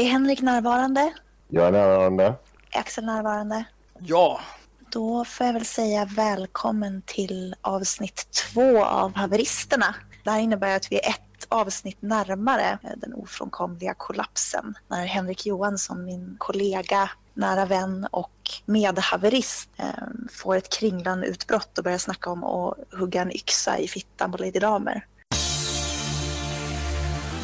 Är 0.00 0.04
Henrik 0.04 0.42
närvarande? 0.42 1.12
Jag 1.48 1.66
är 1.66 1.72
närvarande. 1.72 2.24
Är 2.70 2.80
Axel 2.80 3.04
närvarande? 3.04 3.64
Ja, 3.98 4.40
Då 4.90 5.24
får 5.24 5.46
jag 5.46 5.54
väl 5.54 5.64
säga 5.64 6.04
välkommen 6.04 7.02
till 7.06 7.54
avsnitt 7.60 8.26
två 8.30 8.84
av 8.84 9.16
Haveristerna. 9.16 9.94
Det 10.24 10.30
här 10.30 10.40
innebär 10.40 10.76
att 10.76 10.92
vi 10.92 10.96
är 10.96 11.08
ett 11.08 11.46
avsnitt 11.48 12.02
närmare 12.02 12.78
den 12.96 13.14
ofrånkomliga 13.14 13.94
kollapsen 13.94 14.74
när 14.88 15.06
Henrik 15.06 15.46
Johansson, 15.46 16.04
min 16.04 16.36
kollega, 16.38 17.10
nära 17.34 17.66
vän 17.66 18.06
och 18.10 18.50
medhaverist 18.66 19.70
eh, 19.76 19.86
får 20.30 20.56
ett 20.56 20.72
kringlande 20.78 21.26
utbrott 21.26 21.78
och 21.78 21.84
börjar 21.84 21.98
snacka 21.98 22.30
om 22.30 22.44
att 22.44 22.78
hugga 22.98 23.22
en 23.22 23.32
yxa 23.36 23.78
i 23.78 23.88
fittan 23.88 24.32
på 24.32 24.38
Lady 24.38 24.58
Damer. 24.58 25.06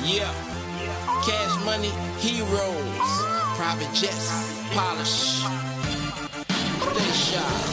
Yeah. 0.07 0.56
Cash 1.27 1.65
money, 1.65 1.91
heroes, 2.21 3.11
private 3.59 3.95
jets, 3.95 4.31
polish. 4.75 5.45
They 6.95 7.13
shot. 7.13 7.67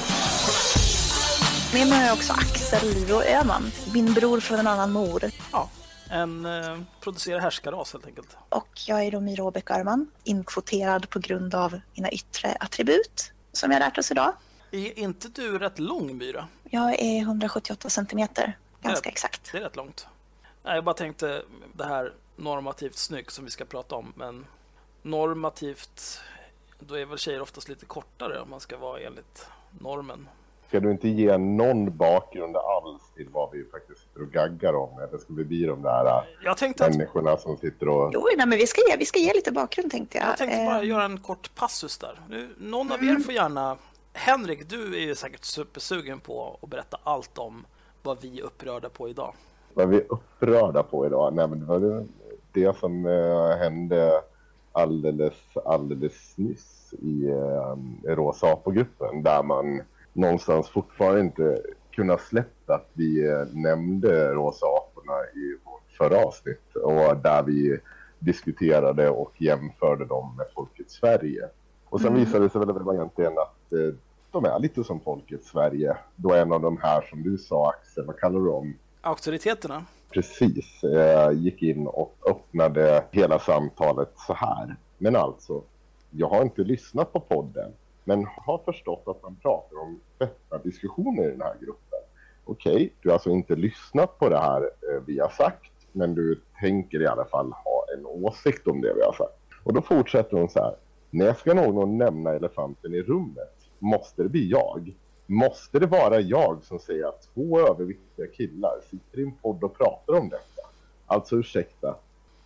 Med 1.73 1.87
mig 1.87 1.97
har 1.99 2.05
jag 2.05 2.13
också 2.13 2.33
Axel 2.33 2.93
Livro 2.93 3.21
Öhman, 3.21 3.71
min 3.93 4.13
bror 4.13 4.39
från 4.39 4.59
en 4.59 4.67
annan 4.67 4.91
mor. 4.91 5.23
ja. 5.51 5.69
En 6.09 6.45
eh, 6.45 6.79
producerad 7.01 7.41
härskarras 7.41 7.93
helt 7.93 8.05
enkelt. 8.05 8.37
Och 8.49 8.67
jag 8.87 9.03
är 9.03 9.11
då 9.11 9.19
Myra 9.19 9.43
Åbäck 9.43 9.71
Öhrman, 9.71 10.07
inkvoterad 10.23 11.09
på 11.09 11.19
grund 11.19 11.55
av 11.55 11.79
mina 11.95 12.11
yttre 12.11 12.57
attribut 12.59 13.31
som 13.51 13.71
jag 13.71 13.79
har 13.79 13.85
lärt 13.87 13.97
oss 13.97 14.11
idag. 14.11 14.33
Är 14.71 14.99
inte 14.99 15.27
du 15.27 15.59
rätt 15.59 15.79
lång, 15.79 16.17
Myra? 16.17 16.47
Jag 16.69 16.99
är 16.99 17.19
178 17.21 17.89
centimeter, 17.89 18.57
ganska 18.81 19.09
Ja. 19.09 19.11
exakt. 19.11 19.49
Det 19.51 19.57
är 19.57 19.61
rätt 19.61 19.75
långt. 19.75 20.07
Nej, 20.65 20.75
jag 20.75 20.83
bara 20.83 20.95
tänkte 20.95 21.41
det 21.73 21.85
här 21.85 22.13
normativt 22.35 22.97
snygg 22.97 23.31
som 23.31 23.45
vi 23.45 23.51
ska 23.51 23.65
prata 23.65 23.95
om, 23.95 24.13
men 24.15 24.45
normativt, 25.01 26.19
då 26.79 26.95
är 26.95 27.05
väl 27.05 27.17
tjejer 27.17 27.41
oftast 27.41 27.69
lite 27.69 27.85
kortare 27.85 28.41
om 28.41 28.49
man 28.49 28.59
ska 28.59 28.77
vara 28.77 28.99
enligt 28.99 29.47
normen. 29.79 30.27
Ska 30.73 30.79
du 30.79 30.91
inte 30.91 31.09
ge 31.09 31.37
någon 31.37 31.97
bakgrund 31.97 32.57
alls 32.57 33.01
till 33.15 33.29
vad 33.31 33.51
vi 33.51 33.65
faktiskt 33.65 34.01
sitter 34.01 34.21
och 34.21 34.31
gaggar 34.31 34.73
om? 34.73 34.99
Eller 34.99 35.17
ska 35.17 35.33
vi 35.33 35.45
bli 35.45 35.65
de 35.65 35.81
där 35.81 36.05
äh, 36.05 36.23
Jag 36.43 36.57
tänkte, 36.57 36.85
att, 36.85 36.91
människorna 36.91 37.37
som 37.37 37.57
sitter 37.57 37.89
och... 37.89 38.11
Jo, 38.13 38.27
nej, 38.37 38.47
men 38.47 38.57
vi 38.57 38.67
ska, 38.67 38.81
ge, 38.89 38.97
vi 38.97 39.05
ska 39.05 39.19
ge 39.19 39.33
lite 39.33 39.51
bakgrund 39.51 39.91
tänkte 39.91 40.17
jag. 40.17 40.27
jag 40.27 40.37
tänkte 40.37 40.65
bara 40.65 40.81
Eh, 40.81 40.87
göra 40.87 41.03
en 41.03 41.19
kort 41.19 41.55
passus 41.55 41.97
där. 41.97 42.19
Nu, 42.29 42.49
någon 42.57 42.91
av 42.91 43.03
er 43.03 43.15
får 43.15 43.33
gärna... 43.33 43.77
Henrik, 44.13 44.69
du 44.69 44.95
är 44.95 45.01
ju 45.01 45.15
säkert 45.15 45.43
supersugen 45.43 46.19
på 46.19 46.59
att 46.61 46.69
berätta 46.69 46.97
allt 47.03 47.37
om 47.37 47.65
vad 48.03 48.21
vi 48.21 48.39
är 48.39 48.43
upprörda 48.43 48.89
på 48.89 49.09
idag. 49.09 49.33
Vad 49.73 49.89
vi 49.89 49.97
är 49.97 50.05
upprörda 50.09 50.83
på 50.83 51.05
idag? 51.05 51.33
Nej, 51.33 51.47
men 51.47 51.59
det 51.59 51.65
var 51.65 51.79
det, 52.53 52.77
som 52.77 53.05
äh, 53.05 53.57
hände 53.57 54.11
alldeles, 54.71 55.57
alldeles 55.65 56.37
nyss 56.37 56.93
i 56.93 57.27
äh, 57.27 58.15
Rosa 58.15 58.53
Apogruppen 58.53 59.23
där 59.23 59.43
man 59.43 59.81
någonstans 60.13 60.69
fortfarande 60.69 61.21
inte 61.21 61.61
kunnat 61.91 62.21
släppa 62.21 62.75
att 62.75 62.89
vi 62.93 63.27
äh, 63.27 63.45
nämnde 63.53 64.33
Rosa 64.33 64.65
Aporna 64.65 65.23
i 65.35 65.57
vårt 65.63 65.91
förra 65.97 66.25
avsnitt 66.25 66.75
och 66.75 67.17
där 67.17 67.43
vi 67.43 67.79
diskuterade 68.19 69.09
och 69.09 69.41
jämförde 69.41 70.05
dem 70.05 70.35
med 70.37 70.45
Folket 70.55 70.91
Sverige. 70.91 71.49
Och 71.89 72.01
sen 72.01 72.15
visade 72.15 72.43
det 72.43 72.49
sig 72.49 72.59
väl 72.59 72.85
det 72.85 72.93
egentligen 72.95 73.33
att 73.37 73.73
eh, 73.73 73.95
de 74.31 74.45
är 74.45 74.59
lite 74.59 74.83
som 74.83 74.99
Folket 74.99 75.43
Sverige. 75.43 75.97
Då 76.15 76.33
en 76.33 76.51
av 76.51 76.61
de 76.61 76.77
här 76.77 77.01
som 77.09 77.23
du 77.23 77.37
sa 77.37 77.69
Axel, 77.69 78.05
vad 78.05 78.19
kallar 78.19 78.39
du 78.39 78.45
dem? 78.45 78.73
Auktoriteterna? 79.01 79.85
Precis 80.13 80.83
eh, 80.83 81.31
gick 81.31 81.61
in 81.61 81.87
och 81.87 82.15
öppnade 82.29 83.03
hela 83.11 83.39
samtalet 83.39 84.09
så 84.27 84.33
här. 84.33 84.75
Men 84.97 85.15
alltså, 85.15 85.63
jag 86.11 86.29
har 86.29 86.41
inte 86.41 86.61
lyssnat 86.61 87.13
på 87.13 87.19
podden, 87.19 87.71
men 88.03 88.25
har 88.25 88.57
förstått 88.57 89.03
att 89.05 89.23
man 89.23 89.35
pratar 89.35 89.77
om 89.77 89.99
öppna 90.19 90.57
diskussioner 90.57 91.23
i 91.23 91.31
den 91.31 91.41
här 91.41 91.55
gruppen. 91.59 91.99
Okej, 92.45 92.93
du 93.01 93.09
har 93.09 93.13
alltså 93.13 93.29
inte 93.29 93.55
lyssnat 93.55 94.19
på 94.19 94.29
det 94.29 94.39
här 94.39 94.61
eh, 94.61 95.01
vi 95.05 95.19
har 95.19 95.29
sagt, 95.29 95.71
men 95.91 96.15
du 96.15 96.41
tänker 96.59 97.01
i 97.01 97.07
alla 97.07 97.25
fall 97.25 97.51
ha 97.51 97.85
en 97.97 98.05
åsikt 98.05 98.67
om 98.67 98.81
det 98.81 98.93
vi 98.93 99.01
har 99.01 99.13
sagt. 99.13 99.39
Och 99.63 99.73
då 99.73 99.81
fortsätter 99.81 100.37
hon 100.37 100.49
så 100.49 100.59
här. 100.59 100.75
När 101.09 101.33
ska 101.33 101.53
någon 101.53 101.97
nämna 101.97 102.33
elefanten 102.33 102.93
i 102.93 103.01
rummet? 103.01 103.69
Måste 103.79 104.23
det 104.23 104.29
bli 104.29 104.49
jag? 104.49 104.93
Måste 105.25 105.79
det 105.79 105.85
vara 105.85 106.19
jag 106.19 106.63
som 106.63 106.79
säger 106.79 107.05
att 107.05 107.27
två 107.33 107.59
överviktiga 107.59 108.27
killar 108.27 108.79
sitter 108.91 109.19
i 109.19 109.23
en 109.23 109.31
podd 109.31 109.63
och 109.63 109.77
pratar 109.77 110.13
om 110.13 110.29
detta? 110.29 110.69
Alltså 111.05 111.35
ursäkta, 111.35 111.95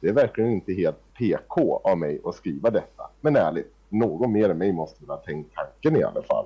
det 0.01 0.07
är 0.07 0.13
verkligen 0.13 0.51
inte 0.51 0.73
helt 0.73 1.13
PK 1.17 1.81
av 1.83 1.97
mig 1.97 2.21
att 2.25 2.35
skriva 2.35 2.69
detta. 2.69 3.09
Men 3.21 3.35
ärligt, 3.35 3.73
någon 3.89 4.31
mer 4.31 4.49
än 4.49 4.57
mig 4.57 4.71
måste 4.71 5.01
väl 5.01 5.09
ha 5.09 5.17
tänkt 5.17 5.55
tanken 5.55 6.01
i 6.01 6.03
alla 6.03 6.21
fall. 6.21 6.45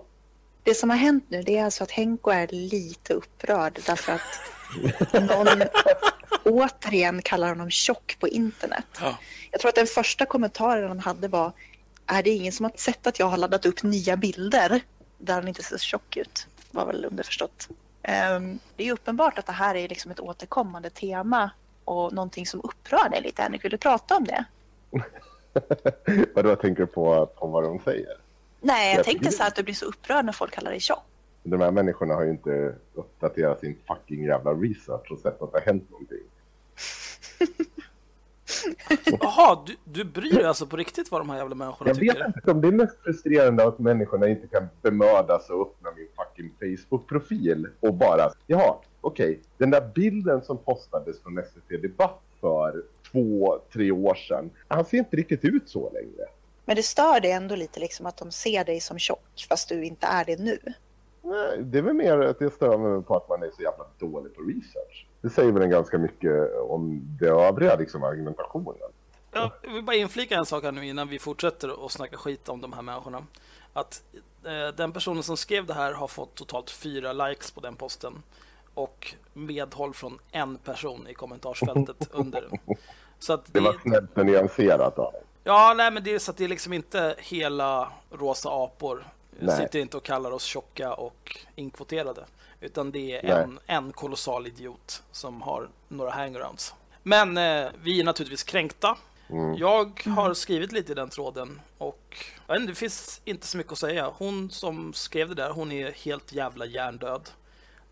Det 0.63 0.73
som 0.73 0.89
har 0.89 0.97
hänt 0.97 1.25
nu 1.27 1.43
det 1.43 1.57
är 1.57 1.65
alltså 1.65 1.83
att 1.83 1.91
Henko 1.91 2.31
är 2.31 2.47
lite 2.47 3.13
upprörd 3.13 3.79
därför 3.85 4.11
att 4.13 4.21
någon 5.13 5.63
återigen 6.59 7.21
kallar 7.21 7.49
honom 7.49 7.69
tjock 7.69 8.17
på 8.19 8.27
internet. 8.27 8.85
Ja. 9.01 9.17
Jag 9.51 9.61
tror 9.61 9.69
att 9.69 9.75
den 9.75 9.87
första 9.87 10.25
kommentaren 10.25 10.87
han 10.87 10.99
hade 10.99 11.27
var 11.27 11.51
är 12.05 12.23
det 12.23 12.29
ingen 12.29 12.51
som 12.51 12.63
har 12.63 12.71
sett 12.75 13.07
att 13.07 13.19
jag 13.19 13.25
har 13.25 13.37
laddat 13.37 13.65
upp 13.65 13.83
nya 13.83 14.17
bilder 14.17 14.81
där 15.21 15.33
han 15.33 15.47
inte 15.47 15.63
ser 15.63 15.77
så 15.77 15.83
tjock 15.83 16.17
ut? 16.17 16.47
Var 16.71 16.85
väl 16.85 17.05
underförstått. 17.05 17.69
Ehm, 18.03 18.59
det 18.75 18.87
är 18.87 18.93
uppenbart 18.93 19.39
att 19.39 19.45
det 19.45 19.51
här 19.51 19.75
är 19.75 19.89
liksom 19.89 20.11
ett 20.11 20.19
återkommande 20.19 20.89
tema 20.89 21.51
och 21.85 22.13
någonting 22.13 22.45
som 22.45 22.61
upprör 22.63 23.09
dig 23.09 23.21
lite. 23.21 23.41
Henrik, 23.41 23.63
vill 23.63 23.71
du 23.71 23.77
prata 23.77 24.17
om 24.17 24.23
det? 24.23 24.45
Vadå, 26.35 26.55
tänker 26.55 26.81
du 26.81 26.87
på, 26.87 27.25
på 27.25 27.47
vad 27.47 27.63
de 27.63 27.79
säger? 27.79 28.17
Nej, 28.61 28.89
jag 28.89 28.99
Jag 28.99 29.05
tänkte 29.05 29.31
så 29.31 29.43
här 29.43 29.47
att 29.47 29.55
du 29.55 29.63
blir 29.63 29.73
så 29.73 29.85
upprörd 29.85 30.25
när 30.25 30.33
folk 30.33 30.53
kallar 30.53 30.71
dig 30.71 30.79
tjock. 30.79 31.03
De 31.43 31.61
här 31.61 31.71
människorna 31.71 32.13
har 32.13 32.23
ju 32.23 32.29
inte 32.29 32.75
uppdaterat 32.93 33.59
sin 33.59 33.77
fucking 33.87 34.25
jävla 34.25 34.51
research 34.51 35.11
och 35.11 35.19
sett 35.19 35.41
att 35.41 35.51
det 35.51 35.59
har 35.59 35.65
hänt 35.65 35.89
någonting. 35.89 36.17
Jaha, 39.21 39.63
du, 39.65 39.75
du 39.83 40.03
bryr 40.03 40.33
dig 40.33 40.43
alltså 40.45 40.67
på 40.67 40.77
riktigt 40.77 41.11
vad 41.11 41.21
de 41.21 41.29
här 41.29 41.37
jävla 41.37 41.55
människorna 41.55 41.89
Jag 41.91 41.95
vet 41.95 42.15
tycker? 42.15 42.25
inte 42.35 42.51
om 42.51 42.61
det 42.61 42.67
är 42.67 42.71
mest 42.71 42.97
frustrerande 43.03 43.63
att 43.67 43.79
människorna 43.79 44.27
inte 44.27 44.47
kan 44.47 44.67
bemöda 44.81 45.39
sig 45.39 45.55
och 45.55 45.61
öppna 45.61 45.89
min 45.97 46.07
fucking 46.15 46.53
Facebook-profil 46.59 47.67
och 47.79 47.93
bara, 47.93 48.31
jaha, 48.47 48.75
okej, 49.01 49.39
den 49.57 49.71
där 49.71 49.91
bilden 49.95 50.41
som 50.41 50.57
postades 50.57 51.21
från 51.21 51.41
SVT 51.53 51.81
Debatt 51.81 52.21
för 52.41 52.83
två, 53.11 53.59
tre 53.73 53.91
år 53.91 54.15
sedan, 54.15 54.49
han 54.67 54.85
ser 54.85 54.97
inte 54.97 55.17
riktigt 55.17 55.45
ut 55.45 55.69
så 55.69 55.91
längre. 55.93 56.25
Men 56.65 56.75
det 56.75 56.83
stör 56.83 57.19
dig 57.19 57.31
ändå 57.31 57.55
lite 57.55 57.79
liksom 57.79 58.05
att 58.05 58.17
de 58.17 58.31
ser 58.31 58.63
dig 58.65 58.79
som 58.79 58.99
tjock 58.99 59.45
fast 59.49 59.69
du 59.69 59.83
inte 59.85 60.07
är 60.07 60.25
det 60.25 60.39
nu. 60.39 60.59
Nej, 61.23 61.57
Det 61.63 61.77
är 61.77 61.81
väl 61.81 61.93
mer 61.93 62.19
att 62.19 62.41
jag 62.41 62.53
stör 62.53 62.77
mig 62.77 63.03
på 63.03 63.15
att 63.15 63.29
man 63.29 63.43
är 63.43 63.49
så 63.55 63.61
jävla 63.61 63.85
dålig 63.99 64.35
på 64.35 64.41
research. 64.41 65.07
Det 65.21 65.29
säger 65.29 65.51
väl 65.51 65.67
ganska 65.67 65.97
mycket 65.97 66.51
om 66.61 67.01
det 67.19 67.27
övriga 67.27 67.75
liksom, 67.75 68.03
argumentationen. 68.03 68.75
Jag 69.31 69.51
vill 69.73 69.83
bara 69.83 69.95
inflika 69.95 70.35
en 70.35 70.45
sak 70.45 70.63
här 70.63 70.71
nu 70.71 70.87
innan 70.87 71.07
vi 71.07 71.19
fortsätter 71.19 71.85
att 71.85 71.91
snacka 71.91 72.17
skit 72.17 72.49
om 72.49 72.61
de 72.61 72.73
här 72.73 72.81
människorna. 72.81 73.23
Att 73.73 74.03
eh, 74.45 74.75
den 74.75 74.91
personen 74.91 75.23
som 75.23 75.37
skrev 75.37 75.65
det 75.65 75.73
här 75.73 75.93
har 75.93 76.07
fått 76.07 76.35
totalt 76.35 76.69
fyra 76.69 77.13
likes 77.13 77.51
på 77.51 77.61
den 77.61 77.75
posten. 77.75 78.23
Och 78.73 79.15
medhåll 79.33 79.93
från 79.93 80.19
en 80.31 80.57
person 80.57 81.07
i 81.07 81.13
kommentarsfältet 81.13 82.07
under. 82.11 82.49
Så 83.19 83.33
att 83.33 83.45
Det 83.45 83.59
det, 83.59 83.59
var 83.59 83.73
snällt 83.73 84.17
och 84.17 84.25
nyanserat 84.25 84.99
av 84.99 85.13
ja, 85.43 85.73
nej, 85.77 85.91
men 85.91 86.03
det 86.03 86.13
är 86.13 86.19
så 86.19 86.31
att 86.31 86.37
det 86.37 86.43
är 86.43 86.47
liksom 86.47 86.73
inte 86.73 87.15
hela 87.17 87.91
rosa 88.11 88.49
apor. 88.49 89.05
Nej. 89.39 89.57
sitter 89.57 89.79
inte 89.79 89.97
och 89.97 90.03
kallar 90.03 90.31
oss 90.31 90.43
tjocka 90.43 90.93
och 90.93 91.37
inkvoterade. 91.55 92.25
Utan 92.61 92.91
det 92.91 93.15
är 93.15 93.23
Nej. 93.23 93.43
en, 93.43 93.59
en 93.65 93.93
kolossal 93.93 94.47
idiot 94.47 95.03
som 95.11 95.41
har 95.41 95.69
några 95.87 96.11
hangarounds. 96.11 96.73
Men 97.03 97.37
eh, 97.37 97.69
vi 97.83 97.99
är 97.99 98.03
naturligtvis 98.03 98.43
kränkta. 98.43 98.97
Mm. 99.29 99.55
Jag 99.55 100.01
har 100.05 100.33
skrivit 100.33 100.71
lite 100.71 100.91
i 100.91 100.95
den 100.95 101.09
tråden 101.09 101.61
och 101.77 102.17
jag 102.47 102.53
vet 102.53 102.61
inte, 102.61 102.71
det 102.71 102.75
finns 102.75 103.21
inte 103.25 103.47
så 103.47 103.57
mycket 103.57 103.71
att 103.71 103.79
säga. 103.79 104.11
Hon 104.17 104.49
som 104.49 104.93
skrev 104.93 105.29
det 105.29 105.35
där, 105.35 105.49
hon 105.49 105.71
är 105.71 105.91
helt 105.91 106.33
jävla 106.33 106.65
hjärndöd. 106.65 107.29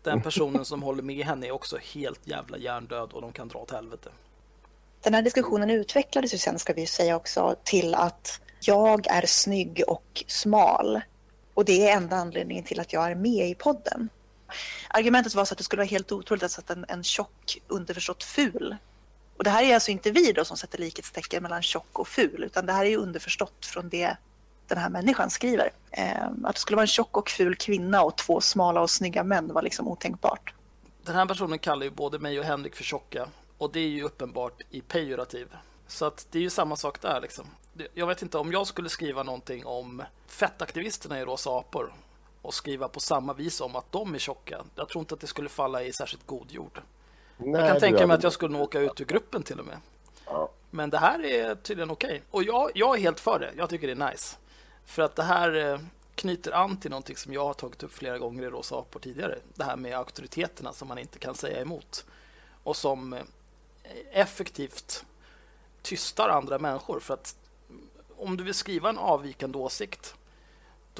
Den 0.02 0.22
personen 0.22 0.64
som 0.64 0.82
håller 0.82 1.02
med 1.02 1.26
henne 1.26 1.46
är 1.46 1.50
också 1.50 1.78
helt 1.94 2.26
jävla 2.26 2.58
hjärndöd 2.58 3.12
och 3.12 3.22
de 3.22 3.32
kan 3.32 3.48
dra 3.48 3.58
åt 3.58 3.70
helvete. 3.70 4.10
Den 5.02 5.14
här 5.14 5.22
diskussionen 5.22 5.70
utvecklades 5.70 6.34
ju 6.34 6.38
sen, 6.38 6.58
ska 6.58 6.72
vi 6.72 6.86
säga 6.86 7.16
också, 7.16 7.56
till 7.64 7.94
att 7.94 8.40
jag 8.60 9.06
är 9.06 9.26
snygg 9.26 9.82
och 9.86 10.24
smal. 10.26 11.00
Och 11.54 11.64
det 11.64 11.88
är 11.88 11.96
enda 11.96 12.16
anledningen 12.16 12.64
till 12.64 12.80
att 12.80 12.92
jag 12.92 13.10
är 13.10 13.14
med 13.14 13.48
i 13.48 13.54
podden. 13.54 14.08
Argumentet 14.88 15.34
var 15.34 15.44
så 15.44 15.54
att 15.54 15.58
det 15.58 15.64
skulle 15.64 15.80
vara 15.80 15.88
helt 15.88 16.12
otroligt 16.12 16.42
att 16.42 16.50
sätta 16.50 16.72
en, 16.72 16.84
en 16.88 17.04
tjock, 17.04 17.58
underförstått 17.68 18.24
ful. 18.24 18.76
Och 19.36 19.44
det 19.44 19.50
här 19.50 19.64
är 19.64 19.74
alltså 19.74 19.90
inte 19.90 20.10
vi 20.10 20.32
då 20.32 20.44
som 20.44 20.56
sätter 20.56 20.78
likhetstecken 20.78 21.42
mellan 21.42 21.62
tjock 21.62 21.98
och 21.98 22.08
ful, 22.08 22.44
utan 22.44 22.66
det 22.66 22.72
här 22.72 22.84
är 22.84 22.90
ju 22.90 22.96
underförstått 22.96 23.66
från 23.66 23.88
det 23.88 24.16
den 24.66 24.78
här 24.78 24.90
människan 24.90 25.30
skriver. 25.30 25.70
Eh, 25.90 26.26
att 26.44 26.54
det 26.54 26.60
skulle 26.60 26.76
vara 26.76 26.84
en 26.84 26.88
tjock 26.88 27.16
och 27.16 27.30
ful 27.30 27.56
kvinna 27.56 28.02
och 28.02 28.16
två 28.16 28.40
smala 28.40 28.80
och 28.80 28.90
snygga 28.90 29.24
män 29.24 29.52
var 29.52 29.62
liksom 29.62 29.88
otänkbart. 29.88 30.54
Den 31.04 31.14
här 31.14 31.26
personen 31.26 31.58
kallar 31.58 31.84
ju 31.84 31.90
både 31.90 32.18
mig 32.18 32.38
och 32.38 32.44
Henrik 32.44 32.76
för 32.76 32.84
tjocka 32.84 33.28
och 33.58 33.72
det 33.72 33.80
är 33.80 33.88
ju 33.88 34.02
uppenbart 34.02 34.62
i 34.70 34.80
pejorativ. 34.80 35.48
Så 35.86 36.04
att 36.04 36.26
det 36.30 36.38
är 36.38 36.42
ju 36.42 36.50
samma 36.50 36.76
sak 36.76 37.00
där 37.00 37.20
liksom. 37.20 37.46
Jag 37.94 38.06
vet 38.06 38.22
inte 38.22 38.38
om 38.38 38.52
jag 38.52 38.66
skulle 38.66 38.88
skriva 38.88 39.22
någonting 39.22 39.66
om 39.66 40.02
fettaktivisterna 40.26 41.20
i 41.20 41.24
Rosa 41.24 41.50
apor 41.50 41.92
och 42.42 42.54
skriva 42.54 42.88
på 42.88 43.00
samma 43.00 43.32
vis 43.32 43.60
om 43.60 43.76
att 43.76 43.92
de 43.92 44.14
är 44.14 44.18
tjocka. 44.18 44.64
Jag 44.74 44.88
tror 44.88 45.00
inte 45.00 45.14
att 45.14 45.20
det 45.20 45.26
skulle 45.26 45.48
falla 45.48 45.82
i 45.82 45.92
särskilt 45.92 46.26
god 46.26 46.52
jord. 46.52 46.82
Nej, 47.36 47.60
jag 47.60 47.70
kan 47.70 47.80
tänka 47.80 48.06
mig 48.06 48.14
att 48.14 48.22
jag 48.22 48.32
skulle 48.32 48.58
åka 48.58 48.80
ut 48.80 49.00
ur 49.00 49.04
gruppen 49.04 49.42
till 49.42 49.60
och 49.60 49.66
med. 49.66 49.78
Ja. 50.26 50.50
Men 50.70 50.90
det 50.90 50.98
här 50.98 51.24
är 51.24 51.54
tydligen 51.54 51.90
okej. 51.90 52.08
Okay. 52.08 52.20
Och 52.30 52.42
jag, 52.42 52.70
jag 52.74 52.96
är 52.96 53.00
helt 53.00 53.20
för 53.20 53.38
det. 53.38 53.52
Jag 53.56 53.70
tycker 53.70 53.86
det 53.86 54.04
är 54.04 54.10
nice. 54.10 54.36
För 54.84 55.02
att 55.02 55.16
det 55.16 55.22
här 55.22 55.72
eh, 55.72 55.80
knyter 56.14 56.52
an 56.52 56.76
till 56.76 56.90
någonting 56.90 57.16
som 57.16 57.32
jag 57.32 57.44
har 57.44 57.54
tagit 57.54 57.82
upp 57.82 57.92
flera 57.92 58.18
gånger 58.18 58.42
i 58.42 58.46
Rosa 58.46 58.76
apor 58.76 59.00
tidigare. 59.00 59.38
Det 59.54 59.64
här 59.64 59.76
med 59.76 59.98
auktoriteterna 59.98 60.72
som 60.72 60.88
man 60.88 60.98
inte 60.98 61.18
kan 61.18 61.34
säga 61.34 61.60
emot. 61.60 62.04
Och 62.62 62.76
som 62.76 63.12
eh, 63.12 63.20
effektivt 64.12 65.04
tystar 65.82 66.28
andra 66.28 66.58
människor. 66.58 67.00
För 67.00 67.14
att 67.14 67.36
om 68.16 68.36
du 68.36 68.44
vill 68.44 68.54
skriva 68.54 68.88
en 68.88 68.98
avvikande 68.98 69.58
åsikt 69.58 70.14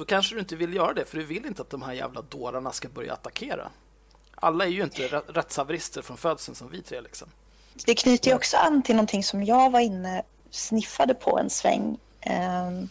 då 0.01 0.05
kanske 0.05 0.35
du 0.35 0.39
inte 0.39 0.55
vill 0.55 0.73
göra 0.73 0.93
det 0.93 1.05
för 1.05 1.17
du 1.17 1.23
vill 1.23 1.45
inte 1.45 1.61
att 1.61 1.69
de 1.69 1.81
här 1.81 1.93
jävla 1.93 2.21
dårarna 2.21 2.71
ska 2.71 2.89
börja 2.89 3.13
attackera. 3.13 3.69
Alla 4.35 4.65
är 4.65 4.69
ju 4.69 4.83
inte 4.83 5.07
rättshaverister 5.27 6.01
från 6.01 6.17
födseln 6.17 6.55
som 6.55 6.69
vi 6.69 6.81
tre. 6.81 7.01
Liksom. 7.01 7.27
Det 7.85 7.95
knyter 7.95 8.29
ju 8.29 8.35
också 8.35 8.57
an 8.57 8.83
till 8.83 8.95
någonting 8.95 9.23
som 9.23 9.43
jag 9.43 9.71
var 9.71 9.79
inne 9.79 10.23
sniffade 10.49 11.13
på 11.13 11.39
en 11.39 11.49
sväng. 11.49 11.97
Um, 12.25 12.89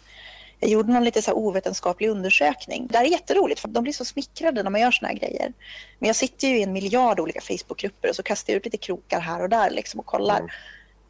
jag 0.60 0.70
gjorde 0.70 0.92
någon 0.92 1.04
lite 1.04 1.22
så 1.22 1.32
ovetenskaplig 1.32 2.08
undersökning. 2.08 2.86
Det 2.90 2.98
är 2.98 3.04
jätteroligt 3.04 3.60
för 3.60 3.68
de 3.68 3.82
blir 3.82 3.92
så 3.92 4.04
smickrade 4.04 4.62
när 4.62 4.70
man 4.70 4.80
gör 4.80 4.90
såna 4.90 5.08
här 5.08 5.16
grejer. 5.16 5.52
Men 5.98 6.06
jag 6.06 6.16
sitter 6.16 6.48
ju 6.48 6.58
i 6.58 6.62
en 6.62 6.72
miljard 6.72 7.20
olika 7.20 7.40
Facebookgrupper 7.40 8.08
och 8.08 8.16
så 8.16 8.22
kastar 8.22 8.52
jag 8.52 8.58
ut 8.58 8.64
lite 8.64 8.76
krokar 8.76 9.20
här 9.20 9.42
och 9.42 9.48
där 9.48 9.70
liksom 9.70 10.00
och 10.00 10.06
kollar. 10.06 10.38
Mm. 10.38 10.50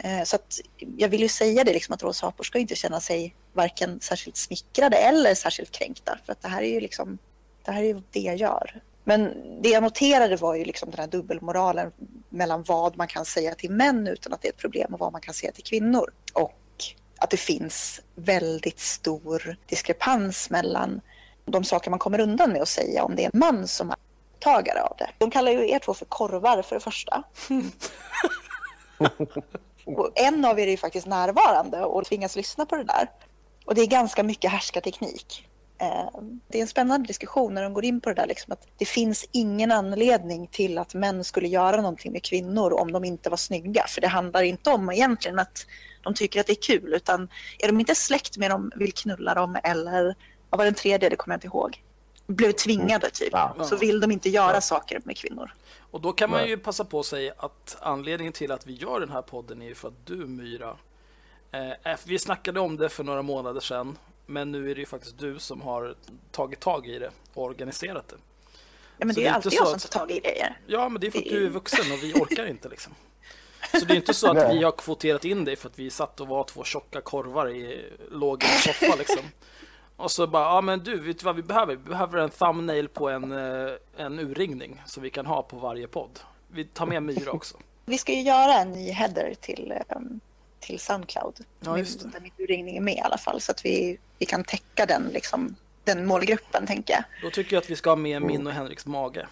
Eh, 0.05 0.23
så 0.25 0.37
att 0.37 0.61
jag 0.97 1.08
vill 1.08 1.20
ju 1.20 1.29
säga 1.29 1.64
det 1.64 1.73
liksom 1.73 1.94
att 1.94 2.02
Rosa 2.02 2.26
apor 2.26 2.44
ska 2.44 2.58
inte 2.58 2.75
känna 2.75 3.00
sig 3.00 3.35
varken 3.52 4.00
särskilt 4.00 4.37
smickrade 4.37 4.97
eller 4.97 5.35
särskilt 5.35 5.70
kränkta. 5.70 6.19
För 6.25 6.32
att 6.32 6.43
det 6.43 6.49
här 6.49 6.62
är 6.62 6.75
ju 6.75 6.81
liksom, 6.81 7.19
det 7.64 7.73
här 7.73 7.82
är 7.82 7.87
ju 7.87 8.02
det 8.11 8.20
jag 8.20 8.37
gör. 8.37 8.82
Men 9.05 9.35
det 9.62 9.69
jag 9.69 9.82
noterade 9.82 10.37
var 10.37 10.55
ju 10.55 10.64
liksom 10.64 10.91
den 10.91 11.00
här 11.00 11.06
dubbelmoralen 11.06 11.93
mellan 12.29 12.62
vad 12.62 12.97
man 12.97 13.08
kan 13.08 13.25
säga 13.25 13.55
till 13.55 13.70
män 13.70 14.06
utan 14.06 14.32
att 14.32 14.43
det 14.43 14.49
är 14.49 14.52
ett 14.52 14.58
problem 14.58 14.94
och 14.94 15.00
vad 15.00 15.12
man 15.12 15.20
kan 15.20 15.35
säga 15.35 15.52
till 15.52 15.64
kvinnor. 15.64 16.11
Och 16.32 16.55
att 17.19 17.31
det 17.31 17.37
finns 17.37 18.00
väldigt 18.14 18.81
stor 18.81 19.56
diskrepans 19.67 20.50
mellan 20.50 21.00
de 21.44 21.64
saker 21.64 21.91
man 21.91 21.99
kommer 21.99 22.20
undan 22.20 22.52
med 22.52 22.62
att 22.62 22.69
säga 22.69 23.05
om 23.05 23.17
det 23.17 23.25
är 23.25 23.31
en 23.32 23.38
man 23.38 23.69
som 23.69 23.91
är 23.91 23.97
tagare 24.38 24.82
av 24.82 24.97
det. 24.99 25.11
De 25.19 25.31
kallar 25.31 25.52
ju 25.52 25.70
er 25.70 25.79
två 25.79 25.94
för 25.94 26.05
korvar 26.05 26.62
för 26.62 26.76
det 26.76 26.81
första. 26.81 27.23
och 29.86 30.12
en 30.14 30.44
av 30.44 30.60
er 30.60 30.66
är 30.66 30.70
ju 30.70 30.76
faktiskt 30.76 31.06
närvarande 31.06 31.84
och 31.84 32.04
tvingas 32.04 32.36
lyssna 32.36 32.66
på 32.66 32.76
det 32.76 32.84
där. 32.84 33.10
Och 33.64 33.74
det 33.74 33.80
är 33.80 33.86
ganska 33.86 34.22
mycket 34.22 34.50
härskarteknik. 34.50 35.46
Ehm, 35.80 36.40
det 36.48 36.58
är 36.58 36.62
en 36.62 36.68
spännande 36.68 37.06
diskussion 37.06 37.54
när 37.54 37.62
de 37.62 37.74
går 37.74 37.84
in 37.84 38.00
på 38.00 38.08
det 38.08 38.14
där 38.14 38.26
liksom 38.26 38.52
att 38.52 38.68
det 38.78 38.84
finns 38.84 39.28
ingen 39.32 39.72
anledning 39.72 40.46
till 40.46 40.78
att 40.78 40.94
män 40.94 41.24
skulle 41.24 41.48
göra 41.48 41.76
någonting 41.76 42.12
med 42.12 42.22
kvinnor 42.22 42.72
om 42.72 42.92
de 42.92 43.04
inte 43.04 43.30
var 43.30 43.36
snygga. 43.36 43.84
För 43.88 44.00
det 44.00 44.08
handlar 44.08 44.42
inte 44.42 44.70
om 44.70 44.90
egentligen 44.90 45.38
att 45.38 45.66
de 46.02 46.14
tycker 46.14 46.40
att 46.40 46.46
det 46.46 46.52
är 46.52 46.62
kul 46.62 46.94
utan 46.94 47.28
är 47.58 47.66
de 47.66 47.80
inte 47.80 47.94
släkt 47.94 48.36
med 48.36 48.50
dem, 48.50 48.72
vill 48.76 48.92
knulla 48.92 49.34
dem 49.34 49.58
eller 49.64 50.14
vad 50.50 50.58
var 50.58 50.64
den 50.64 50.74
tredje, 50.74 51.08
det 51.08 51.16
kommer 51.16 51.34
jag 51.34 51.36
inte 51.36 51.46
ihåg. 51.46 51.82
Blev 52.30 52.52
tvingade 52.52 53.06
mm. 53.06 53.10
typ, 53.12 53.32
ja. 53.32 53.56
så 53.64 53.76
vill 53.76 54.00
de 54.00 54.10
inte 54.10 54.30
göra 54.30 54.54
ja. 54.54 54.60
saker 54.60 55.00
med 55.04 55.16
kvinnor. 55.16 55.54
Och 55.90 56.00
då 56.00 56.12
kan 56.12 56.30
man 56.30 56.48
ju 56.48 56.56
passa 56.56 56.84
på 56.84 57.02
sig 57.02 57.32
att 57.36 57.76
anledningen 57.80 58.32
till 58.32 58.52
att 58.52 58.66
vi 58.66 58.72
gör 58.72 59.00
den 59.00 59.10
här 59.10 59.22
podden 59.22 59.62
är 59.62 59.74
för 59.74 59.88
att 59.88 60.06
du 60.06 60.16
Myra 60.16 60.76
eh, 61.52 61.96
vi 62.06 62.18
snackade 62.18 62.60
om 62.60 62.76
det 62.76 62.88
för 62.88 63.04
några 63.04 63.22
månader 63.22 63.60
sedan 63.60 63.98
men 64.30 64.52
nu 64.52 64.70
är 64.70 64.74
det 64.74 64.80
ju 64.80 64.86
faktiskt 64.86 65.18
du 65.18 65.38
som 65.38 65.60
har 65.60 65.94
tagit 66.30 66.60
tag 66.60 66.86
i 66.86 66.98
det 66.98 67.10
och 67.34 67.44
organiserat 67.44 68.08
det. 68.08 68.16
Ja, 68.98 69.06
men 69.06 69.14
så 69.14 69.20
det 69.20 69.26
är, 69.26 69.30
det 69.30 69.30
är 69.30 69.34
alltid 69.34 69.52
jag 69.52 69.68
som 69.68 69.78
tar 69.78 69.98
tag 69.98 70.10
i 70.10 70.20
grejer. 70.20 70.58
Ja, 70.66 70.88
men 70.88 71.00
det 71.00 71.06
är 71.06 71.10
för 71.10 71.18
att 71.18 71.24
du 71.24 71.46
är 71.46 71.50
vuxen 71.50 71.92
och 71.92 72.02
vi 72.02 72.12
orkar 72.12 72.46
inte 72.46 72.68
liksom. 72.68 72.94
Så 73.80 73.84
det 73.84 73.94
är 73.94 73.96
inte 73.96 74.14
så 74.14 74.30
att 74.30 74.54
vi 74.54 74.62
har 74.62 74.72
kvoterat 74.72 75.24
in 75.24 75.44
dig 75.44 75.56
för 75.56 75.68
att 75.68 75.78
vi 75.78 75.90
satt 75.90 76.20
och 76.20 76.28
var 76.28 76.44
två 76.44 76.64
tjocka 76.64 77.00
korvar 77.00 77.48
i 77.48 77.92
låg 78.10 78.44
soffa 78.44 78.96
liksom. 78.96 79.24
Och 80.00 80.11
så 80.11 80.26
bara, 80.26 80.44
ja 80.44 80.61
men 80.61 80.81
du, 80.81 81.00
vet 81.00 81.19
du 81.19 81.25
vad 81.25 81.37
vi 81.37 81.43
behöver? 81.43 81.76
Vi 81.76 81.82
behöver 81.82 82.19
en 82.19 82.31
thumbnail 82.31 82.88
på 82.88 83.08
en, 83.08 83.32
eh, 83.32 83.73
en 83.97 84.19
urringning 84.19 84.82
som 84.87 85.02
vi 85.02 85.11
kan 85.11 85.26
ha 85.26 85.43
på 85.43 85.56
varje 85.56 85.88
podd. 85.88 86.20
Vi 86.49 86.64
tar 86.64 86.87
med 86.87 87.02
Myra 87.02 87.31
också. 87.32 87.56
Vi 87.87 87.99
ska 87.99 88.12
ju 88.12 88.23
göra 88.23 88.55
en 88.55 88.73
ny 88.73 88.91
header 88.91 89.35
till, 89.41 89.75
um, 89.97 90.20
till 90.61 90.79
Soundcloud. 90.79 91.41
Ja, 91.61 91.79
just 91.79 92.00
det. 92.00 92.08
Där 92.08 92.20
min 92.20 92.32
urringning 92.38 92.76
är 92.76 92.81
med 92.81 92.94
i 92.94 93.00
alla 93.00 93.19
fall 93.19 93.41
så 93.41 93.52
att 93.52 93.64
vi, 93.64 93.99
vi 94.19 94.26
kan 94.26 94.44
täcka 94.44 94.87
den, 94.87 95.08
liksom, 95.12 95.56
den 95.85 96.06
målgruppen 96.06 96.67
tänker 96.67 96.94
jag. 96.94 97.05
Då 97.23 97.31
tycker 97.31 97.56
jag 97.56 97.62
att 97.62 97.70
vi 97.70 97.76
ska 97.76 97.91
ha 97.91 97.97
med 97.97 98.23
min 98.23 98.47
och 98.47 98.52
Henriks 98.52 98.87
mage. 98.87 99.26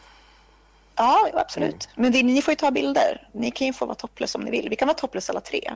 Ja, 0.96 1.28
absolut. 1.34 1.88
Men 1.94 2.12
det, 2.12 2.22
ni 2.22 2.42
får 2.42 2.52
ju 2.52 2.56
ta 2.56 2.70
bilder. 2.70 3.28
Ni 3.32 3.50
kan 3.50 3.66
ju 3.66 3.72
få 3.72 3.86
vara 3.86 3.94
topless 3.94 4.34
om 4.34 4.40
ni 4.40 4.50
vill. 4.50 4.68
Vi 4.68 4.76
kan 4.76 4.88
vara 4.88 4.98
topless 4.98 5.30
alla 5.30 5.40
tre. 5.40 5.72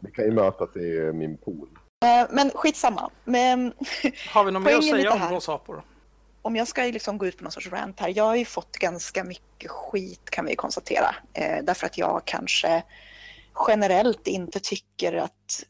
Vi 0.00 0.10
kan 0.10 0.24
ju 0.24 0.30
mötas 0.30 0.76
i 0.76 1.12
min 1.14 1.36
pool. 1.36 1.68
Eh, 2.04 2.26
men 2.30 2.50
skitsamma. 2.54 3.10
Men, 3.24 3.72
har 4.32 4.44
vi 4.44 4.52
något 4.52 4.62
mer 4.62 4.76
att 4.76 4.84
säga 4.84 5.12
om 5.12 5.28
Rosa 5.30 5.54
apor? 5.54 5.84
Om 6.42 6.56
jag 6.56 6.68
ska 6.68 6.82
liksom 6.82 7.18
gå 7.18 7.26
ut 7.26 7.36
på 7.38 7.44
någon 7.44 7.52
sorts 7.52 7.68
rant 7.68 8.00
här. 8.00 8.12
Jag 8.16 8.24
har 8.24 8.36
ju 8.36 8.44
fått 8.44 8.76
ganska 8.76 9.24
mycket 9.24 9.70
skit 9.70 10.30
kan 10.30 10.46
vi 10.46 10.56
konstatera. 10.56 11.14
Eh, 11.32 11.64
därför 11.64 11.86
att 11.86 11.98
jag 11.98 12.22
kanske 12.24 12.82
generellt 13.68 14.26
inte 14.26 14.60
tycker 14.60 15.12
att... 15.12 15.64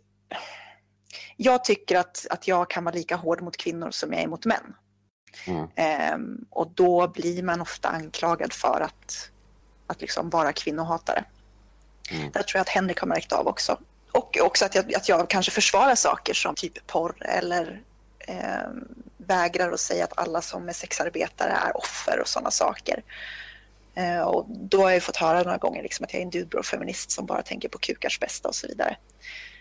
Jag 1.37 1.65
tycker 1.65 1.99
att, 1.99 2.27
att 2.31 2.49
jag 2.49 2.71
kan 2.71 2.85
vara 2.85 2.95
lika 2.95 3.17
hård 3.17 3.43
mot 3.43 3.57
kvinnor 3.57 3.91
som 3.91 4.13
jag 4.13 4.23
är 4.23 4.29
mot 4.29 4.45
män. 4.45 4.75
Mm. 5.47 5.67
Ehm, 5.75 6.45
och 6.51 6.71
då 6.71 7.09
blir 7.09 7.43
man 7.43 7.61
ofta 7.61 7.89
anklagad 7.89 8.53
för 8.53 8.81
att, 8.81 9.31
att 9.87 10.01
liksom 10.01 10.31
vara 10.31 10.53
kvinnohatare. 10.53 11.25
Mm. 12.11 12.31
Det 12.33 12.43
tror 12.43 12.59
jag 12.59 12.61
att 12.61 12.69
Henrik 12.69 13.01
har 13.01 13.07
märkt 13.07 13.33
av 13.33 13.47
också. 13.47 13.79
Och 14.17 14.39
också 14.41 14.65
att 14.65 14.75
jag, 14.75 14.95
att 14.95 15.09
jag 15.09 15.31
kanske 15.31 15.53
försvarar 15.53 15.95
saker 15.95 16.35
som 16.35 16.55
typ 16.55 16.87
porr 16.87 17.17
eller 17.21 17.83
eh, 18.19 18.69
vägrar 19.17 19.73
att 19.73 19.81
säga 19.81 20.05
att 20.05 20.19
alla 20.19 20.41
som 20.41 20.69
är 20.69 20.73
sexarbetare 20.73 21.51
är 21.51 21.77
offer 21.77 22.21
och 22.21 22.29
sådana 22.29 22.51
saker. 22.51 23.03
Eh, 23.95 24.21
och 24.21 24.47
då 24.49 24.83
har 24.83 24.91
jag 24.91 25.03
fått 25.03 25.17
höra 25.17 25.43
några 25.43 25.59
gånger 25.59 25.83
liksom 25.83 26.05
att 26.05 26.13
jag 26.13 26.21
är 26.21 26.25
en 26.25 26.31
dudebro-feminist 26.31 27.11
som 27.11 27.27
bara 27.27 27.43
tänker 27.43 27.69
på 27.69 27.79
kukars 27.79 28.21
bästa 28.21 28.49
och 28.49 28.55
så 28.55 28.67
vidare 28.67 28.97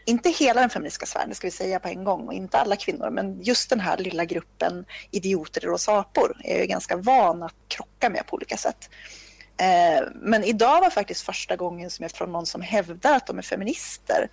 inte 0.06 0.30
hela 0.30 0.62
den 0.62 0.70
feministiska 0.70 1.06
sfären, 1.06 1.30
det 1.30 1.36
ska 1.36 1.48
vi 1.48 1.52
säga 1.52 1.80
på 1.80 1.88
en 1.88 2.04
gång, 2.04 2.28
och 2.28 2.34
inte 2.34 2.58
alla 2.58 2.76
kvinnor, 2.76 3.10
men 3.10 3.42
just 3.42 3.70
den 3.70 3.80
här 3.80 3.98
lilla 3.98 4.26
gruppen 4.26 4.86
idioter 5.12 5.70
och 5.70 5.82
sapor 5.82 6.24
apor 6.24 6.42
är 6.44 6.60
jag 6.60 6.68
ganska 6.68 6.98
van 6.98 7.44
att 7.44 7.56
krocka 7.68 8.10
med 8.10 8.28
på 8.28 8.36
olika 8.36 8.58
sätt. 8.58 8.90
Eh, 9.58 10.08
men 10.16 10.44
idag 10.44 10.82
var 10.82 10.90
faktiskt 10.90 11.22
första 11.22 11.56
gången 11.56 11.90
som 11.90 12.04
jag 12.04 12.12
från 12.12 12.32
någon 12.32 12.46
som 12.46 12.62
hävdar 12.62 13.16
att 13.16 13.28
de 13.28 13.38
är 13.38 13.42
feminister, 13.42 14.30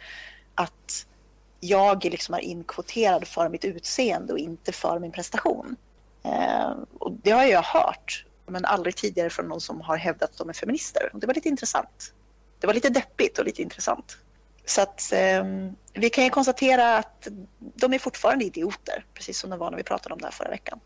att 0.55 1.07
jag 1.61 2.05
liksom 2.05 2.35
är 2.35 2.39
inkvoterad 2.39 3.29
för 3.29 3.49
mitt 3.49 3.65
utseende 3.65 4.33
och 4.33 4.39
inte 4.39 4.73
för 4.73 4.99
min 4.99 5.13
prestation. 5.13 5.77
Eh, 6.23 6.71
och 6.99 7.13
det 7.13 7.31
har 7.31 7.45
jag 7.45 7.63
hört, 7.63 8.27
men 8.47 8.65
aldrig 8.65 8.97
tidigare 8.97 9.31
från 9.31 9.49
någon 9.49 9.61
som 9.61 9.81
har 9.81 9.97
hävdat 9.97 10.31
att 10.31 10.39
de 10.39 10.49
är 10.49 10.53
feminister. 10.53 11.11
Och 11.13 11.21
det 11.21 11.27
var 11.27 11.35
lite 11.35 11.49
intressant. 11.49 12.15
Det 12.61 12.67
var 12.67 12.75
lite 12.75 12.89
deppigt 12.89 13.39
och 13.39 13.45
lite 13.45 13.63
intressant. 13.63 14.19
Så 14.65 14.83
att 14.83 15.13
eh, 15.13 15.45
vi 15.93 16.11
kan 16.11 16.25
ju 16.25 16.31
konstatera 16.31 16.97
att 16.97 17.29
de 17.59 17.93
är 17.93 17.99
fortfarande 17.99 18.45
idioter, 18.45 19.05
precis 19.15 19.39
som 19.39 19.51
de 19.51 19.59
var 19.59 19.71
när 19.71 19.77
vi 19.79 19.85
pratade 19.85 20.15
om 20.15 20.21
det 20.21 20.27
här 20.27 20.33
förra 20.33 20.51
veckan. 20.51 20.81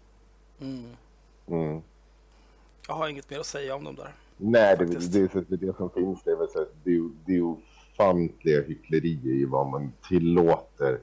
Mm. 0.60 0.96
Mm. 1.48 1.82
Jag 2.88 2.94
har 2.94 3.08
inget 3.08 3.30
mer 3.30 3.40
att 3.40 3.46
säga 3.46 3.74
om 3.74 3.84
dem 3.84 3.94
där. 3.94 4.12
Nej, 4.36 4.76
det, 4.78 4.84
det, 4.84 5.48
det, 5.48 5.56
det 5.56 5.76
som 5.76 5.90
finns 5.90 6.22
det 6.22 6.30
är 6.30 6.36
väl 6.36 6.48
så 6.48 6.62
att 6.62 6.72
det, 6.84 7.10
det 7.26 7.36
är 7.36 7.42
ofantliga 7.42 8.62
hycklerier 8.62 9.34
i 9.34 9.44
vad 9.44 9.66
man 9.66 9.92
tillåter 10.08 11.00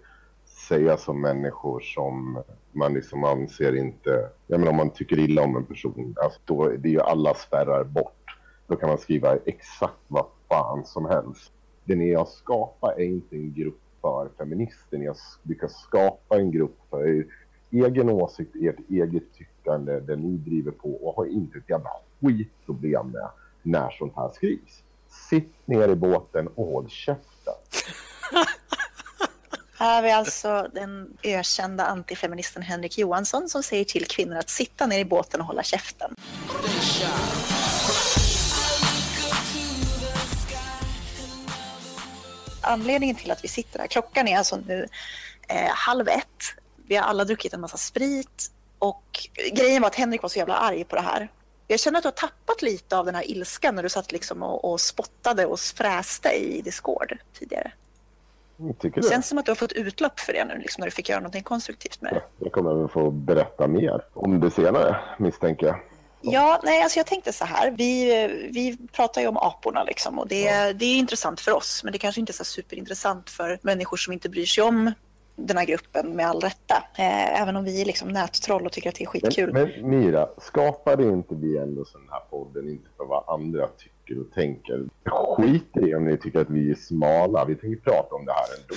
säga 0.67 0.97
som 0.97 1.21
människor 1.21 1.79
som 1.79 2.43
man 2.71 2.93
liksom 2.93 3.23
anser 3.23 3.75
inte... 3.75 4.29
Jag 4.47 4.59
menar 4.59 4.71
om 4.71 4.77
man 4.77 4.89
tycker 4.89 5.19
illa 5.19 5.41
om 5.41 5.55
en 5.55 5.65
person, 5.65 6.15
alltså 6.23 6.39
då 6.45 6.69
det 6.69 6.89
är 6.89 6.91
ju 6.93 7.01
alla 7.01 7.33
spärrar 7.33 7.83
bort. 7.83 8.37
Då 8.67 8.75
kan 8.75 8.89
man 8.89 8.97
skriva 8.97 9.37
exakt 9.45 9.99
vad 10.07 10.25
fan 10.49 10.85
som 10.85 11.05
helst 11.05 11.51
det 11.85 11.95
ni 11.95 12.13
har 12.13 12.25
skapat 12.25 12.97
är 12.97 13.03
inte 13.03 13.35
en 13.35 13.53
grupp 13.53 13.79
för 14.01 14.29
feminister. 14.37 14.97
Ni 14.97 15.07
har 15.07 15.17
lyckats 15.43 15.83
skapa 15.83 16.39
en 16.39 16.51
grupp 16.51 16.77
för 16.89 17.07
er 17.07 17.25
egen 17.71 18.09
åsikt, 18.09 18.55
ert 18.55 18.89
eget 18.89 19.33
tyckande, 19.33 19.52
det 19.65 20.15
ni 20.15 20.37
driver 20.37 20.71
på 20.71 20.89
och 20.89 21.15
har 21.15 21.25
inte 21.25 21.57
ett 21.57 21.69
jävla 21.69 21.89
skitproblem 22.21 23.11
med 23.11 23.29
när 23.61 23.89
sånt 23.91 24.13
här 24.15 24.29
skrivs. 24.35 24.83
Sitt 25.29 25.53
ner 25.65 25.89
i 25.89 25.95
båten 25.95 26.47
och 26.47 26.65
håll 26.65 26.89
käften. 26.89 27.53
Här 29.77 29.95
har 29.95 30.03
vi 30.03 30.11
alltså 30.11 30.69
den 30.73 31.17
ökända 31.23 31.85
antifeministen 31.85 32.63
Henrik 32.63 32.97
Johansson 32.97 33.49
som 33.49 33.63
säger 33.63 33.85
till 33.85 34.05
kvinnor 34.05 34.35
att 34.35 34.49
sitta 34.49 34.87
ner 34.87 34.99
i 34.99 35.05
båten 35.05 35.41
och 35.41 35.47
hålla 35.47 35.63
käften. 35.63 36.15
anledningen 42.63 43.15
till 43.15 43.31
att 43.31 43.43
vi 43.43 43.47
sitter 43.47 43.79
här, 43.79 43.87
klockan 43.87 44.27
är 44.27 44.37
alltså 44.37 44.55
nu 44.67 44.87
eh, 45.47 45.69
halv 45.69 46.07
ett. 46.07 46.25
Vi 46.87 46.95
har 46.95 47.03
alla 47.03 47.25
druckit 47.25 47.53
en 47.53 47.61
massa 47.61 47.77
sprit 47.77 48.51
och 48.83 49.19
grejen 49.51 49.81
var 49.81 49.87
att 49.87 49.95
Henrik 49.95 50.21
var 50.21 50.29
så 50.29 50.39
jävla 50.39 50.55
arg 50.55 50.83
på 50.83 50.95
det 50.95 51.01
här. 51.01 51.27
Jag 51.67 51.79
känner 51.79 51.97
att 51.97 52.03
du 52.03 52.07
har 52.07 52.11
tappat 52.11 52.61
lite 52.61 52.97
av 52.97 53.05
den 53.05 53.15
här 53.15 53.31
ilskan 53.31 53.75
när 53.75 53.83
du 53.83 53.89
satt 53.89 54.11
liksom 54.11 54.43
och, 54.43 54.71
och 54.71 54.81
spottade 54.81 55.45
och 55.45 55.59
fräste 55.59 56.29
i 56.29 56.61
Discord 56.61 57.17
tidigare. 57.39 57.71
Jag 58.57 58.79
tycker 58.79 59.01
Det 59.01 59.09
känns 59.09 59.27
som 59.27 59.37
att 59.37 59.45
du 59.45 59.51
har 59.51 59.55
fått 59.55 59.71
utlopp 59.71 60.19
för 60.19 60.33
det 60.33 60.45
nu, 60.45 60.57
liksom, 60.57 60.81
när 60.81 60.87
du 60.87 60.91
fick 60.91 61.09
göra 61.09 61.19
någonting 61.19 61.43
konstruktivt 61.43 62.01
med 62.01 62.13
det. 62.13 62.21
Jag 62.39 62.51
kommer 62.51 62.73
väl 62.73 62.87
få 62.87 63.11
berätta 63.11 63.67
mer 63.67 64.01
om 64.13 64.39
det 64.39 64.51
senare, 64.51 64.95
misstänker 65.17 65.65
jag. 65.65 65.79
Ja, 66.21 66.61
nej, 66.63 66.83
alltså 66.83 66.99
jag 66.99 67.05
tänkte 67.05 67.33
så 67.33 67.45
här. 67.45 67.71
Vi, 67.71 68.05
vi 68.53 68.77
pratar 68.91 69.21
ju 69.21 69.27
om 69.27 69.37
aporna 69.37 69.83
liksom, 69.83 70.19
och 70.19 70.27
det, 70.27 70.73
det 70.73 70.85
är 70.85 70.97
intressant 70.97 71.39
för 71.39 71.51
oss, 71.51 71.83
men 71.83 71.93
det 71.93 71.99
kanske 71.99 72.21
inte 72.21 72.31
är 72.31 72.33
så 72.33 72.43
superintressant 72.43 73.29
för 73.29 73.59
människor 73.61 73.97
som 73.97 74.13
inte 74.13 74.29
bryr 74.29 74.45
sig 74.45 74.63
om 74.63 74.91
den 75.35 75.57
här 75.57 75.65
gruppen 75.65 76.15
med 76.15 76.27
all 76.27 76.41
rätta. 76.41 76.75
Eh, 76.75 77.41
även 77.41 77.55
om 77.55 77.63
vi 77.63 77.81
är 77.81 77.85
liksom 77.85 78.09
nättroll 78.09 78.65
och 78.65 78.71
tycker 78.71 78.89
att 78.89 78.95
det 78.95 79.03
är 79.03 79.07
skitkul. 79.07 79.53
Men, 79.53 79.69
men 79.69 79.89
Mira, 79.89 80.29
skapade 80.37 81.03
inte 81.03 81.35
vi 81.35 81.57
ändå 81.57 81.85
sån 81.85 82.07
här 82.11 82.19
podden 82.29 82.69
inte 82.69 82.89
för 82.97 83.05
vad 83.05 83.23
andra 83.27 83.67
tycker 83.67 84.21
och 84.21 84.31
tänker? 84.33 84.85
Skit 85.35 85.77
i 85.77 85.95
om 85.95 86.05
ni 86.05 86.17
tycker 86.17 86.39
att 86.39 86.49
vi 86.49 86.71
är 86.71 86.75
smala. 86.75 87.45
Vi 87.45 87.55
tänker 87.55 87.91
prata 87.91 88.15
om 88.15 88.25
det 88.25 88.31
här 88.31 88.45
ändå. 88.57 88.75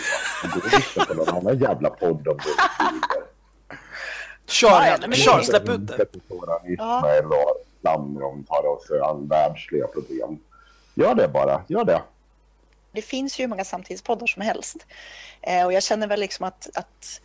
Gå 0.54 0.66
och 0.66 0.72
lyssna 0.72 1.04
på 1.04 1.14
någon 1.14 1.28
annan 1.36 1.58
jävla 1.58 1.90
podd 1.90 2.28
om 2.28 2.36
det. 2.36 2.86
Kör, 4.46 4.68
Ja, 4.68 4.96
men 5.00 5.12
kör, 5.12 5.40
släpp 5.40 5.68
ut 5.68 5.86
det. 5.86 6.06
Ismael 6.72 7.26
och 7.26 7.64
Lamron 7.80 8.44
tar 8.44 8.66
oss 8.66 8.90
an 9.04 9.28
världsliga 9.28 9.86
problem. 9.86 10.38
Gör 10.94 11.14
det 11.14 11.28
bara, 11.28 11.62
gör 11.68 11.84
det. 11.84 12.02
Det 12.96 13.02
finns 13.02 13.40
ju 13.40 13.42
hur 13.42 13.48
många 13.48 13.64
samtidspoddar 13.64 14.26
som 14.26 14.42
helst. 14.42 14.86
Eh, 15.42 15.64
och 15.66 15.72
jag 15.72 15.82
känner 15.82 16.06
väl 16.06 16.20
liksom 16.20 16.46
att, 16.46 16.68
att 16.74 17.20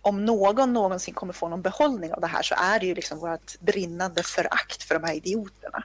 om 0.00 0.24
någon 0.24 0.72
någonsin 0.72 1.14
kommer 1.14 1.32
få 1.32 1.48
någon 1.48 1.62
behållning 1.62 2.12
av 2.12 2.20
det 2.20 2.26
här 2.26 2.42
så 2.42 2.54
är 2.58 2.80
det 2.80 2.86
ju 2.86 2.94
liksom 2.94 3.18
vårt 3.18 3.60
brinnande 3.60 4.22
förakt 4.22 4.82
för 4.82 4.94
de 4.94 5.04
här 5.04 5.14
idioterna. 5.14 5.84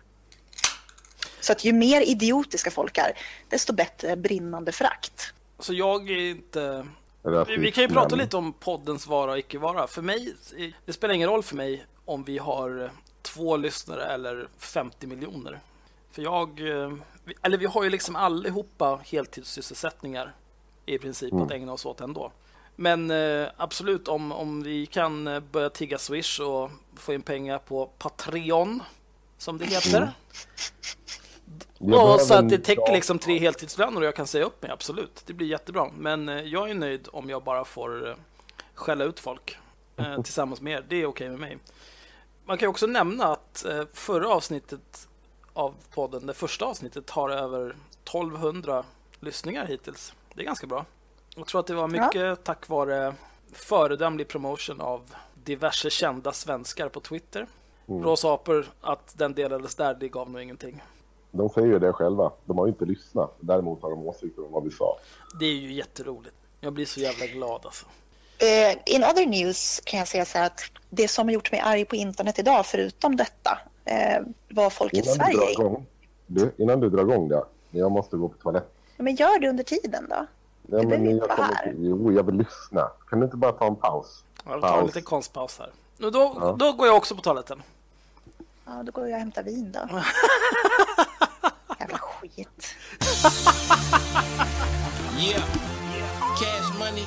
Så 1.40 1.52
att 1.52 1.66
ju 1.66 1.74
mer 1.74 2.02
idiotiska 2.02 2.72
folk 2.72 2.98
är, 2.98 3.12
desto 3.50 3.74
bättre 3.74 4.16
brinnande 4.16 4.72
förakt. 4.72 5.34
Så 5.60 5.74
jag 5.74 6.10
är 6.10 6.30
inte... 6.30 6.88
Vi, 7.48 7.58
vi 7.58 7.72
kan 7.72 7.84
ju 7.84 7.90
prata 7.90 8.16
lite 8.16 8.38
om 8.38 8.54
poddens 8.54 9.08
vara 9.08 9.32
och 9.32 9.40
icke 9.40 9.58
vara. 9.58 9.88
För 9.88 10.02
mig, 10.02 10.34
det 10.86 10.94
spelar 10.94 11.14
ingen 11.14 11.30
roll 11.30 11.44
för 11.44 11.56
mig 11.56 11.86
om 12.06 12.24
vi 12.24 12.38
har 12.38 12.92
två 13.22 13.58
lyssnare 13.58 14.04
eller 14.04 14.48
50 14.58 15.08
miljoner. 15.08 15.60
För 16.12 16.22
jag, 16.22 16.60
eh, 16.60 16.94
eller 17.42 17.58
vi 17.58 17.66
har 17.66 17.84
ju 17.84 17.90
liksom 17.90 18.16
allihopa 18.16 19.00
heltidssysselsättningar 19.04 20.36
i 20.86 20.98
princip 20.98 21.34
att 21.34 21.52
ägna 21.52 21.74
oss 21.74 21.86
åt 21.86 22.02
ändå. 22.02 22.32
Men 22.76 23.12
eh, 23.12 23.48
absolut, 23.58 24.08
om, 24.08 24.32
om 24.32 24.64
vi 24.64 24.86
kan 24.86 25.28
eh, 25.28 25.40
börja 25.40 25.70
tigga 25.70 25.98
Swish 25.98 26.40
och 26.40 26.72
få 26.96 27.14
in 27.14 27.22
pengar 27.22 27.58
på 27.58 27.86
Patreon, 27.86 28.84
som 29.38 29.58
det 29.58 29.66
heter. 29.66 30.00
Jag 30.00 30.12
Ja, 31.82 32.18
så 32.20 32.34
att 32.34 32.50
det 32.50 32.58
täcker 32.58 32.94
liksom 32.94 33.20
tre 33.20 33.40
heltidslöner 33.40 34.02
och 34.02 34.08
jag 34.08 34.16
kan 34.16 34.28
säga 34.28 34.46
upp 34.46 34.62
mig, 34.62 34.72
absolut. 34.72 35.24
Det 35.26 35.34
blir 35.34 35.48
jättebra. 35.48 35.90
Men 35.98 36.28
jag 36.50 36.70
är 36.70 36.74
nöjd 36.74 37.08
om 37.12 37.30
jag 37.30 37.44
bara 37.44 37.66
får 37.66 38.16
skälla 38.74 39.04
ut 39.04 39.20
folk 39.20 39.58
eh, 39.98 40.22
tillsammans 40.24 40.62
med 40.62 40.74
er. 40.74 40.86
Det 40.90 41.02
är 41.02 41.06
okej 41.06 41.30
med 41.30 41.40
mig. 41.40 41.58
Man 42.46 42.58
kan 42.58 42.70
också 42.70 42.88
nämna 42.88 43.26
att 43.26 43.66
eh, 43.66 43.84
förra 43.94 44.30
avsnittet 44.30 45.09
av 45.54 45.76
podden, 45.94 46.26
det 46.28 46.34
första 46.34 46.66
avsnittet, 46.66 47.10
har 47.10 47.30
över 47.30 47.76
1200 48.04 48.84
lyssningar 49.20 49.66
hittills. 49.66 50.14
Det 50.34 50.42
är 50.42 50.46
ganska 50.46 50.68
bra. 50.68 50.86
Jag 51.36 51.48
tror 51.48 51.60
att 51.60 51.68
det 51.68 51.76
var 51.76 51.88
mycket 51.88 52.44
tack 52.44 52.70
vare 52.70 53.14
föredömlig 53.54 54.28
promotion 54.28 54.82
av 54.82 55.16
diverse 55.44 55.90
kända 55.90 56.32
svenskar 56.32 56.90
på 56.90 57.00
Twitter. 57.00 57.48
Rosa 57.86 58.34
apor, 58.34 58.66
att 58.82 59.18
den 59.18 59.34
delades 59.34 59.76
där, 59.76 59.94
det 59.94 60.08
gav 60.10 60.30
nog 60.30 60.42
ingenting. 60.42 60.84
De 61.32 61.50
säger 61.50 61.68
ju 61.68 61.80
det 61.80 61.94
själva. 61.94 62.32
De 62.46 62.58
har 62.58 62.66
ju 62.66 62.72
inte 62.72 62.86
lyssnat. 62.86 63.36
Däremot 63.40 63.82
har 63.82 63.90
de 63.90 64.08
åsikter 64.08 64.46
om 64.46 64.52
vad 64.52 64.64
vi 64.64 64.72
sa. 64.72 64.98
Det 65.40 65.46
är 65.46 65.54
ju 65.54 65.74
jätteroligt. 65.74 66.36
Jag 66.60 66.74
blir 66.74 66.86
så 66.86 67.00
jävla 67.00 67.26
glad 67.26 67.62
alltså. 67.66 67.86
Eh, 68.38 68.96
in 68.96 69.04
other 69.04 69.26
news 69.26 69.82
kan 69.86 70.00
jag 70.00 70.08
säga 70.08 70.26
så 70.26 70.38
här 70.38 70.46
att 70.46 70.62
det 70.90 71.08
som 71.08 71.28
har 71.28 71.34
gjort 71.34 71.52
mig 71.52 71.62
arg 71.62 71.86
på 71.86 71.96
internet 71.96 72.40
idag, 72.40 72.66
förutom 72.66 73.16
detta, 73.16 73.60
eh, 73.90 74.22
var 74.50 74.70
folket 74.70 75.06
Innan 75.06 75.18
du, 75.18 75.24
drar 75.38 75.42
Sverige. 75.42 75.52
igång, 75.52 75.86
du, 76.28 76.52
innan 76.58 76.80
du 76.80 76.90
drar 76.90 77.02
igång 77.02 77.28
det. 77.30 77.44
Jag 77.72 77.92
måste 77.92 78.18
gå 78.18 78.30
på 78.30 78.38
toaletten. 78.38 78.70
Ja, 78.98 79.04
Men 79.04 79.16
gör 79.16 79.40
det 79.40 79.50
under 79.50 79.64
tiden 79.64 80.06
då. 80.10 80.16
Ja, 80.16 80.26
behöver 80.68 80.98
men 80.98 81.18
jag 81.18 81.30
kommer 81.30 81.54
här. 81.56 81.74
jo, 81.78 82.12
jag 82.14 82.24
vill 82.24 82.36
lyssna. 82.36 82.92
Kan 83.10 83.20
du 83.20 83.26
inte 83.26 83.38
bara 83.38 83.52
ta 83.52 83.68
en 83.68 83.76
paus? 83.76 84.24
Jag 84.46 84.62
tar 84.62 84.80
en 84.80 84.86
liten 84.86 85.04
konstpaus 85.04 85.60
här. 85.60 85.70
Nu 85.98 86.10
då, 86.10 86.56
då 86.60 86.72
går 86.74 86.88
jag 86.88 86.96
också 86.98 87.16
på 87.16 87.22
toaletten. 87.22 87.64
Ja, 88.66 88.84
då 88.84 88.92
går 88.92 89.08
jag 89.08 89.14
och 89.14 89.20
hämtar 89.20 89.44
vin 89.44 89.72
då. 89.72 89.80
Jävla 91.80 91.98
skit. 91.98 92.76
Yeah. 95.20 95.44
Cash 96.40 96.80
money. 96.80 97.06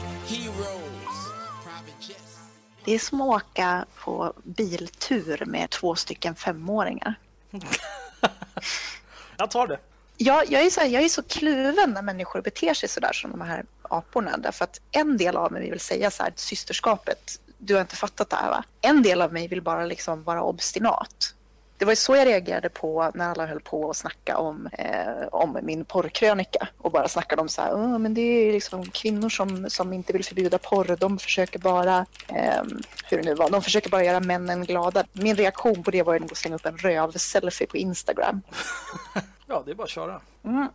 Det 2.84 2.92
är 2.92 2.98
som 2.98 3.20
att 3.20 3.28
åka 3.28 3.86
på 4.04 4.32
biltur 4.42 5.44
med 5.46 5.70
två 5.70 5.94
stycken 5.94 6.34
femåringar. 6.34 7.14
Jag 9.36 9.50
tar 9.50 9.66
det. 9.66 9.78
Jag, 10.16 10.50
jag, 10.50 10.62
är 10.62 10.70
så 10.70 10.80
här, 10.80 10.88
jag 10.88 11.02
är 11.02 11.08
så 11.08 11.22
kluven 11.22 11.90
när 11.90 12.02
människor 12.02 12.40
beter 12.42 12.74
sig 12.74 12.88
så 12.88 13.00
där 13.00 13.12
som 13.12 13.30
de 13.30 13.40
här 13.40 13.64
aporna. 13.82 14.36
Därför 14.36 14.64
att 14.64 14.80
en 14.90 15.16
del 15.16 15.36
av 15.36 15.52
mig 15.52 15.70
vill 15.70 15.80
säga 15.80 16.10
så 16.10 16.22
här, 16.22 16.32
systerskapet, 16.36 17.40
du 17.58 17.74
har 17.74 17.80
inte 17.80 17.96
fattat 17.96 18.30
det 18.30 18.36
här 18.36 18.50
va? 18.50 18.64
En 18.80 19.02
del 19.02 19.22
av 19.22 19.32
mig 19.32 19.48
vill 19.48 19.62
bara 19.62 19.84
liksom 19.84 20.22
vara 20.22 20.42
obstinat. 20.42 21.34
Det 21.82 21.86
var 21.86 21.92
ju 21.92 21.96
så 21.96 22.16
jag 22.16 22.26
reagerade 22.26 22.68
på 22.68 23.10
när 23.14 23.28
alla 23.30 23.46
höll 23.46 23.60
på 23.60 23.90
att 23.90 23.96
snacka 23.96 24.38
om, 24.38 24.68
eh, 24.72 25.26
om 25.32 25.58
min 25.62 25.84
porrkrönika 25.84 26.68
och 26.78 26.92
bara 26.92 27.08
snackade 27.08 27.42
om 27.42 27.48
så 27.48 27.62
här, 27.62 27.74
"Åh, 27.74 27.98
men 27.98 28.14
det 28.14 28.20
är 28.20 28.52
liksom 28.52 28.84
kvinnor 28.90 29.28
som, 29.28 29.70
som 29.70 29.92
inte 29.92 30.12
vill 30.12 30.24
förbjuda 30.24 30.58
porr, 30.58 30.96
de 31.00 31.18
försöker 31.18 31.58
bara, 31.58 32.06
eh, 32.28 32.62
hur 33.04 33.16
det 33.16 33.22
nu 33.22 33.34
var, 33.34 33.50
de 33.50 33.62
försöker 33.62 33.90
bara 33.90 34.04
göra 34.04 34.20
männen 34.20 34.64
glada. 34.64 35.04
Min 35.12 35.36
reaktion 35.36 35.82
på 35.82 35.90
det 35.90 36.02
var 36.02 36.16
att 36.16 36.36
slänga 36.36 36.56
upp 36.56 36.66
en 36.66 36.76
röv-selfie 36.78 37.66
på 37.66 37.76
Instagram. 37.76 38.42
Ja, 39.46 39.62
det 39.66 39.70
är 39.70 39.74
bara 39.74 39.84
att 39.84 39.90
köra. 39.90 40.20
Ja, 40.42 40.68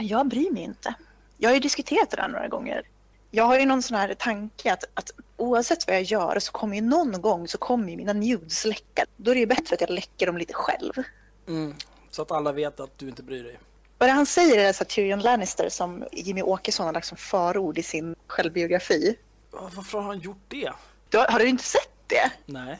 jag 0.00 0.26
bryr 0.28 0.50
mig 0.50 0.62
inte. 0.62 0.94
Jag 1.36 1.50
har 1.50 1.54
ju 1.54 1.60
diskuterat 1.60 2.10
det 2.10 2.16
där 2.16 2.28
några 2.28 2.48
gånger. 2.48 2.82
Jag 3.30 3.44
har 3.44 3.58
ju 3.58 3.66
någon 3.66 3.82
sån 3.82 3.96
här 3.96 4.14
tanke 4.14 4.72
att, 4.72 4.84
att 4.94 5.10
oavsett 5.36 5.86
vad 5.86 5.96
jag 5.96 6.02
gör 6.02 6.38
så 6.38 6.52
kommer 6.52 6.76
ju 6.76 6.82
någon 6.82 7.20
gång 7.20 7.48
så 7.48 7.58
kommer 7.58 7.90
ju 7.90 7.96
mina 7.96 8.12
nudes 8.12 8.64
läcka. 8.64 9.04
Då 9.16 9.30
är 9.30 9.34
det 9.34 9.40
ju 9.40 9.46
bättre 9.46 9.74
att 9.74 9.80
jag 9.80 9.90
läcker 9.90 10.26
dem 10.26 10.36
lite 10.36 10.54
själv. 10.54 10.92
Mm. 11.48 11.74
Så 12.10 12.22
att 12.22 12.32
alla 12.32 12.52
vet 12.52 12.80
att 12.80 12.98
du 12.98 13.08
inte 13.08 13.22
bryr 13.22 13.44
dig. 13.44 13.58
Vad 13.98 14.10
han 14.10 14.26
säger 14.26 14.68
är 14.68 14.72
så 14.72 14.82
att 14.82 14.88
Tyrion 14.88 15.20
Lannister 15.20 15.68
som 15.68 16.04
Jimmy 16.12 16.42
Åkesson 16.42 16.86
har 16.86 16.92
lagt 16.92 17.06
som 17.06 17.16
förord 17.16 17.78
i 17.78 17.82
sin 17.82 18.16
självbiografi. 18.26 19.16
Varför 19.50 19.98
har 19.98 20.06
han 20.06 20.18
gjort 20.18 20.42
det? 20.48 20.72
Du, 21.08 21.18
har 21.18 21.26
har 21.26 21.38
du 21.38 21.48
inte 21.48 21.64
sett 21.64 21.90
det? 22.06 22.30
Nej. 22.46 22.78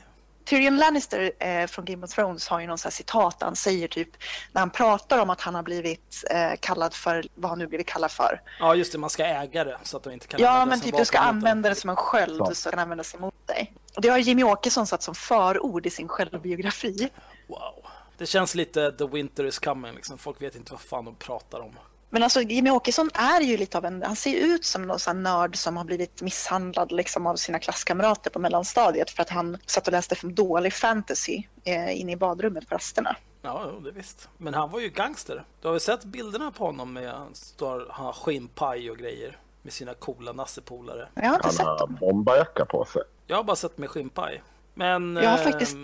Tyrion 0.49 0.77
Lannister 0.77 1.33
eh, 1.39 1.67
från 1.67 1.85
Game 1.85 2.05
of 2.05 2.11
Thrones 2.11 2.49
har 2.49 2.61
ju 2.61 2.67
någon 2.67 2.79
sån 2.79 2.87
här 2.87 2.93
citat 2.93 3.37
han 3.41 3.57
säger 3.57 3.89
typ 3.89 4.09
när 4.53 4.61
han 4.61 4.71
pratar 4.71 5.19
om 5.19 5.31
att 5.31 5.41
han 5.41 5.55
har 5.55 5.63
blivit 5.63 6.25
eh, 6.31 6.53
kallad 6.61 6.95
för 6.95 7.25
vad 7.35 7.51
han 7.51 7.59
nu 7.59 7.67
blivit 7.67 7.87
kallad 7.87 8.11
för. 8.11 8.43
Ja, 8.61 8.75
just 8.75 8.93
det. 8.93 8.99
Man 8.99 9.11
ska 9.11 9.25
äga 9.25 9.65
det 9.65 9.79
så 9.83 9.97
att 9.97 10.03
de 10.03 10.13
inte 10.13 10.27
kan 10.27 10.41
Ja, 10.41 10.65
men 10.67 10.81
typ 10.81 10.97
du 10.97 11.05
ska 11.05 11.19
använda 11.19 11.69
det 11.69 11.75
som 11.75 11.91
en 11.91 11.97
sköld 11.97 12.37
Ja. 12.41 12.55
så 12.55 12.71
kan 12.71 12.79
användas 12.79 13.15
emot 13.15 13.47
dig. 13.47 13.73
Och 13.97 14.03
det 14.03 14.09
har 14.09 14.19
Jimmy 14.19 14.43
Åkesson 14.43 14.87
satt 14.87 15.03
som 15.03 15.15
förord 15.15 15.87
i 15.87 15.91
sin 15.91 16.09
självbiografi. 16.09 17.09
Wow. 17.47 17.85
Det 18.19 18.27
känns 18.27 18.55
lite 18.55 18.93
the 18.93 19.07
winter 19.07 19.45
is 19.45 19.59
coming. 19.59 19.95
Liksom. 19.95 20.19
Folk 20.19 20.43
vet 20.43 20.57
inte 20.57 20.73
vad 20.73 20.81
fan 20.81 21.05
de 21.05 21.15
pratar 21.15 21.61
om. 21.61 21.79
Men 22.11 22.23
alltså 22.23 22.41
Jimmy 22.41 22.71
Åkesson 22.71 23.11
är 23.15 23.41
ju 23.41 23.57
lite 23.57 23.79
av 23.79 23.85
en, 23.85 24.03
han 24.03 24.17
ser 24.17 24.37
ut 24.37 24.65
som 24.65 24.83
någon 24.83 24.99
sån 24.99 25.23
nörd 25.23 25.57
som 25.57 25.77
har 25.77 25.85
blivit 25.85 26.23
misshandlad 26.23 26.93
liksom 26.93 27.27
av 27.27 27.37
sina 27.37 27.59
klasskamrater 27.59 28.31
på 28.31 28.39
mellanstadiet 28.39 29.11
för 29.11 29.23
att 29.23 29.31
han 29.31 29.59
satt 29.67 29.87
och 29.87 29.93
läste 29.93 30.15
för 30.15 30.29
dålig 30.29 30.73
fantasy 30.73 31.43
eh, 31.65 32.01
inne 32.01 32.13
i 32.13 32.17
badrummet 32.17 32.69
på 32.69 32.75
rasterna. 32.75 33.17
Ja, 33.43 33.73
det 33.85 33.91
visst. 33.91 34.29
Men 34.37 34.55
han 34.55 34.71
var 34.71 34.81
ju 34.81 34.89
gangster. 34.89 35.45
Du 35.61 35.69
har 35.69 35.73
väl 35.73 35.81
sett 35.81 36.05
bilderna 36.05 36.51
på 36.51 36.65
honom 36.65 36.93
med 36.93 37.13
han 37.13 37.35
står, 37.35 37.87
han 37.91 38.07
har 38.07 38.13
skinnpaj 38.13 38.91
och 38.91 38.99
grejer 38.99 39.39
med 39.63 39.73
sina 39.73 39.95
coola 39.95 40.33
nassepolare. 40.33 41.09
Jag 41.15 41.23
har 41.25 41.35
inte 41.35 41.47
Han 41.47 41.53
sett 41.53 41.67
har 41.67 41.79
dem. 41.79 41.97
bombajacka 42.01 42.65
på 42.65 42.85
sig. 42.85 43.03
Jag 43.27 43.37
har 43.37 43.45
bara 43.45 43.57
sett 43.57 43.79
med 43.79 43.91
skinnpaj. 43.91 44.43
Men... 44.75 45.17
Jag 45.23 45.31
har 45.31 45.39
ehm, 45.39 45.45
faktiskt, 45.45 45.77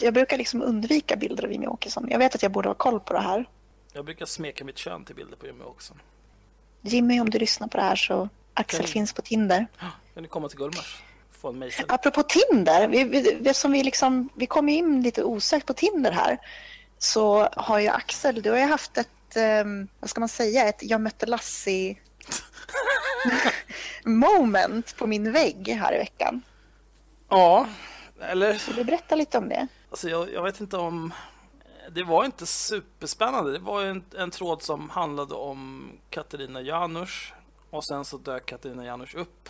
jag 0.00 0.14
brukar 0.14 0.36
liksom 0.38 0.62
undvika 0.62 1.16
bilder 1.16 1.44
av 1.44 1.52
Jimmy 1.52 1.66
Åkesson. 1.66 2.06
Jag 2.10 2.18
vet 2.18 2.34
att 2.34 2.42
jag 2.42 2.52
borde 2.52 2.68
ha 2.68 2.74
koll 2.74 3.00
på 3.00 3.12
det 3.12 3.20
här. 3.20 3.48
Jag 3.96 4.04
brukar 4.04 4.26
smeka 4.26 4.64
mitt 4.64 4.78
kön 4.78 5.04
till 5.04 5.14
bilder 5.14 5.36
på 5.36 5.46
Jimmy 5.46 5.64
också. 5.64 5.94
Jimmy, 6.82 7.20
om 7.20 7.30
du 7.30 7.38
lyssnar 7.38 7.68
på 7.68 7.76
det 7.76 7.82
här 7.82 7.96
så 7.96 8.28
Axel 8.54 8.80
Okej. 8.80 8.92
finns 8.92 9.12
på 9.12 9.22
Tinder. 9.22 9.66
Kan 10.14 10.22
du 10.22 10.28
komma 10.28 10.48
till 10.48 10.58
Gullmars? 10.58 11.02
Få 11.30 11.48
en 11.48 11.58
mejsel. 11.58 11.84
Apropå 11.88 12.22
Tinder, 12.22 12.88
vi, 12.88 13.04
vi, 13.04 13.32
eftersom 13.32 13.72
vi, 13.72 13.82
liksom, 13.82 14.28
vi 14.34 14.46
kom 14.46 14.68
in 14.68 15.02
lite 15.02 15.24
osökt 15.24 15.66
på 15.66 15.72
Tinder 15.72 16.12
här, 16.12 16.38
så 16.98 17.48
har 17.52 17.78
ju 17.78 17.88
Axel, 17.88 18.42
du 18.42 18.50
har 18.50 18.58
ju 18.58 18.64
haft 18.64 18.98
ett, 18.98 19.36
um, 19.64 19.88
vad 20.00 20.10
ska 20.10 20.20
man 20.20 20.28
säga, 20.28 20.68
ett 20.68 20.82
Jag 20.82 21.00
mötte 21.00 21.26
Lassie... 21.26 21.96
moment 24.04 24.96
på 24.96 25.06
min 25.06 25.32
vägg 25.32 25.68
här 25.68 25.94
i 25.94 25.98
veckan. 25.98 26.42
Ja, 27.28 27.66
eller 28.20 28.62
Vill 28.66 28.76
du 28.76 28.84
berätta 28.84 29.14
lite 29.14 29.38
om 29.38 29.48
det? 29.48 29.66
alltså 29.90 30.08
jag, 30.08 30.32
jag 30.32 30.42
vet 30.42 30.60
inte 30.60 30.76
om... 30.76 31.12
Det 31.96 32.04
var 32.04 32.24
inte 32.24 32.46
superspännande. 32.46 33.52
Det 33.52 33.58
var 33.58 33.82
en, 33.82 34.04
en 34.16 34.30
tråd 34.30 34.62
som 34.62 34.90
handlade 34.90 35.34
om 35.34 35.90
Katarina 36.10 36.60
Janouch 36.60 37.34
och 37.70 37.84
sen 37.84 38.04
så 38.04 38.16
dök 38.18 38.46
Katarina 38.46 38.84
Janouch 38.84 39.14
upp 39.14 39.48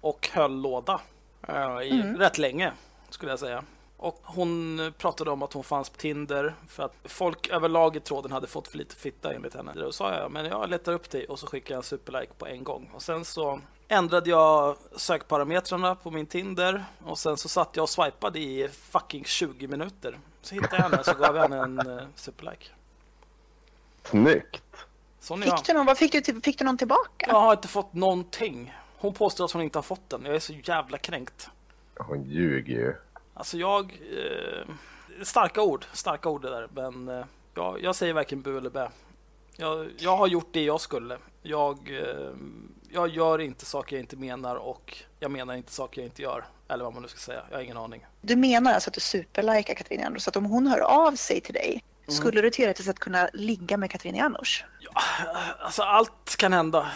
och 0.00 0.28
höll 0.32 0.60
låda 0.60 1.00
eh, 1.48 1.80
i 1.82 2.14
rätt 2.18 2.38
länge 2.38 2.72
skulle 3.10 3.32
jag 3.32 3.38
säga. 3.38 3.64
Och 3.96 4.20
hon 4.22 4.80
pratade 4.98 5.30
om 5.30 5.42
att 5.42 5.52
hon 5.52 5.64
fanns 5.64 5.90
på 5.90 5.98
Tinder 5.98 6.54
för 6.68 6.82
att 6.82 6.94
folk 7.04 7.48
överlag 7.48 7.96
i 7.96 8.00
tråden 8.00 8.32
hade 8.32 8.46
fått 8.46 8.68
för 8.68 8.78
lite 8.78 8.96
fitta 8.96 9.34
enligt 9.34 9.54
henne. 9.54 9.72
Då 9.74 9.92
sa 9.92 10.14
jag, 10.14 10.30
men 10.30 10.44
jag 10.44 10.70
letar 10.70 10.92
upp 10.92 11.10
dig 11.10 11.26
och 11.26 11.38
så 11.38 11.46
skickade 11.46 11.72
jag 11.72 11.78
en 11.78 11.82
superlike 11.82 12.32
på 12.38 12.46
en 12.46 12.64
gång. 12.64 12.90
Och 12.94 13.02
sen 13.02 13.24
så 13.24 13.60
ändrade 13.92 14.30
jag 14.30 14.76
sökparametrarna 14.96 15.94
på 15.94 16.10
min 16.10 16.26
Tinder 16.26 16.84
och 17.04 17.18
sen 17.18 17.36
så 17.36 17.48
satt 17.48 17.76
jag 17.76 17.82
och 17.82 17.88
swipade 17.88 18.38
i 18.38 18.68
fucking 18.68 19.24
20 19.24 19.68
minuter. 19.68 20.18
Så 20.42 20.54
hittade 20.54 20.76
jag 20.76 20.82
henne 20.82 21.04
så 21.04 21.14
gav 21.14 21.36
jag 21.36 21.42
henne 21.42 21.58
en 21.58 21.86
uh, 21.86 22.02
superlike. 22.14 22.66
Snyggt! 24.04 24.86
Sån 25.20 25.42
är 25.42 25.46
jag. 25.46 25.58
Fick 25.58 25.66
du 25.66 25.72
någon, 25.72 25.86
vad 25.86 25.98
fick 25.98 26.12
du, 26.12 26.20
till- 26.20 26.42
fick 26.42 26.58
du 26.58 26.64
någon 26.64 26.78
tillbaka? 26.78 27.26
Jag 27.28 27.40
har 27.40 27.52
inte 27.52 27.68
fått 27.68 27.92
någonting. 27.92 28.74
Hon 28.98 29.14
påstår 29.14 29.44
att 29.44 29.52
hon 29.52 29.62
inte 29.62 29.78
har 29.78 29.82
fått 29.82 30.10
den. 30.10 30.24
Jag 30.24 30.34
är 30.34 30.40
så 30.40 30.52
jävla 30.52 30.98
kränkt. 30.98 31.50
Hon 31.96 32.24
ljuger 32.24 32.74
ju. 32.74 32.94
Alltså 33.34 33.58
jag... 33.58 33.84
Eh, 33.92 34.74
starka 35.22 35.62
ord, 35.62 35.84
starka 35.92 36.28
ord 36.28 36.42
det 36.42 36.50
där. 36.50 36.68
Men 36.74 37.08
eh, 37.08 37.24
jag, 37.54 37.82
jag 37.82 37.94
säger 37.96 38.14
varken 38.14 38.42
bu 38.42 38.58
eller 38.58 38.70
bä. 38.70 38.90
Jag, 39.56 39.90
jag 39.98 40.16
har 40.16 40.26
gjort 40.26 40.48
det 40.52 40.64
jag 40.64 40.80
skulle. 40.80 41.18
Jag, 41.42 41.90
eh, 41.90 42.30
jag 42.90 43.08
gör 43.08 43.38
inte 43.38 43.64
saker 43.66 43.96
jag 43.96 44.02
inte 44.02 44.16
menar 44.16 44.56
och 44.56 44.96
jag 45.20 45.30
menar 45.30 45.54
inte 45.54 45.72
saker 45.72 46.00
jag 46.00 46.06
inte 46.06 46.22
gör. 46.22 46.44
Eller 46.68 46.84
vad 46.84 46.92
man 46.92 47.02
nu 47.02 47.08
ska 47.08 47.18
säga. 47.18 47.42
Jag 47.50 47.56
har 47.56 47.62
ingen 47.62 47.76
aning. 47.76 48.06
Du 48.20 48.36
menar 48.36 48.72
alltså 48.74 48.90
att 48.90 48.94
du 48.94 49.00
superlikar 49.00 49.74
Katarina 49.74 50.02
Janouch, 50.02 50.22
så 50.22 50.30
att 50.30 50.36
om 50.36 50.44
hon 50.44 50.66
hör 50.66 50.80
av 50.80 51.12
sig 51.16 51.40
till 51.40 51.54
dig, 51.54 51.84
Mm. 52.06 52.14
skulle 52.14 52.40
du 52.40 52.50
teoretiskt 52.50 52.86
sett 52.88 52.98
kunna 52.98 53.28
ligga 53.32 53.76
med 53.76 53.90
Katarina 53.90 54.18
Janouch? 54.18 54.64
Alltså 55.58 55.82
allt 55.82 56.36
kan 56.36 56.52
hända. 56.52 56.90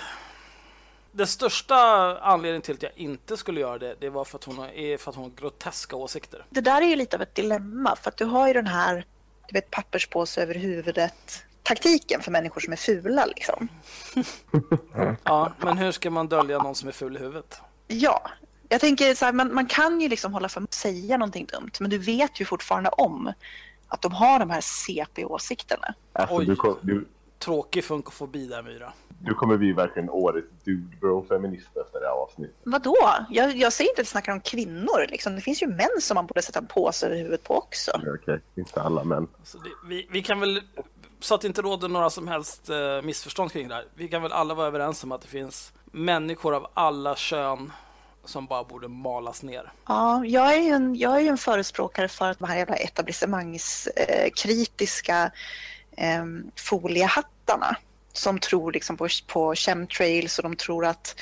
Den 1.13 1.27
största 1.27 1.77
anledningen 2.21 2.63
till 2.63 2.75
att 2.75 2.83
jag 2.83 2.93
inte 2.97 3.37
skulle 3.37 3.61
göra 3.61 3.79
det, 3.79 3.97
det 4.01 4.11
var 4.11 4.25
för 4.25 4.39
att 4.39 4.45
hon 4.45 4.59
har, 4.59 4.69
är 4.69 4.97
för 4.99 5.11
att 5.11 5.17
hon 5.17 5.25
har 5.25 5.31
groteska 5.31 5.97
åsikter. 5.97 6.45
Det 6.51 6.61
där 6.61 6.83
är 6.83 6.87
ju 6.87 6.97
lite 6.97 7.17
av 7.17 7.23
ett 7.23 7.35
dilemma, 7.35 7.97
för 7.97 8.09
att 8.11 8.17
du 8.17 8.25
har 8.25 8.47
ju 8.49 8.53
den 8.55 8.67
här, 8.67 9.07
du 9.49 9.53
vet, 9.53 9.71
papperspåse 9.71 10.43
över 10.43 10.55
huvudet 10.55 11.45
taktiken 11.67 12.21
för 12.23 12.31
människor 12.31 12.61
som 12.61 12.73
är 12.73 12.77
fula 12.77 13.27
liksom. 13.27 13.69
Ja, 15.25 15.53
men 15.59 15.79
hur 15.79 15.93
ska 15.93 16.11
man 16.11 16.29
dölja 16.29 16.59
någon 16.59 16.75
som 16.75 16.89
är 16.89 16.93
ful 16.93 17.17
i 17.17 17.19
huvudet? 17.19 17.61
Ja, 17.87 18.31
jag 18.69 18.81
tänker 18.81 19.15
så 19.15 19.25
här, 19.25 19.33
man, 19.33 19.55
man 19.55 19.67
kan 19.67 20.01
ju 20.01 20.09
liksom 20.09 20.33
hålla 20.33 20.49
för 20.49 20.61
att 20.61 20.75
säga 20.75 21.17
någonting 21.17 21.47
dumt, 21.47 21.71
men 21.81 21.91
du 21.91 21.99
vet 21.99 22.41
ju 22.41 22.45
fortfarande 22.45 22.91
om 22.91 23.33
att 23.89 24.03
de 24.03 24.13
har 24.13 24.39
de 24.39 24.51
här 24.51 24.61
CP-åsikterna. 24.61 25.95
Alltså, 26.13 26.37
Oj. 26.37 26.47
du, 26.47 26.57
kom, 26.57 26.77
du, 26.83 27.07
Tråkig 27.39 27.85
funkofobi 27.85 28.47
där 28.47 28.63
Myra. 28.63 28.93
du 29.09 29.35
kommer 29.35 29.57
bli 29.57 29.73
verkligen 29.73 30.11
årets 30.11 30.49
dude 30.65 30.97
bro 30.97 31.27
feminist 31.29 31.77
efter 31.77 32.01
det 32.01 32.07
här 32.07 32.13
avsnittet. 32.13 32.57
Vadå? 32.65 32.97
Jag, 33.31 33.57
jag 33.57 33.73
säger 33.73 33.91
inte 33.91 34.01
att 34.01 34.07
jag 34.07 34.11
snackar 34.11 34.33
om 34.33 34.41
kvinnor, 34.41 35.07
liksom. 35.09 35.35
det 35.35 35.41
finns 35.41 35.63
ju 35.63 35.67
män 35.67 36.01
som 36.01 36.15
man 36.15 36.27
borde 36.27 36.43
sätta 36.43 36.59
en 36.59 36.67
påse 36.67 37.07
över 37.07 37.17
huvudet 37.17 37.45
på 37.45 37.55
också. 37.55 37.91
Okej, 38.15 38.41
inte 38.55 38.83
alla 38.83 39.05
män. 39.05 39.29
Så 39.45 39.59
det, 39.59 39.71
vi, 39.89 40.09
vi 40.11 40.23
kan 40.23 40.41
väl, 40.41 40.63
så 41.27 41.35
att 41.35 41.41
det 41.41 41.47
inte 41.47 41.63
råder 41.63 41.89
några 41.89 42.11
som 42.11 42.29
helst 42.29 42.69
eh, 42.69 43.03
missförstånd 43.03 43.53
kring 43.53 43.69
det 43.69 43.75
här. 43.75 43.85
Vi 43.95 44.09
kan 44.09 44.23
väl 44.23 44.33
alla 44.33 44.55
vara 44.55 44.67
överens 44.67 45.05
om 45.05 45.13
att 45.13 45.21
det 45.21 45.29
finns 45.29 45.73
människor 45.85 46.55
av 46.55 46.71
alla 46.75 47.17
kön 47.17 47.73
som 48.25 48.47
bara 48.47 48.65
borde 48.65 48.89
malas 48.89 49.43
ner. 49.43 49.73
Ja, 49.89 50.25
jag 50.25 50.55
är 50.55 50.61
ju 50.61 50.69
en, 50.69 50.97
jag 50.97 51.17
är 51.17 51.21
ju 51.21 51.29
en 51.29 51.39
förespråkare 51.39 52.09
för 52.09 52.31
att 52.31 52.39
de 52.39 52.49
här 52.49 52.57
jävla 52.57 52.77
etablissemangskritiska 52.77 55.31
eh, 55.97 56.17
ehm, 56.17 56.51
foliehattarna 56.57 57.77
som 58.13 58.39
tror 58.39 58.73
liksom 58.73 58.97
på, 58.97 59.09
på 59.27 59.55
chemtrails 59.55 60.39
och 60.39 60.43
de 60.43 60.57
tror 60.57 60.87
att 60.87 61.17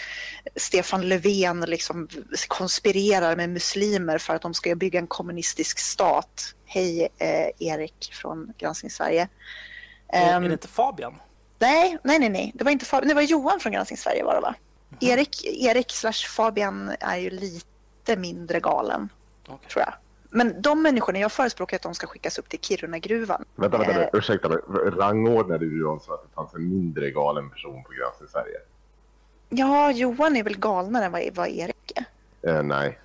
Stefan 0.57 1.09
Löfven 1.09 1.61
liksom 1.61 2.09
konspirerar 2.48 3.37
med 3.37 3.50
muslimer 3.50 4.18
för 4.18 4.35
att 4.35 4.42
de 4.42 4.55
ska 4.55 4.74
bygga 4.74 4.98
en 4.98 5.07
kommunistisk 5.07 5.78
stat. 5.78 6.55
Hej 6.64 7.09
eh, 7.18 7.48
Erik 7.59 8.11
från 8.12 8.52
Granskning 8.59 8.90
Sverige. 8.90 9.28
Är, 10.08 10.36
Ehm, 10.36 10.44
är 10.44 10.48
det 10.48 10.52
inte 10.52 10.68
Fabian? 10.68 11.14
Nej, 11.58 11.98
nej, 12.02 12.18
nej, 12.18 12.28
nej. 12.28 12.52
Det 12.54 12.64
var 12.64 12.70
inte 12.70 12.84
Fabian. 12.84 13.08
Det 13.08 13.14
var 13.14 13.22
Johan 13.22 13.60
från 13.60 13.72
Granskning 13.72 13.98
Sverige 13.98 14.24
var 14.24 14.34
det 14.34 14.40
va? 14.40 14.54
Erik, 15.00 15.44
Erik 15.44 15.90
slash 15.92 16.28
Fabian 16.36 16.92
är 17.00 17.16
ju 17.16 17.30
lite 17.30 18.16
mindre 18.16 18.60
galen, 18.60 19.08
Okej. 19.48 19.68
tror 19.70 19.82
jag. 19.84 19.94
Men 20.30 20.62
de 20.62 20.82
människorna, 20.82 21.18
jag 21.18 21.32
förespråkar 21.32 21.76
att 21.76 21.82
de 21.82 21.94
ska 21.94 22.06
skickas 22.06 22.38
upp 22.38 22.48
till 22.48 22.58
Kiruna-gruvan. 22.60 23.44
Vänta, 23.54 23.78
vänta, 23.78 23.92
Eh. 23.92 23.98
vänta. 23.98 24.18
ursäkta 24.18 24.48
mig. 24.48 24.58
Rangordnade 24.98 25.66
du 25.66 25.82
dem 25.82 26.00
så 26.00 26.14
att 26.14 26.22
det 26.22 26.34
fanns 26.34 26.54
en 26.54 26.68
mindre 26.68 27.10
galen 27.10 27.50
person 27.50 27.82
på 27.84 27.90
Granskning 27.92 28.28
Sverige? 28.28 28.56
Ja, 29.48 29.90
Johan 29.92 30.36
är 30.36 30.42
väl 30.42 30.58
galnare 30.58 31.04
än 31.04 31.12
vad, 31.12 31.22
vad 31.34 31.48
Erik 31.48 31.92
är. 32.42 32.50
Eh, 32.56 32.62
nej. 32.62 32.98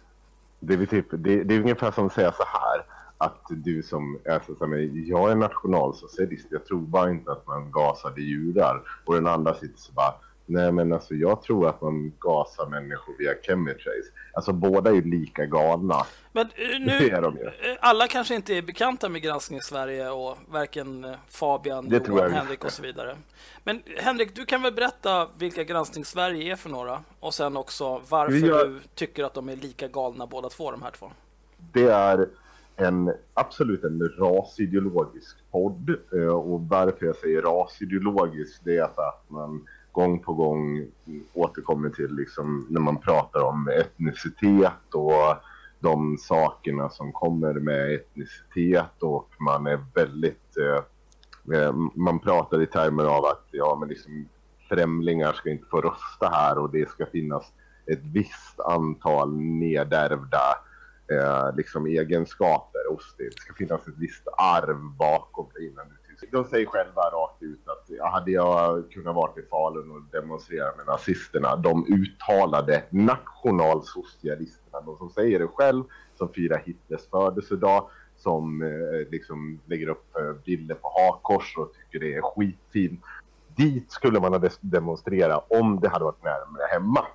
Det 0.59 0.73
är, 0.73 0.85
typ, 0.85 1.05
det, 1.11 1.43
det 1.43 1.53
är 1.55 1.59
ungefär 1.59 1.91
som 1.91 2.07
att 2.07 2.13
säga 2.13 2.31
så 2.31 2.43
här. 2.43 2.85
Att 3.21 3.45
du 3.49 3.83
som, 3.83 4.19
är, 4.25 5.09
jag 5.09 5.31
är 5.31 5.35
nationalsocialist, 5.35 6.47
jag 6.49 6.65
tror 6.65 6.79
bara 6.79 7.09
inte 7.09 7.31
att 7.31 7.47
man 7.47 7.71
gasade 7.71 8.21
djurar. 8.21 8.81
Och 9.05 9.13
den 9.15 9.27
andra 9.27 9.53
sitter 9.53 9.79
så 9.79 9.91
bara, 9.91 10.13
nej 10.45 10.71
men 10.71 10.93
alltså 10.93 11.13
jag 11.13 11.41
tror 11.41 11.69
att 11.69 11.81
man 11.81 12.13
gasar 12.19 12.65
människor 12.65 13.15
via 13.17 13.33
chemtrails. 13.43 14.11
Alltså 14.33 14.53
båda 14.53 14.89
är 14.89 14.93
ju 14.93 15.01
lika 15.01 15.45
galna. 15.45 16.05
Men 16.31 16.45
eh, 16.55 16.79
nu, 16.79 17.07
eh, 17.07 17.77
alla 17.79 18.07
kanske 18.07 18.35
inte 18.35 18.53
är 18.53 18.61
bekanta 18.61 19.09
med 19.09 19.21
Granskning 19.21 19.61
Sverige 19.61 20.09
och 20.09 20.37
varken 20.47 21.03
eh, 21.05 21.11
Fabian, 21.29 21.89
Det 21.89 22.07
Johan. 22.07 22.31
Henrik 22.31 22.63
och 22.63 22.71
så 22.71 22.81
vidare. 22.81 23.17
Men 23.63 23.81
Henrik, 23.97 24.35
du 24.35 24.45
kan 24.45 24.61
väl 24.61 24.73
berätta 24.73 25.27
vilka 25.37 25.63
Granskning 25.63 26.05
Sverige 26.05 26.51
är 26.51 26.55
för 26.55 26.69
några? 26.69 27.01
Och 27.19 27.33
sen 27.33 27.57
också 27.57 28.01
varför 28.09 28.47
Jag- 28.47 28.67
du 28.69 28.79
tycker 28.95 29.23
att 29.23 29.33
de 29.33 29.49
är 29.49 29.55
lika 29.55 29.87
galna 29.87 30.27
båda 30.27 30.49
två, 30.49 30.71
de 30.71 30.81
här 30.81 30.91
två. 30.91 31.11
Det 31.57 31.87
är 31.87 32.27
en 32.79 33.13
absolut 33.33 33.83
en 33.83 34.09
rasideologisk 34.19 35.37
podd. 35.51 35.89
Eh, 36.13 36.27
och 36.27 36.61
varför 36.61 37.05
jag 37.05 37.15
säger 37.15 37.41
rasideologisk 37.41 38.61
det 38.63 38.77
är 38.77 38.87
för 38.95 39.01
att 39.01 39.25
man 39.27 39.65
gång 39.91 40.19
på 40.19 40.33
gång 40.33 40.85
återkommer 41.33 41.89
till 41.89 42.15
liksom 42.15 42.67
när 42.69 42.81
man 42.81 42.97
pratar 42.99 43.43
om 43.43 43.67
etnicitet 43.67 44.93
och 44.93 45.35
de 45.79 46.17
sakerna 46.17 46.89
som 46.89 47.11
kommer 47.11 47.53
med 47.53 47.93
etnicitet 47.93 49.03
och 49.03 49.29
man 49.39 49.67
är 49.67 49.85
väldigt 49.95 50.57
eh, 50.57 51.57
eh 51.57 51.73
man 51.95 52.19
pratar 52.19 52.61
i 52.61 52.67
termer 52.67 53.03
av 53.03 53.25
att 53.25 53.45
ja 53.51 53.77
men 53.79 53.89
liksom 53.89 54.29
främlingar 54.69 55.33
ska 55.33 55.49
inte 55.49 55.67
få 55.71 55.81
rösta 55.81 56.29
här 56.31 56.57
och 56.57 56.71
det 56.71 56.89
ska 56.89 57.05
finnas 57.05 57.53
ett 57.91 58.01
visst 58.03 58.59
antal 58.59 59.37
nedärvda 59.37 60.68
eh, 61.11 61.55
liksom 61.55 61.85
egenskaper 61.85 62.89
hos 62.89 63.15
det. 63.17 63.23
Det 63.23 63.39
ska 63.41 63.53
finnas 63.53 63.87
ett 63.87 63.97
visst 63.97 64.27
arv 64.37 64.77
bakom 64.97 65.47
det 65.55 65.65
innan 65.65 65.85
du 65.89 65.95
De 66.31 66.45
säger 66.45 66.65
själva 66.65 67.01
rakt 67.01 67.43
ut 67.43 67.67
att 67.67 67.85
ja, 67.87 68.09
hade 68.09 68.31
jag 68.31 68.91
kunnat 68.91 69.15
vara 69.15 69.31
i 69.41 69.41
Falun 69.41 69.91
och 69.91 70.01
demonstrera 70.11 70.75
med 70.77 70.85
nazisterna, 70.85 71.55
de 71.55 71.85
uttalade 71.87 72.83
nationalsocialisterna, 72.89 74.81
de 74.81 74.97
som 74.97 75.09
säger 75.09 75.39
det 75.39 75.47
själv, 75.47 75.83
som 76.17 76.29
firar 76.33 76.57
Hitlers 76.65 77.09
födelsedag, 77.09 77.89
som 78.17 78.61
eh, 78.61 79.09
liksom 79.11 79.59
lägger 79.65 79.87
upp 79.89 80.15
eh, 80.15 80.33
bilder 80.45 80.75
på 80.75 80.89
hakkors 80.97 81.57
och 81.57 81.73
tycker 81.73 81.99
det 82.05 82.15
är 82.15 82.21
skitfint. 82.21 83.01
Dit 83.55 83.91
skulle 83.91 84.19
man 84.19 84.33
ha 84.33 84.39
demonstrerat 84.39 84.71
demonstrera 84.71 85.37
om 85.37 85.79
det 85.79 85.89
hade 85.89 86.05
varit 86.05 86.23
närmare 86.23 86.67
hemma. 86.71 87.05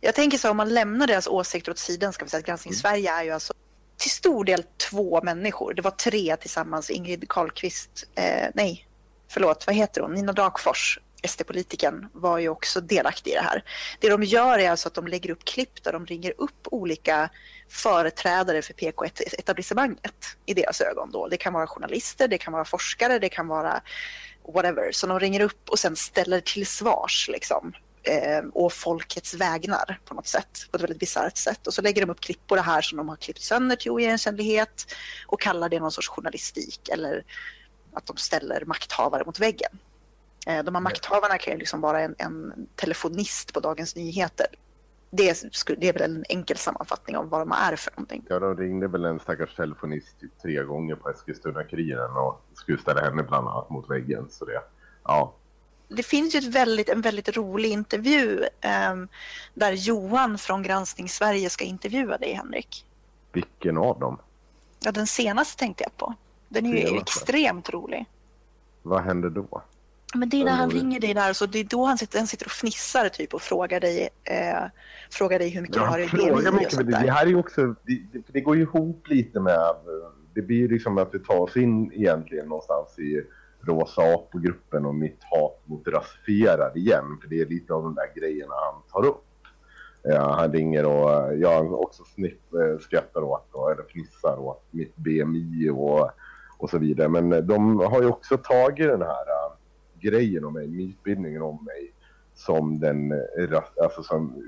Jag 0.00 0.14
tänker 0.14 0.38
så 0.38 0.50
om 0.50 0.56
man 0.56 0.74
lämnar 0.74 1.06
deras 1.06 1.26
åsikter 1.26 1.72
åt 1.72 1.78
sidan 1.78 2.12
ska 2.12 2.24
vi 2.24 2.30
säga 2.30 2.38
att 2.38 2.46
Granskning 2.46 2.74
Sverige 2.74 3.12
är 3.12 3.24
ju 3.24 3.30
alltså 3.30 3.52
till 3.96 4.10
stor 4.10 4.44
del 4.44 4.64
två 4.90 5.20
människor. 5.22 5.74
Det 5.74 5.82
var 5.82 5.90
tre 5.90 6.36
tillsammans. 6.36 6.90
Ingrid 6.90 7.28
Carlqvist, 7.28 8.04
eh, 8.14 8.48
nej, 8.54 8.88
förlåt, 9.28 9.66
vad 9.66 9.76
heter 9.76 10.00
hon? 10.00 10.14
Nina 10.14 10.32
Dagfors, 10.32 10.98
SD-politikern, 11.22 12.08
var 12.12 12.38
ju 12.38 12.48
också 12.48 12.80
delaktig 12.80 13.30
i 13.30 13.34
det 13.34 13.40
här. 13.40 13.64
Det 14.00 14.08
de 14.08 14.22
gör 14.22 14.58
är 14.58 14.70
alltså 14.70 14.88
att 14.88 14.94
de 14.94 15.06
lägger 15.06 15.30
upp 15.30 15.44
klipp 15.44 15.84
där 15.84 15.92
de 15.92 16.06
ringer 16.06 16.34
upp 16.38 16.68
olika 16.70 17.30
företrädare 17.68 18.62
för 18.62 18.74
PK-etablissemanget 18.74 20.36
i 20.46 20.54
deras 20.54 20.80
ögon. 20.80 21.10
Då. 21.10 21.28
Det 21.28 21.36
kan 21.36 21.52
vara 21.52 21.66
journalister, 21.66 22.28
det 22.28 22.38
kan 22.38 22.52
vara 22.52 22.64
forskare, 22.64 23.18
det 23.18 23.28
kan 23.28 23.48
vara 23.48 23.80
whatever. 24.54 24.92
Så 24.92 25.06
de 25.06 25.20
ringer 25.20 25.40
upp 25.40 25.68
och 25.68 25.78
sen 25.78 25.96
ställer 25.96 26.40
till 26.40 26.66
svars 26.66 27.28
liksom 27.32 27.72
eh, 28.02 28.44
och 28.52 28.72
folkets 28.72 29.34
vägnar 29.34 30.00
på 30.04 30.14
något 30.14 30.26
sätt, 30.26 30.66
på 30.70 30.76
ett 30.76 30.82
väldigt 30.82 30.98
bisarrt 30.98 31.36
sätt. 31.36 31.66
Och 31.66 31.74
så 31.74 31.82
lägger 31.82 32.06
de 32.06 32.10
upp 32.12 32.20
klipp 32.20 32.46
på 32.46 32.56
det 32.56 32.62
här 32.62 32.80
som 32.82 32.98
de 32.98 33.08
har 33.08 33.16
klippt 33.16 33.42
sönder 33.42 33.76
till 33.76 33.90
oigenkännlighet 33.90 34.86
och 35.26 35.40
kallar 35.40 35.68
det 35.68 35.80
någon 35.80 35.92
sorts 35.92 36.08
journalistik 36.08 36.88
eller 36.88 37.24
att 37.92 38.06
de 38.06 38.16
ställer 38.16 38.64
makthavare 38.64 39.24
mot 39.26 39.40
väggen. 39.40 39.78
Eh, 40.46 40.64
De 40.64 40.74
här 40.74 40.82
makthavarna 40.82 41.38
kan 41.38 41.52
ju 41.52 41.58
liksom 41.58 41.80
vara 41.80 42.00
en, 42.00 42.14
en 42.18 42.66
telefonist 42.76 43.52
på 43.52 43.60
Dagens 43.60 43.96
Nyheter. 43.96 44.46
Det 45.12 45.28
är, 45.28 45.34
sku- 45.34 45.76
det 45.80 45.88
är 45.88 45.92
väl 45.92 46.02
en 46.02 46.24
enkel 46.28 46.56
sammanfattning 46.56 47.16
av 47.16 47.28
vad 47.28 47.40
de 47.40 47.52
är 47.52 47.76
för 47.76 47.92
någonting. 47.92 48.26
Ja, 48.28 48.38
de 48.38 48.56
ringde 48.56 48.88
väl 48.88 49.04
en 49.04 49.20
stackars 49.20 49.54
telefonist 49.56 50.20
typ 50.20 50.38
tre 50.42 50.62
gånger 50.62 50.94
på 50.94 51.08
Eskilstuna-Kuriren 51.10 52.16
och 52.16 52.42
skulle 52.54 52.78
ställa 52.78 53.00
henne 53.00 53.22
bland 53.22 53.48
annat 53.48 53.70
mot 53.70 53.90
väggen. 53.90 54.30
Så 54.30 54.44
det, 54.44 54.62
ja. 55.04 55.34
Det 55.90 56.02
finns 56.02 56.34
ju 56.34 56.38
ett 56.38 56.54
väldigt, 56.54 56.88
en 56.88 57.00
väldigt 57.00 57.36
rolig 57.36 57.70
intervju 57.70 58.44
ehm, 58.60 59.08
där 59.54 59.72
Johan 59.72 60.38
från 60.38 60.62
Granskning 60.62 61.08
Sverige 61.08 61.50
ska 61.50 61.64
intervjua 61.64 62.18
dig, 62.18 62.32
Henrik. 62.32 62.84
Vilken 63.32 63.76
av 63.76 64.00
dem? 64.00 64.18
Ja, 64.84 64.92
den 64.92 65.06
senaste 65.06 65.58
tänkte 65.58 65.84
jag 65.84 65.96
på. 65.96 66.14
Den 66.48 66.66
är 66.66 66.90
ju 66.90 66.98
extremt 66.98 67.70
rolig. 67.70 68.06
Vad 68.82 69.02
hände 69.02 69.30
då? 69.30 69.62
Men 70.14 70.28
det 70.28 70.40
är 70.40 70.44
när 70.44 70.52
han 70.52 70.70
ringer 70.70 71.00
dig 71.00 71.14
där, 71.14 71.32
så 71.32 71.46
det 71.46 71.58
är 71.58 71.64
då 71.64 71.84
han 71.84 71.98
sitter, 71.98 72.18
han 72.18 72.26
sitter 72.26 72.46
och 72.46 72.52
fnissar 72.52 73.08
typ 73.08 73.34
och 73.34 73.42
frågar 73.42 73.80
dig, 73.80 74.08
eh, 74.24 74.64
frågar 75.10 75.38
dig 75.38 75.48
hur 75.48 75.62
mycket 75.62 75.76
du 75.76 75.80
har 75.80 75.98
i 75.98 76.06
BMI 76.06 76.66
och 76.66 76.72
sånt 76.72 76.90
det, 76.90 76.96
här 76.96 77.26
är 77.26 77.30
ju 77.30 77.36
också, 77.36 77.74
det, 77.82 78.22
det, 78.26 78.40
går 78.40 78.56
ju 78.56 78.62
ihop 78.62 79.08
lite 79.08 79.40
med, 79.40 79.74
det 80.34 80.42
blir 80.42 80.68
liksom 80.68 80.98
att 80.98 81.14
vi 81.14 81.18
tar 81.18 81.38
oss 81.38 81.56
in 81.56 81.92
egentligen 81.92 82.48
någonstans 82.48 82.98
i 82.98 83.22
Rosa 83.62 84.02
apogruppen 84.14 84.86
och 84.86 84.94
mitt 84.94 85.24
hat 85.30 85.60
mot 85.64 85.88
rasifierad 85.88 86.76
igen, 86.76 87.18
för 87.20 87.28
det 87.28 87.40
är 87.40 87.46
lite 87.46 87.74
av 87.74 87.82
de 87.82 87.94
där 87.94 88.20
grejerna 88.20 88.54
han 88.54 88.82
tar 88.92 89.08
upp. 89.08 89.24
Ja, 90.02 90.34
han 90.38 90.52
ringer 90.52 90.86
och 90.86 91.10
eh, 91.10 91.32
jag 91.32 91.72
också 91.72 92.04
snipp, 92.04 92.54
eh, 92.54 92.78
skrattar 92.80 93.22
åt, 93.22 93.48
och, 93.52 93.72
eller 93.72 93.82
fnissar 93.82 94.38
åt 94.38 94.64
mitt 94.70 94.96
BMI 94.96 95.70
och, 95.70 96.10
och 96.58 96.70
så 96.70 96.78
vidare. 96.78 97.08
Men 97.08 97.46
de 97.46 97.78
har 97.80 98.02
ju 98.02 98.08
också 98.08 98.36
tagit 98.36 98.88
den 98.88 99.02
här 99.02 99.28
äh, 99.28 99.52
grejen 100.00 100.44
om 100.44 100.52
mig, 100.52 100.68
mytbildningen 100.68 101.42
om 101.42 101.64
mig, 101.64 101.94
som 102.34 102.80
den 102.80 103.12
alltså 103.82 104.02
som 104.02 104.42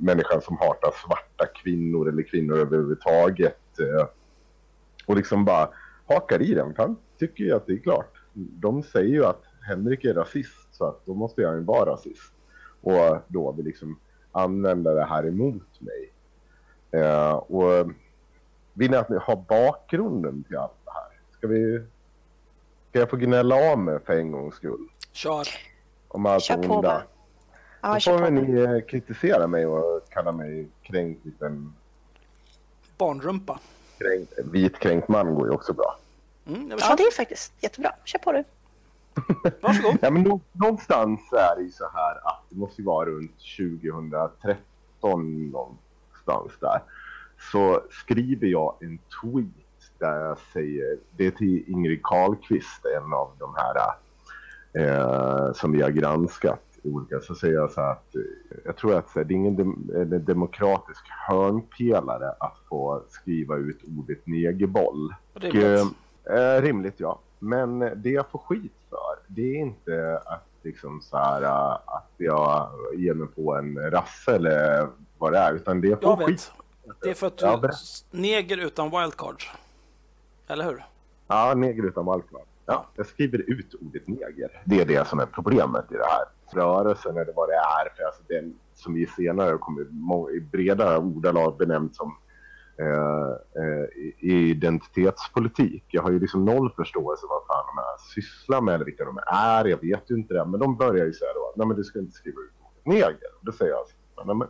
människan 0.00 0.40
som 0.40 0.56
hatar 0.58 0.90
svarta 1.06 1.46
kvinnor 1.62 2.08
eller 2.08 2.22
kvinnor 2.22 2.58
överhuvudtaget. 2.58 3.78
Äh, 3.78 4.06
Och 5.06 5.16
liksom 5.16 5.44
bara 5.44 5.68
hakar 6.06 6.42
i 6.42 6.54
den. 6.54 6.74
för 6.74 6.82
Han 6.82 6.96
tycker 7.18 7.44
ju 7.44 7.52
att 7.52 7.66
det 7.66 7.72
är 7.72 7.78
klart. 7.78 8.13
De 8.34 8.82
säger 8.82 9.14
ju 9.14 9.24
att 9.24 9.42
Henrik 9.60 10.04
är 10.04 10.14
rasist 10.14 10.74
så 10.74 10.84
att 10.84 11.06
då 11.06 11.14
måste 11.14 11.42
jag 11.42 11.54
ju 11.54 11.60
vara 11.60 11.92
rasist. 11.92 12.32
Och 12.80 13.18
då 13.28 13.52
vill 13.52 13.64
liksom 13.64 13.98
använda 14.32 14.94
det 14.94 15.04
här 15.04 15.26
emot 15.26 15.80
mig. 15.80 16.12
Eh, 16.90 17.32
och 17.32 17.90
vill 18.72 18.90
ni 18.90 18.96
att 18.96 19.08
ni 19.08 19.16
har 19.20 19.36
bakgrunden 19.36 20.44
till 20.44 20.56
allt 20.56 20.72
det 20.84 20.90
här? 20.90 21.20
Ska 21.38 21.46
vi... 21.46 21.84
Ska 22.90 22.98
jag 22.98 23.10
få 23.10 23.16
gnälla 23.16 23.72
av 23.72 23.78
mig 23.78 23.98
för 24.04 24.12
en 24.12 24.32
gångs 24.32 24.54
skull? 24.54 24.88
Kör. 25.12 25.46
Om 26.08 26.26
allt 26.26 26.42
Kör 26.42 26.56
på 26.56 26.74
onda? 26.74 26.82
bara. 26.82 27.02
Ja, 27.80 27.94
Då 27.94 28.00
kör 28.00 28.18
får 28.18 28.24
väl 28.24 28.32
ni 28.32 28.82
kritisera 28.82 29.46
mig 29.46 29.66
och 29.66 30.08
kalla 30.08 30.32
mig 30.32 30.68
kränkt 30.82 31.24
liten... 31.24 31.74
Barnrumpa. 32.98 33.60
Kränkt, 33.98 34.32
vitkränkt 34.52 35.08
man 35.08 35.34
går 35.34 35.48
ju 35.48 35.54
också 35.54 35.72
bra. 35.72 35.98
Mm, 36.46 36.70
Ja, 36.80 36.94
det 36.96 37.02
är 37.02 37.10
faktiskt 37.16 37.52
jättebra. 37.62 37.90
Kör 38.04 38.18
på 38.18 38.32
du. 38.32 38.44
Varsågod. 39.60 39.98
Ja, 40.02 40.10
men 40.10 40.22
nå- 40.22 40.40
någonstans 40.52 41.20
är 41.32 41.56
det 41.56 41.62
ju 41.62 41.70
så 41.70 41.84
här 41.94 42.14
att 42.28 42.42
det 42.50 42.56
måste 42.56 42.82
ju 42.82 42.86
vara 42.86 43.06
runt 43.08 43.32
2013 44.20 45.50
någonstans 45.50 46.52
där. 46.60 46.82
Så 47.52 47.80
skriver 47.90 48.46
jag 48.46 48.74
en 48.80 48.98
tweet 49.22 49.48
där 49.98 50.16
jag 50.20 50.38
säger, 50.52 50.98
det 51.16 51.26
är 51.26 51.30
till 51.30 51.64
Ingrid 51.72 52.00
Carlqvist, 52.02 52.84
en 52.96 53.12
av 53.12 53.30
de 53.38 53.54
här 53.56 53.76
eh, 54.84 55.52
som 55.52 55.72
vi 55.72 55.82
har 55.82 55.90
granskat 55.90 56.60
i 56.82 56.90
olika, 56.90 57.20
så 57.20 57.34
säger 57.34 57.54
jag 57.54 57.70
så 57.70 57.80
här 57.80 57.90
att 57.92 58.14
eh, 58.14 58.20
jag 58.64 58.76
tror 58.76 58.94
att 58.94 59.10
här, 59.14 59.24
det 59.24 59.34
är 59.34 59.36
ingen 59.36 59.56
dem, 59.56 59.90
en 59.94 60.24
demokratisk 60.24 61.04
hörnpelare 61.28 62.30
att 62.40 62.58
få 62.68 63.02
skriva 63.08 63.56
ut 63.56 63.80
ordet 63.98 64.26
negerboll. 64.26 65.14
Och, 65.34 65.40
eh, 66.30 66.62
rimligt, 66.62 66.94
ja. 67.00 67.18
Men 67.38 67.78
det 67.78 68.10
jag 68.10 68.28
får 68.30 68.38
skit 68.38 68.72
för, 68.90 69.16
det 69.26 69.42
är 69.42 69.56
inte 69.60 70.20
att, 70.26 70.46
liksom 70.62 71.00
så 71.00 71.16
här, 71.16 71.42
eh, 71.42 71.72
att 71.86 72.10
jag 72.16 72.68
ger 72.96 73.14
mig 73.14 73.28
på 73.28 73.54
en 73.54 73.90
rasse 73.90 74.34
eller 74.34 74.88
vad 75.18 75.32
det 75.32 75.38
är, 75.38 75.52
utan 75.54 75.80
det 75.80 75.88
jag 75.88 76.02
får 76.02 76.10
Jag 76.10 76.16
vet. 76.18 76.26
skit 76.26 76.52
Det 77.02 77.10
är 77.10 77.14
för 77.14 77.26
att 77.26 77.38
du 77.38 77.44
berätta. 77.46 77.76
neger 78.10 78.56
utan 78.58 78.90
wildcards. 78.90 79.50
Eller 80.46 80.64
hur? 80.64 80.84
Ja, 81.26 81.54
neger 81.56 81.82
utan 81.86 82.04
wildcard. 82.12 82.46
Ja, 82.66 82.86
jag 82.96 83.06
skriver 83.06 83.38
ut 83.50 83.74
ordet 83.74 84.08
neger. 84.08 84.62
Det 84.64 84.80
är 84.80 84.84
det 84.86 85.08
som 85.08 85.18
är 85.20 85.26
problemet 85.26 85.84
i 85.92 85.94
det 85.94 86.04
här. 86.06 86.24
Rörelsen 86.60 87.16
eller 87.16 87.32
vad 87.32 87.48
det 87.48 87.54
är. 87.54 87.96
För 87.96 88.04
alltså 88.04 88.22
den 88.28 88.54
som 88.74 88.94
vi 88.94 89.06
senare 89.06 89.58
kommer 89.58 90.34
i 90.36 90.40
breda 90.40 90.98
ordalag 90.98 91.56
benämnt 91.56 91.96
som 91.96 92.08
eh, 92.08 92.12
eh, 92.12 92.23
Eh, 92.76 93.62
eh, 93.62 93.86
identitetspolitik. 94.20 95.84
Jag 95.88 96.02
har 96.02 96.10
ju 96.10 96.20
liksom 96.20 96.44
noll 96.44 96.72
förståelse 96.76 97.20
för 97.20 97.28
vad 97.28 97.46
fan 97.46 97.66
de 97.76 97.82
här 97.82 98.14
sysslar 98.14 98.60
med 98.60 98.74
eller 98.74 98.84
vilka 98.84 99.04
de 99.04 99.18
är. 99.26 99.64
Jag 99.64 99.80
vet 99.80 100.10
ju 100.10 100.14
inte 100.14 100.34
det. 100.34 100.44
Men 100.44 100.60
de 100.60 100.76
börjar 100.76 101.06
ju 101.06 101.12
säga 101.12 101.32
då, 101.34 101.52
nej 101.56 101.66
men 101.66 101.76
du 101.76 101.84
ska 101.84 101.98
inte 101.98 102.12
skriva 102.12 102.40
ut 102.40 102.52
ordet 102.62 102.86
neger. 102.86 103.30
Då 103.40 103.52
säger 103.52 103.72
jag, 103.72 103.86
så, 103.86 104.24
nej 104.24 104.36
men 104.36 104.48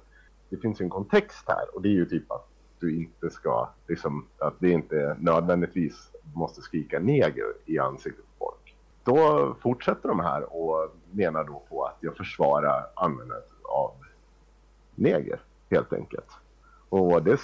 det 0.51 0.57
finns 0.57 0.81
ju 0.81 0.85
en 0.85 0.91
kontext 0.91 1.45
här 1.49 1.75
och 1.75 1.83
det 1.83 1.89
är 1.89 1.93
ju 1.93 2.05
typ 2.05 2.33
att 2.33 2.49
du 2.79 2.97
inte 2.97 3.31
ska, 3.31 3.69
liksom, 3.89 4.27
att 4.39 4.55
det 4.59 4.71
inte 4.71 5.17
nödvändigtvis 5.21 6.11
måste 6.35 6.61
skrika 6.63 6.99
neger 6.99 7.53
i 7.65 7.79
ansiktet 7.79 8.25
på 8.39 8.45
folk. 8.45 8.77
Då 9.05 9.57
fortsätter 9.63 10.09
de 10.09 10.21
här 10.21 10.57
och 10.57 10.95
menar 11.11 11.45
då 11.45 11.63
på 11.69 11.85
att 11.85 11.97
jag 12.01 12.17
försvarar 12.17 12.87
användandet 12.95 13.49
av 13.63 13.93
neger, 14.95 15.41
helt 15.71 15.93
enkelt. 15.93 16.29
Och 16.89 17.23
det 17.23 17.41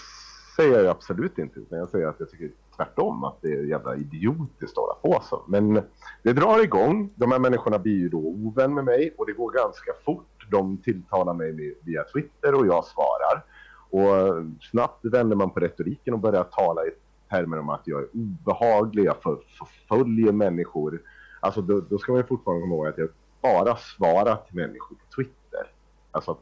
säger 0.61 0.79
jag 0.79 0.87
absolut 0.87 1.39
inte, 1.39 1.61
utan 1.61 1.79
jag 1.79 1.89
säger 1.89 2.07
att 2.07 2.17
jag 2.21 2.31
tycker 2.31 2.51
tvärtom 2.77 3.25
att 3.25 3.37
det 3.41 3.53
är 3.53 3.65
jävla 3.65 3.97
idiotiskt 3.97 4.79
att 4.79 4.85
hålla 4.85 4.95
på 4.95 5.23
så. 5.25 5.45
Men 5.49 5.75
det 6.23 6.33
drar 6.33 6.63
igång, 6.63 7.11
de 7.15 7.33
här 7.33 7.39
människorna 7.39 7.79
blir 7.79 7.99
ju 7.99 8.09
då 8.09 8.19
ovän 8.19 8.75
med 8.75 8.85
mig 8.85 9.15
och 9.19 9.27
det 9.27 9.33
går 9.33 9.53
ganska 9.53 9.93
fort. 10.05 10.47
De 10.51 10.77
tilltalar 10.79 11.35
mig 11.35 11.77
via 11.85 12.05
Twitter 12.05 12.55
och 12.55 12.67
jag 12.67 12.85
svarar. 12.85 13.45
Och 13.91 14.45
snabbt 14.71 15.05
vänder 15.05 15.37
man 15.37 15.51
på 15.51 15.61
retoriken 15.61 16.15
och 16.15 16.21
börjar 16.21 16.45
tala 16.45 16.85
i 16.85 16.91
termer 17.31 17.59
om 17.59 17.69
att 17.69 17.83
jag 17.85 18.01
är 18.03 18.09
obehaglig, 18.15 19.05
jag 19.05 19.23
för- 19.23 19.41
förföljer 19.59 20.33
människor. 20.33 21.03
Alltså 21.41 21.61
då, 21.61 21.81
då 21.81 21.99
ska 21.99 22.13
man 22.13 22.21
ju 22.21 22.27
fortfarande 22.27 22.63
komma 22.63 22.75
ihåg 22.75 22.87
att 22.87 22.99
jag 22.99 23.09
bara 23.43 23.77
svarar 23.77 24.37
till 24.37 24.57
människor 24.57 24.97
på 24.97 25.15
Twitter. 25.17 25.73
Alltså 26.11 26.31
att, 26.31 26.41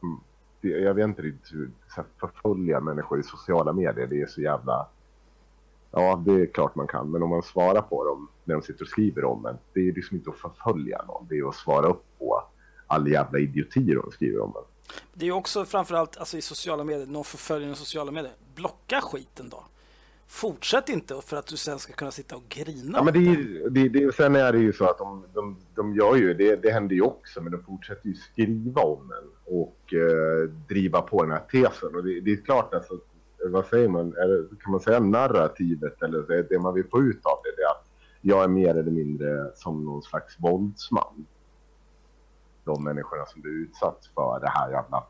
jag 0.61 0.93
vet 0.93 1.03
inte 1.03 1.21
riktigt 1.21 1.53
hur, 1.53 1.71
förfölja 2.19 2.79
människor 2.79 3.19
i 3.19 3.23
sociala 3.23 3.73
medier, 3.73 4.07
det 4.07 4.21
är 4.21 4.27
så 4.27 4.41
jävla... 4.41 4.87
Ja, 5.91 6.23
det 6.25 6.31
är 6.31 6.45
klart 6.45 6.75
man 6.75 6.87
kan, 6.87 7.11
men 7.11 7.23
om 7.23 7.29
man 7.29 7.43
svarar 7.43 7.81
på 7.81 8.05
dem 8.05 8.27
när 8.43 8.55
de 8.55 8.61
sitter 8.61 8.81
och 8.81 8.87
skriver 8.87 9.25
om 9.25 9.45
en, 9.45 9.57
det 9.73 9.79
är 9.79 9.93
liksom 9.93 10.17
inte 10.17 10.29
att 10.29 10.37
förfölja 10.37 11.03
någon, 11.07 11.27
det 11.29 11.37
är 11.37 11.49
att 11.49 11.55
svara 11.55 11.87
upp 11.87 12.03
på 12.19 12.43
all 12.87 13.11
jävla 13.11 13.39
idioti 13.39 13.93
de 13.93 14.11
skriver 14.11 14.39
om 14.39 14.53
en. 14.55 14.93
Det 15.13 15.25
är 15.25 15.27
ju 15.27 15.31
också 15.31 15.65
framförallt 15.65 16.17
alltså, 16.17 16.37
i 16.37 16.41
sociala 16.41 16.83
medier, 16.83 17.07
någon 17.07 17.23
förföljer 17.23 17.71
i 17.71 17.75
sociala 17.75 18.11
medier. 18.11 18.33
Blocka 18.55 19.01
skiten 19.01 19.49
då. 19.49 19.63
Fortsätt 20.31 20.89
inte 20.89 21.21
för 21.21 21.37
att 21.37 21.47
du 21.47 21.57
sen 21.57 21.79
ska 21.79 21.93
kunna 21.93 22.11
sitta 22.11 22.35
och 22.35 22.49
grina. 22.49 22.97
Ja, 22.97 23.03
men 23.03 23.13
det 23.13 23.19
är, 23.19 23.69
det, 23.69 23.89
det, 23.89 24.15
sen 24.15 24.35
är 24.35 24.51
det 24.51 24.59
ju 24.59 24.73
så 24.73 24.85
att 24.85 24.97
de, 24.97 25.25
de, 25.33 25.57
de 25.75 25.95
gör 25.95 26.15
ju, 26.15 26.33
det, 26.33 26.55
det 26.55 26.71
händer 26.71 26.95
ju 26.95 27.01
också, 27.01 27.41
men 27.41 27.51
de 27.51 27.63
fortsätter 27.63 28.07
ju 28.07 28.15
skriva 28.15 28.81
om 28.81 29.11
en 29.11 29.55
och 29.55 29.93
eh, 29.93 30.49
driva 30.49 31.01
på 31.01 31.23
den 31.23 31.31
här 31.31 31.43
tesen. 31.51 31.95
Och 31.95 32.03
det, 32.03 32.19
det 32.21 32.31
är 32.31 32.35
klart, 32.35 32.73
alltså, 32.73 32.99
vad 33.45 33.65
säger 33.65 33.87
man, 33.87 34.09
det, 34.09 34.45
kan 34.63 34.71
man 34.71 34.79
säga 34.79 34.99
narrativet 34.99 36.03
eller 36.03 36.21
det, 36.21 36.43
det 36.49 36.59
man 36.59 36.73
vill 36.73 36.89
få 36.91 37.01
ut 37.01 37.25
av 37.25 37.39
det, 37.43 37.55
det 37.57 37.63
är 37.63 37.71
att 37.71 37.85
jag 38.21 38.43
är 38.43 38.47
mer 38.47 38.75
eller 38.75 38.91
mindre 38.91 39.51
som 39.55 39.85
någon 39.85 40.01
slags 40.01 40.35
våldsman. 40.39 41.25
De 42.63 42.83
människorna 42.83 43.25
som 43.25 43.41
blir 43.41 43.53
utsatt 43.53 44.09
för 44.15 44.39
det 44.39 44.49
här 44.49 44.71
jävla 44.71 45.03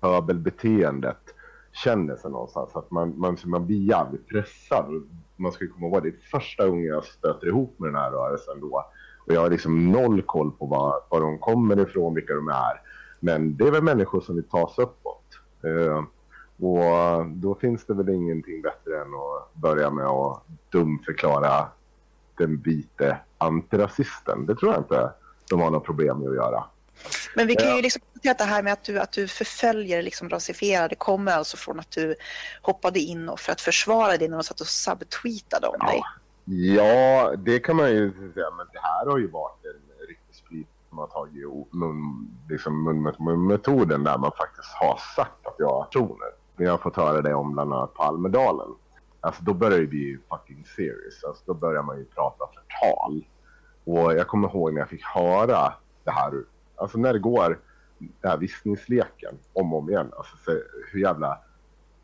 pöbelbeteendet 0.00 1.35
känner 1.84 2.16
sig 2.16 2.30
någonstans 2.30 2.76
att 2.76 2.90
man, 2.90 3.18
man, 3.18 3.36
man 3.44 3.66
blir 3.66 3.88
jävligt 3.88 4.28
pressad. 4.28 5.08
Man 5.36 5.52
ska 5.52 5.68
komma 5.68 5.86
ihåg, 5.86 6.02
det 6.02 6.08
är 6.08 6.14
första 6.30 6.68
gången 6.68 6.84
jag 6.84 7.04
stöter 7.04 7.46
ihop 7.46 7.78
med 7.78 7.88
den 7.88 7.96
här 7.96 8.10
rörelsen 8.10 8.60
då. 8.60 8.84
Och 9.26 9.32
jag 9.34 9.40
har 9.40 9.50
liksom 9.50 9.92
noll 9.92 10.22
koll 10.22 10.50
på 10.50 10.66
var, 10.66 10.94
var 11.08 11.20
de 11.20 11.38
kommer 11.38 11.80
ifrån, 11.80 12.14
vilka 12.14 12.34
de 12.34 12.48
är. 12.48 12.80
Men 13.20 13.56
det 13.56 13.66
är 13.66 13.70
väl 13.70 13.82
människor 13.82 14.20
som 14.20 14.34
vill 14.34 14.48
ta 14.48 14.72
sig 14.74 14.84
uppåt. 14.84 15.24
Eh, 15.64 16.04
och 16.66 17.26
då 17.26 17.54
finns 17.54 17.84
det 17.84 17.94
väl 17.94 18.08
ingenting 18.08 18.62
bättre 18.62 19.00
än 19.00 19.14
att 19.14 19.54
börja 19.54 19.90
med 19.90 20.06
att 20.06 20.42
dumförklara 20.72 21.68
den 22.38 22.62
vite 22.62 23.18
antirasisten. 23.38 24.46
Det 24.46 24.54
tror 24.54 24.72
jag 24.72 24.80
inte 24.80 25.12
de 25.50 25.60
har 25.60 25.70
något 25.70 25.84
problem 25.84 26.18
med 26.18 26.28
att 26.28 26.34
göra. 26.34 26.64
Men 27.34 27.46
vi 27.46 27.54
kan 27.56 27.68
Ja. 27.68 27.76
ju 27.76 27.82
liksom 27.82 28.00
konstatera 28.00 28.32
att 28.32 28.38
det 28.38 28.44
här 28.44 28.62
med 28.62 28.72
att 28.72 28.84
du, 28.84 28.98
att 28.98 29.12
du 29.12 29.28
förföljer 29.28 30.02
liksom 30.02 30.28
rasifierade 30.28 30.94
kommer 30.94 31.32
alltså 31.32 31.56
från 31.56 31.80
att 31.80 31.90
du 31.90 32.14
hoppade 32.62 32.98
in 33.00 33.28
och 33.28 33.40
för 33.40 33.52
att 33.52 33.60
försvara 33.60 34.16
dig 34.16 34.28
när 34.28 34.36
de 34.36 34.44
satt 34.44 34.60
och 34.60 34.66
subtweetade 34.66 35.66
om 35.66 35.86
dig. 35.86 36.02
Ja, 36.44 37.32
det 37.38 37.58
kan 37.58 37.76
man 37.76 37.90
ju 37.90 38.10
säga, 38.34 38.50
men 38.56 38.66
det 38.72 38.80
här 38.82 39.06
har 39.06 39.18
ju 39.18 39.30
varit 39.30 39.64
en 39.64 40.06
ryktesspridning 40.08 40.66
som 40.88 40.98
har 40.98 41.06
tagit 41.06 41.72
mun, 41.72 42.28
liksom 42.50 42.84
mun 42.84 43.02
mot 43.02 43.18
mun-metoden 43.18 44.04
där 44.04 44.18
man 44.18 44.32
faktiskt 44.38 44.68
har 44.74 45.00
sagt 45.16 45.46
att 45.46 45.54
jag 45.58 45.68
har 45.68 45.84
personer. 45.84 46.30
Men 46.56 46.66
jag 46.66 46.72
har 46.72 46.78
fått 46.78 46.96
höra 46.96 47.22
det 47.22 47.34
om 47.34 47.52
bland 47.52 47.72
annat 47.72 47.94
på 47.94 48.02
Almedalen. 48.02 48.68
Alltså 49.20 49.42
då 49.42 49.54
börjar 49.54 49.78
det 49.80 49.86
bli 49.86 50.18
fucking 50.30 50.64
serious. 50.76 51.24
Alltså 51.24 51.42
då 51.46 51.54
börjar 51.54 51.82
man 51.82 51.98
ju 51.98 52.04
prata 52.04 52.44
förtal. 52.54 53.24
Och 53.84 54.14
jag 54.14 54.26
kommer 54.28 54.48
ihåg 54.48 54.72
när 54.72 54.80
jag 54.80 54.88
fick 54.88 55.04
höra 55.04 55.74
det 56.04 56.10
här, 56.10 56.32
alltså 56.76 56.98
när 56.98 57.12
det 57.12 57.18
går, 57.18 57.58
den 57.98 58.30
här 58.30 58.38
viskningsleken 58.38 59.38
om 59.52 59.72
och 59.72 59.78
om 59.78 59.90
igen. 59.90 60.12
Alltså 60.16 60.36
så, 60.36 60.50
hur 60.92 61.00
jävla... 61.00 61.38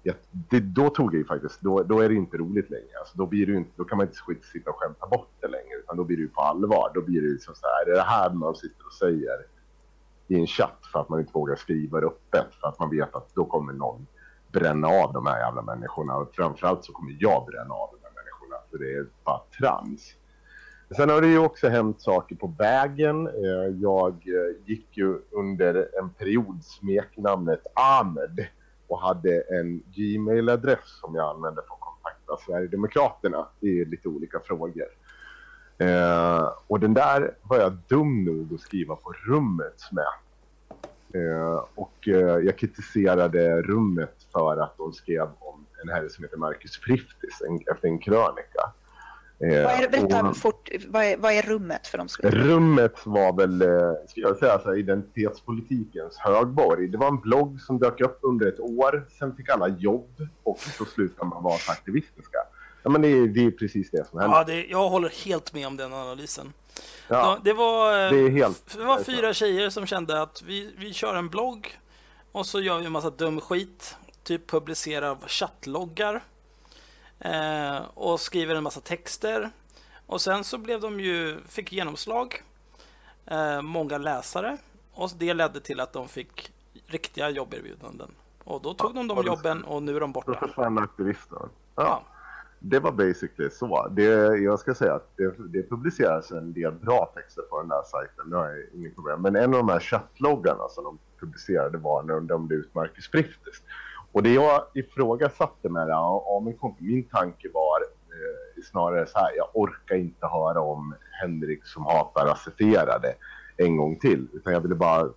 Ja, 0.03 0.13
det, 0.31 0.61
då 0.61 0.91
tog 0.91 1.11
det 1.11 1.17
ju 1.17 1.25
faktiskt, 1.25 1.61
då, 1.61 1.83
då 1.83 2.01
är 2.01 2.09
det 2.09 2.15
inte 2.15 2.37
roligt 2.37 2.71
längre. 2.71 2.99
Alltså, 2.99 3.19
då, 3.19 3.27
blir 3.27 3.47
det 3.47 3.53
inte, 3.53 3.71
då 3.77 3.85
kan 3.85 3.99
man 3.99 4.07
inte 4.07 4.19
skit- 4.19 4.45
sitta 4.45 4.71
och 4.71 4.77
skämta 4.77 5.07
bort 5.07 5.29
det 5.41 5.49
längre, 5.49 5.77
utan 5.85 5.97
då 5.97 6.05
blir 6.05 6.17
det 6.17 6.23
ju 6.23 6.29
på 6.29 6.41
allvar. 6.41 6.91
Då 6.95 7.01
blir 7.01 7.21
det 7.21 7.27
ju 7.27 7.33
liksom 7.33 7.55
så 7.55 7.67
här, 7.67 7.93
är 7.93 7.97
det 7.97 8.03
här 8.03 8.31
man 8.31 8.55
sitter 8.55 8.87
och 8.87 8.93
säger 8.93 9.47
i 10.29 10.41
en 10.41 10.47
chatt 10.47 10.79
för 10.93 11.01
att 11.01 11.09
man 11.09 11.21
inte 11.21 11.33
vågar 11.33 11.57
skriva 11.57 12.01
det 12.01 12.07
öppet, 12.07 12.55
för 12.61 12.69
att 12.69 12.79
man 12.79 12.91
vet 12.91 13.15
att 13.15 13.35
då 13.35 13.45
kommer 13.45 13.73
någon 13.73 14.07
bränna 14.53 14.89
av 14.89 15.13
de 15.13 15.27
här 15.27 15.39
jävla 15.39 15.63
människorna. 15.63 16.17
Och 16.17 16.35
framförallt 16.35 16.85
så 16.85 16.93
kommer 16.93 17.17
jag 17.21 17.47
bränna 17.47 17.75
av 17.75 17.91
de 17.93 17.99
här 18.07 18.15
människorna, 18.15 18.57
för 18.71 18.79
det 18.79 18.93
är 18.95 19.07
bara 19.25 19.41
trams. 19.59 20.15
Sen 20.97 21.11
har 21.11 21.21
det 21.21 21.29
ju 21.29 21.39
också 21.39 21.69
hänt 21.69 22.01
saker 22.01 22.37
på 22.37 22.55
vägen. 22.59 23.27
Eh, 23.27 23.77
jag 23.81 24.13
eh, 24.13 24.71
gick 24.71 24.97
ju 24.97 25.19
under 25.31 25.89
en 25.99 26.11
period 26.11 26.65
smeknamnet 26.65 27.67
Ahmed 27.75 28.47
och 28.89 29.01
hade 29.01 29.41
en 29.41 29.83
Gmail-adress 29.95 31.01
som 31.01 31.15
jag 31.15 31.37
använde 31.37 31.63
för 31.63 31.75
att 31.75 31.81
kontakta 31.81 32.45
Sverigedemokraterna 32.47 33.47
i 33.61 33.85
lite 33.85 34.09
olika 34.09 34.41
frågor. 34.41 34.87
Eh, 35.79 36.53
och 36.67 36.81
den 36.81 36.95
där 36.95 37.35
var 37.43 37.59
jag 37.59 37.77
dum 37.89 38.25
nog 38.25 38.55
att 38.55 38.61
skriva 38.61 38.97
på 38.97 39.13
rummet 39.27 39.83
med. 39.93 40.13
Eh, 41.23 41.65
och 41.75 42.09
eh, 42.09 42.39
jag 42.39 42.59
kritiserade 42.59 43.63
rummet 43.63 44.27
för 44.33 44.57
att 44.57 44.79
de 44.79 44.93
skrev 44.93 45.29
om 45.39 45.67
en 45.83 45.89
herre 45.89 46.09
som 46.09 46.25
heter 46.25 46.37
Marcus 46.37 46.77
Friftis 46.77 47.43
en, 47.49 47.61
efter 47.75 47.89
en 47.89 47.99
krönika. 47.99 48.73
Eh, 49.43 49.65
Vad 49.65 49.73
är, 49.85 49.89
berätta 49.89 50.29
och- 50.29 50.37
fort, 50.37 50.69
vad 50.89 51.05
är, 51.05 51.17
vad 51.17 51.33
är 51.33 51.43
rummet 51.43 51.87
för 51.87 51.99
de 51.99 52.09
skulle... 52.09 52.31
Rummet 52.31 53.07
var 53.07 53.33
väl, 53.37 53.63
eh, 53.63 53.69
ska 54.09 54.21
jag 54.21 54.37
säga, 54.37 54.59
så 54.59 54.69
här, 54.69 54.79
identitetspolitikens 54.79 56.17
högborg. 56.19 56.89
Det 56.89 56.99
var 56.99 57.09
en 57.09 57.21
blogg 57.21 57.61
som 57.61 57.79
dök 57.79 58.01
upp 58.01 58.19
under 58.23 58.47
ett 58.49 58.61
år. 58.61 59.07
Sen 59.19 59.37
fick 59.37 59.49
alla 59.49 59.69
jobb 59.69 60.27
och 60.43 60.59
så 60.61 60.85
slutade 60.85 61.29
man 61.31 61.43
vara 61.43 61.55
aktivistiska. 61.69 62.39
Ja, 62.83 62.91
men 62.91 63.03
det, 63.03 63.09
är, 63.09 63.27
det 63.27 63.45
är 63.45 63.51
precis 63.51 63.91
det 63.91 64.07
som 64.11 64.19
hände. 64.21 64.37
Ja, 64.37 64.45
det, 64.45 64.65
jag 64.67 64.89
håller 64.89 65.09
helt 65.25 65.55
med 65.55 65.67
om 65.67 65.77
den 65.77 65.93
analysen. 65.93 66.53
Ja, 67.09 67.17
Ja, 67.17 67.39
det, 67.45 67.53
var, 67.53 68.05
eh, 68.07 68.11
det 68.13 68.29
helt- 68.31 68.77
det 68.79 68.85
var 68.85 68.99
fyra 68.99 69.33
tjejer 69.35 69.71
som 69.71 69.87
kände 69.87 70.23
att 70.23 70.43
vi, 70.43 70.75
vi 70.79 70.93
kör 70.93 71.15
en 71.15 71.29
blogg 71.29 71.79
och 72.33 72.47
så 72.47 72.61
gör 72.61 72.79
vi 72.79 72.87
en 72.87 72.93
massa 72.93 73.11
dum 73.11 73.41
skit. 73.41 73.97
Typ 74.23 74.51
publicerar 74.51 75.17
chattloggar 75.27 76.23
och 77.95 78.21
skriver 78.21 78.55
en 78.55 78.63
massa 78.63 78.81
texter. 78.81 79.51
Och 80.07 80.21
sen 80.21 80.45
så 80.45 80.59
blev 80.59 80.81
de 80.81 81.01
ju, 81.01 81.39
fick 81.49 81.73
genomslag, 81.73 82.43
eh, 83.27 83.63
många 83.63 83.99
läsare 83.99 84.57
och 84.93 85.11
det 85.19 85.35
ledde 85.35 85.61
till 85.61 85.81
att 85.81 85.93
de 85.93 86.09
fick 86.09 86.53
riktiga 86.87 87.31
jobberbjudanden. 87.31 88.11
Och 88.45 88.63
då 88.63 88.75
tog 88.75 88.95
de 88.95 89.09
de 89.09 89.17
då- 89.17 89.25
jobben 89.27 89.65
och 89.65 89.83
nu 89.83 89.97
är 89.97 90.01
de 90.01 90.13
Då 90.13 90.21
borta. 90.21 90.47
försvann 90.47 90.79
aktivisterna. 90.79 91.41
Ja. 91.77 91.83
Ja. 91.83 92.03
Det 92.65 92.79
var 92.81 92.93
basically 92.93 93.51
så. 93.51 93.89
Det, 93.89 94.03
jag 94.39 94.59
ska 94.61 94.75
säga 94.75 94.95
att 94.95 95.17
det, 95.17 95.35
det 95.49 95.71
publiceras 95.71 96.31
en 96.31 96.53
del 96.53 96.73
bra 96.73 97.13
texter 97.15 97.43
på 97.43 97.59
den 97.61 97.69
där 97.69 97.83
sajten. 97.83 98.31
Det 98.31 98.37
har 98.37 98.49
jag 98.49 98.59
inget 98.75 98.95
problem. 98.95 99.23
Men 99.23 99.37
en 99.37 99.45
av 99.45 99.51
de 99.67 99.69
här 99.69 99.81
chattloggarna 99.81 100.69
som 100.69 100.85
de 100.85 100.99
publicerade 101.21 101.79
var 101.79 102.03
när 102.03 102.15
de 102.15 102.27
dömde 102.27 102.55
ut 102.55 102.75
Marcus 102.75 103.09
Friftis. 103.11 103.63
Och 104.13 104.23
det 104.23 104.35
jag 104.35 104.65
ifrågasatte 104.75 105.69
med 105.69 105.87
det, 105.87 105.91
ja, 105.91 106.25
ja, 106.27 106.41
min, 106.41 106.75
min 106.79 107.05
tanke 107.05 107.49
var 107.55 107.81
eh, 107.81 108.63
snarare 108.71 109.07
så 109.07 109.19
här, 109.19 109.37
jag 109.37 109.49
orkar 109.55 109.97
inte 109.97 110.27
höra 110.27 110.61
om 110.61 110.95
Henrik 111.23 111.67
som 111.67 111.87
hatar 111.87 112.27
rasifierade 112.27 113.15
en 113.57 113.77
gång 113.77 113.99
till. 113.99 114.29
Utan 114.33 114.53
jag 114.53 114.61
ville 114.61 114.75
bara 114.75 115.09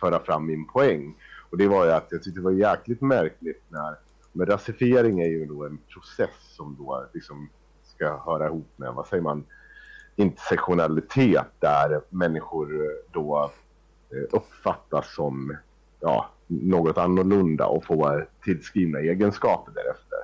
föra 0.00 0.20
fram 0.20 0.46
min 0.46 0.66
poäng. 0.66 1.14
Och 1.50 1.58
det 1.58 1.68
var 1.68 1.84
ju 1.84 1.92
att 1.92 2.06
jag 2.10 2.22
tyckte 2.22 2.40
det 2.40 2.44
var 2.44 2.50
jäkligt 2.50 3.00
märkligt 3.00 3.62
när 3.68 3.96
men 4.36 4.46
rasifiering 4.46 5.20
är 5.20 5.28
ju 5.28 5.46
då 5.46 5.64
en 5.64 5.78
process 5.92 6.54
som 6.56 6.76
då 6.78 7.06
liksom 7.14 7.48
ska 7.82 8.18
höra 8.24 8.46
ihop 8.46 8.68
med, 8.76 8.94
vad 8.94 9.06
säger 9.06 9.22
man, 9.22 9.44
intersektionalitet 10.16 11.46
där 11.58 12.00
människor 12.08 12.92
då 13.12 13.50
eh, 14.10 14.36
uppfattas 14.36 15.14
som 15.14 15.56
ja, 16.00 16.30
något 16.46 16.98
annorlunda 16.98 17.66
och 17.66 17.84
får 17.84 18.28
tillskrivna 18.44 18.98
egenskaper 18.98 19.72
därefter. 19.72 20.18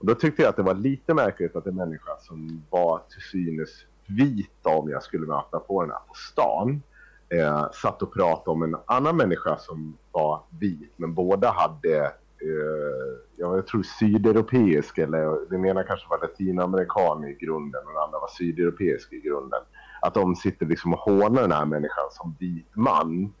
Och 0.00 0.06
då 0.06 0.14
tyckte 0.14 0.42
jag 0.42 0.48
att 0.48 0.56
det 0.56 0.62
var 0.62 0.74
lite 0.74 1.14
märkligt 1.14 1.56
att 1.56 1.66
en 1.66 1.76
människa 1.76 2.16
som 2.20 2.62
var 2.70 2.98
till 2.98 3.22
synes 3.22 3.70
vit 4.06 4.60
om 4.62 4.90
jag 4.90 5.02
skulle 5.02 5.26
möta 5.26 5.58
på 5.58 5.82
den 5.82 5.90
här 5.90 5.98
på 6.08 6.14
stan 6.14 6.82
eh, 7.28 7.70
satt 7.72 8.02
och 8.02 8.14
pratade 8.14 8.50
om 8.50 8.62
en 8.62 8.76
annan 8.86 9.16
människa 9.16 9.58
som 9.58 9.96
var 10.12 10.42
vit 10.60 10.92
men 10.96 11.14
båda 11.14 11.50
hade 11.50 12.04
eh, 12.04 13.16
jag 13.36 13.66
tror 13.66 13.82
sydeuropeisk 13.82 14.98
eller 14.98 15.50
den 15.50 15.66
ena 15.66 15.82
kanske 15.82 16.08
var 16.10 16.18
latinamerikan 16.18 17.24
i 17.24 17.32
grunden 17.32 17.80
och 17.86 17.92
den 17.92 18.02
andra 18.02 18.18
var 18.18 18.28
sydeuropeisk 18.38 19.12
i 19.12 19.20
grunden. 19.20 19.60
Att 20.00 20.14
de 20.14 20.36
sitter 20.36 20.66
liksom 20.66 20.92
och 20.92 20.98
hånar 20.98 21.42
den 21.42 21.52
här 21.52 21.64
människan 21.64 22.04
som 22.10 22.36
vit 22.38 22.76
man 22.76 23.32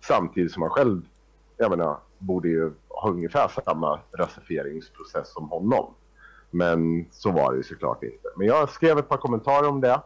samtidigt 0.00 0.52
som 0.52 0.60
man 0.60 0.70
själv, 0.70 1.02
jag 1.56 1.70
menar, 1.70 1.98
borde 2.18 2.48
ju 2.48 2.72
ha 2.88 3.10
ungefär 3.10 3.48
samma 3.64 4.00
rasifieringsprocess 4.12 5.32
som 5.32 5.48
honom. 5.48 5.94
Men 6.50 7.06
så 7.10 7.30
var 7.30 7.52
det 7.52 7.56
ju 7.56 7.62
såklart 7.62 8.02
inte. 8.02 8.28
Men 8.36 8.46
jag 8.46 8.70
skrev 8.70 8.98
ett 8.98 9.08
par 9.08 9.16
kommentarer 9.16 9.68
om 9.68 9.80
det. 9.80 10.00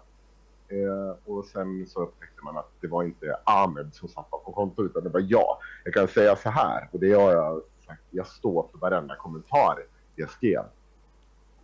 Eh, 0.68 1.16
och 1.24 1.44
sen 1.44 1.86
så 1.86 2.02
upptäckte 2.02 2.44
man 2.44 2.58
att 2.58 2.70
det 2.80 2.86
var 2.86 3.02
inte 3.02 3.36
Ahmed 3.44 3.94
som 3.94 4.08
satt 4.08 4.30
på 4.30 4.38
kontot 4.38 4.84
utan 4.84 5.02
det 5.02 5.08
var 5.08 5.26
jag. 5.28 5.56
Jag 5.84 5.94
kan 5.94 6.08
säga 6.08 6.36
så 6.36 6.50
här, 6.50 6.88
och 6.92 7.00
det 7.00 7.12
har 7.12 7.32
jag 7.32 7.62
sagt, 7.86 8.02
jag 8.10 8.26
står 8.26 8.68
för 8.72 8.78
varenda 8.78 9.16
kommentar 9.16 9.78
jag 10.18 10.30
skrev. 10.30 10.62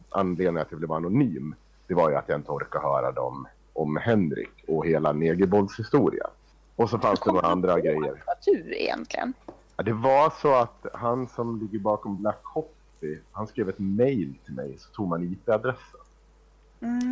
Anledningen 0.09 0.63
att 0.63 0.71
jag 0.71 0.79
blev 0.79 0.93
anonym, 0.93 1.55
det 1.87 1.95
var 1.95 2.11
ju 2.11 2.17
att 2.17 2.29
jag 2.29 2.39
inte 2.39 2.51
orkade 2.51 2.87
höra 2.87 3.13
dem 3.13 3.49
om 3.73 3.97
Henrik 3.97 4.65
och 4.69 4.87
hela 4.87 5.13
negerbollshistorien. 5.13 6.31
Och 6.77 6.91
så 6.91 6.99
fanns 6.99 7.21
det 7.21 7.33
några 7.33 7.47
andra 7.47 7.81
grejer. 7.81 8.23
Vad 8.27 8.37
du 8.45 8.77
egentligen? 8.77 9.35
Ja, 9.77 9.83
det 9.83 9.93
var 9.93 10.33
så 10.43 10.55
att 10.55 10.87
han 10.95 11.29
som 11.29 11.61
ligger 11.61 11.79
bakom 11.79 12.17
Black 12.17 12.43
Coffee, 12.43 13.21
han 13.33 13.47
skrev 13.47 13.69
ett 13.69 13.79
mail 13.79 14.35
till 14.45 14.55
mig 14.55 14.77
så 14.79 14.91
tog 14.91 15.09
man 15.09 15.23
IP-adressen. 15.23 16.01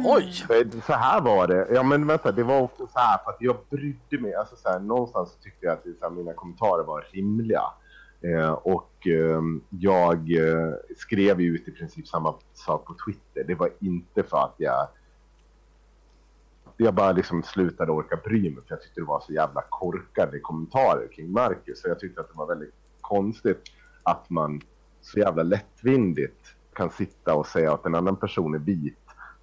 Oj! 0.05 0.33
För 0.47 0.81
Så 0.87 0.93
här 0.93 1.21
var 1.21 1.47
det. 1.47 1.67
Ja 1.71 1.83
men 1.83 2.07
vänta, 2.07 2.33
det 2.33 2.43
var 2.43 2.61
också 2.61 2.87
så 2.87 2.99
här 2.99 3.19
för 3.25 3.31
att 3.31 3.37
jag 3.41 3.57
brydde 3.71 4.19
mig. 4.19 4.35
Alltså 4.35 4.57
så 4.57 4.69
här, 4.69 4.81
någonstans 4.81 5.31
så 5.33 5.39
tyckte 5.43 5.67
jag 5.67 5.73
att 5.73 5.85
här, 6.03 6.11
mina 6.11 6.33
kommentarer 6.33 6.85
var 6.85 7.07
rimliga. 7.11 7.63
Eh, 8.21 8.53
och 8.53 9.07
eh, 9.07 9.43
jag 9.71 10.29
skrev 10.97 11.41
ju 11.41 11.55
ut 11.55 11.69
i 11.69 11.71
princip 11.71 12.09
samma 12.09 12.35
sak 12.53 12.87
på 12.87 12.95
Twitter. 13.07 13.45
Det 13.45 13.55
var 13.55 13.71
inte 13.81 14.23
för 14.23 14.37
att 14.37 14.55
jag 14.57 14.89
jag 16.85 16.95
bara 16.95 17.13
liksom 17.13 17.43
slutade 17.43 17.93
orka 17.93 18.17
bry 18.25 18.51
mig 18.51 18.63
för 18.69 18.75
jag 18.75 18.83
tyckte 18.83 19.01
det 19.01 19.05
var 19.05 19.21
så 19.21 19.33
jävla 19.33 19.65
korkade 19.69 20.39
kommentarer 20.41 21.09
kring 21.13 21.33
Marcus. 21.33 21.81
Så 21.81 21.89
jag 21.89 22.01
tyckte 22.01 22.21
att 22.21 22.29
det 22.29 22.39
var 22.39 22.47
väldigt 22.47 22.75
konstigt 23.01 23.63
att 24.03 24.31
man 24.31 24.61
så 25.01 25.19
jävla 25.19 25.43
lättvindigt 25.43 26.55
kan 26.75 26.91
sitta 26.91 27.35
och 27.35 27.47
säga 27.47 27.73
att 27.73 27.87
en 27.87 27.95
annan 27.95 28.17
person 28.17 28.55
är 28.55 28.59
vit 28.59 28.99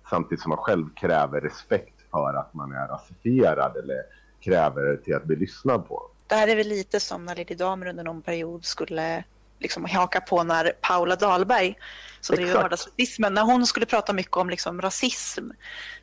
samtidigt 0.10 0.42
som 0.42 0.50
man 0.50 0.58
själv 0.58 0.86
kräver 0.96 1.42
respekt 1.42 2.02
för 2.12 2.34
att 2.34 2.54
man 2.54 2.72
är 2.72 2.88
rasifierad 2.88 3.78
eller 3.78 4.04
kräver 4.40 4.96
till 4.98 5.16
att 5.16 5.24
bli 5.24 5.36
lyssnad 5.36 5.88
på. 5.88 6.12
Det 6.28 6.36
här 6.36 6.48
är 6.48 6.56
väl 6.56 6.68
lite 6.68 7.00
som 7.00 7.26
när 7.26 7.36
Lady 7.36 7.56
Damer 7.56 7.88
under 7.88 8.04
någon 8.04 8.22
period 8.22 8.66
skulle 8.66 9.24
liksom 9.60 9.86
haka 9.86 10.22
på 10.22 10.44
när 10.44 10.72
Paula 10.82 11.16
Dahlberg, 11.16 11.78
som 12.22 12.36
driver 12.36 12.54
vardagsrasismen, 12.56 13.34
när 13.34 13.42
hon 13.42 13.66
skulle 13.66 13.86
prata 13.86 14.14
mycket 14.14 14.38
om 14.38 14.50
liksom 14.50 14.82
rasism 14.82 15.50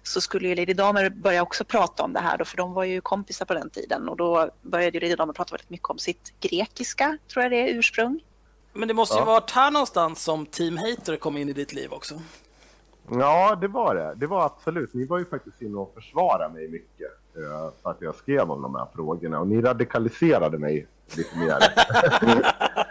så 0.03 0.21
skulle 0.21 0.49
ju 0.49 0.55
Lady 0.55 0.73
Damer 0.75 1.11
börja 1.11 1.43
också 1.43 1.65
prata 1.65 2.03
om 2.03 2.13
det 2.13 2.21
här 2.21 2.39
då, 2.39 2.45
för 2.45 2.57
de 2.57 2.73
var 2.73 2.85
ju 2.85 3.01
kompisar 3.01 3.47
på 3.47 3.55
den 3.55 3.71
tiden 3.71 4.09
och 4.09 4.17
då 4.17 4.51
började 4.63 4.99
ju 4.99 5.01
Lady 5.01 5.15
Damer 5.17 5.33
prata 5.33 5.53
väldigt 5.53 5.71
mycket 5.71 5.89
om 5.91 5.99
sitt 5.99 6.33
grekiska, 6.41 7.19
tror 7.33 7.43
jag 7.43 7.53
det 7.53 7.71
är, 7.71 7.75
ursprung. 7.79 8.21
Men 8.73 8.89
det 8.89 8.95
måste 8.95 9.15
ju 9.15 9.21
Ja. 9.21 9.25
varit 9.25 9.51
här 9.51 9.71
någonstans 9.71 10.23
som 10.23 10.47
Team 10.47 10.77
Hater 10.77 11.17
kom 11.17 11.37
in 11.37 11.49
i 11.49 11.53
ditt 11.53 11.73
liv 11.73 11.93
också. 11.93 12.21
Ja, 13.11 13.55
det 13.61 13.69
var 13.69 13.95
det. 13.95 14.15
Det 14.17 14.27
var 14.27 14.45
absolut. 14.47 14.95
Ni 14.95 15.07
var 15.07 15.19
ju 15.19 15.25
faktiskt 15.25 15.63
inne 15.63 15.77
och 15.79 15.95
försvarade 15.95 16.55
mig 16.55 16.69
mycket 16.69 17.11
eh, 17.37 17.71
för 17.83 17.91
att 17.91 17.97
jag 18.01 18.15
skrev 18.15 18.51
om 18.51 18.63
de 18.63 18.75
här 18.75 18.87
frågorna 18.95 19.41
och 19.41 19.47
ni 19.49 19.61
radikaliserade 19.63 20.59
mig 20.59 20.87
lite 21.17 21.39
mer. 21.39 21.57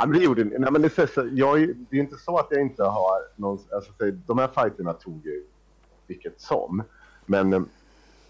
ja, 0.00 0.06
men 0.06 0.18
det 0.18 0.24
gjorde 0.24 0.44
ni. 0.44 0.58
Nej, 0.58 0.72
men 0.72 0.82
det, 0.82 0.98
är 0.98 1.06
så, 1.06 1.28
jag, 1.32 1.74
det 1.90 1.96
är 1.96 2.00
inte 2.00 2.16
så 2.16 2.38
att 2.38 2.46
jag 2.50 2.60
inte 2.60 2.82
har 2.84 3.18
någon... 3.36 3.58
Alltså, 3.74 3.92
de 4.26 4.38
här 4.38 4.48
fighterna 4.48 4.92
tog 4.92 5.26
ju 5.26 5.44
vilket 6.06 6.40
som. 6.40 6.82
Men 7.26 7.52
eh, 7.52 7.62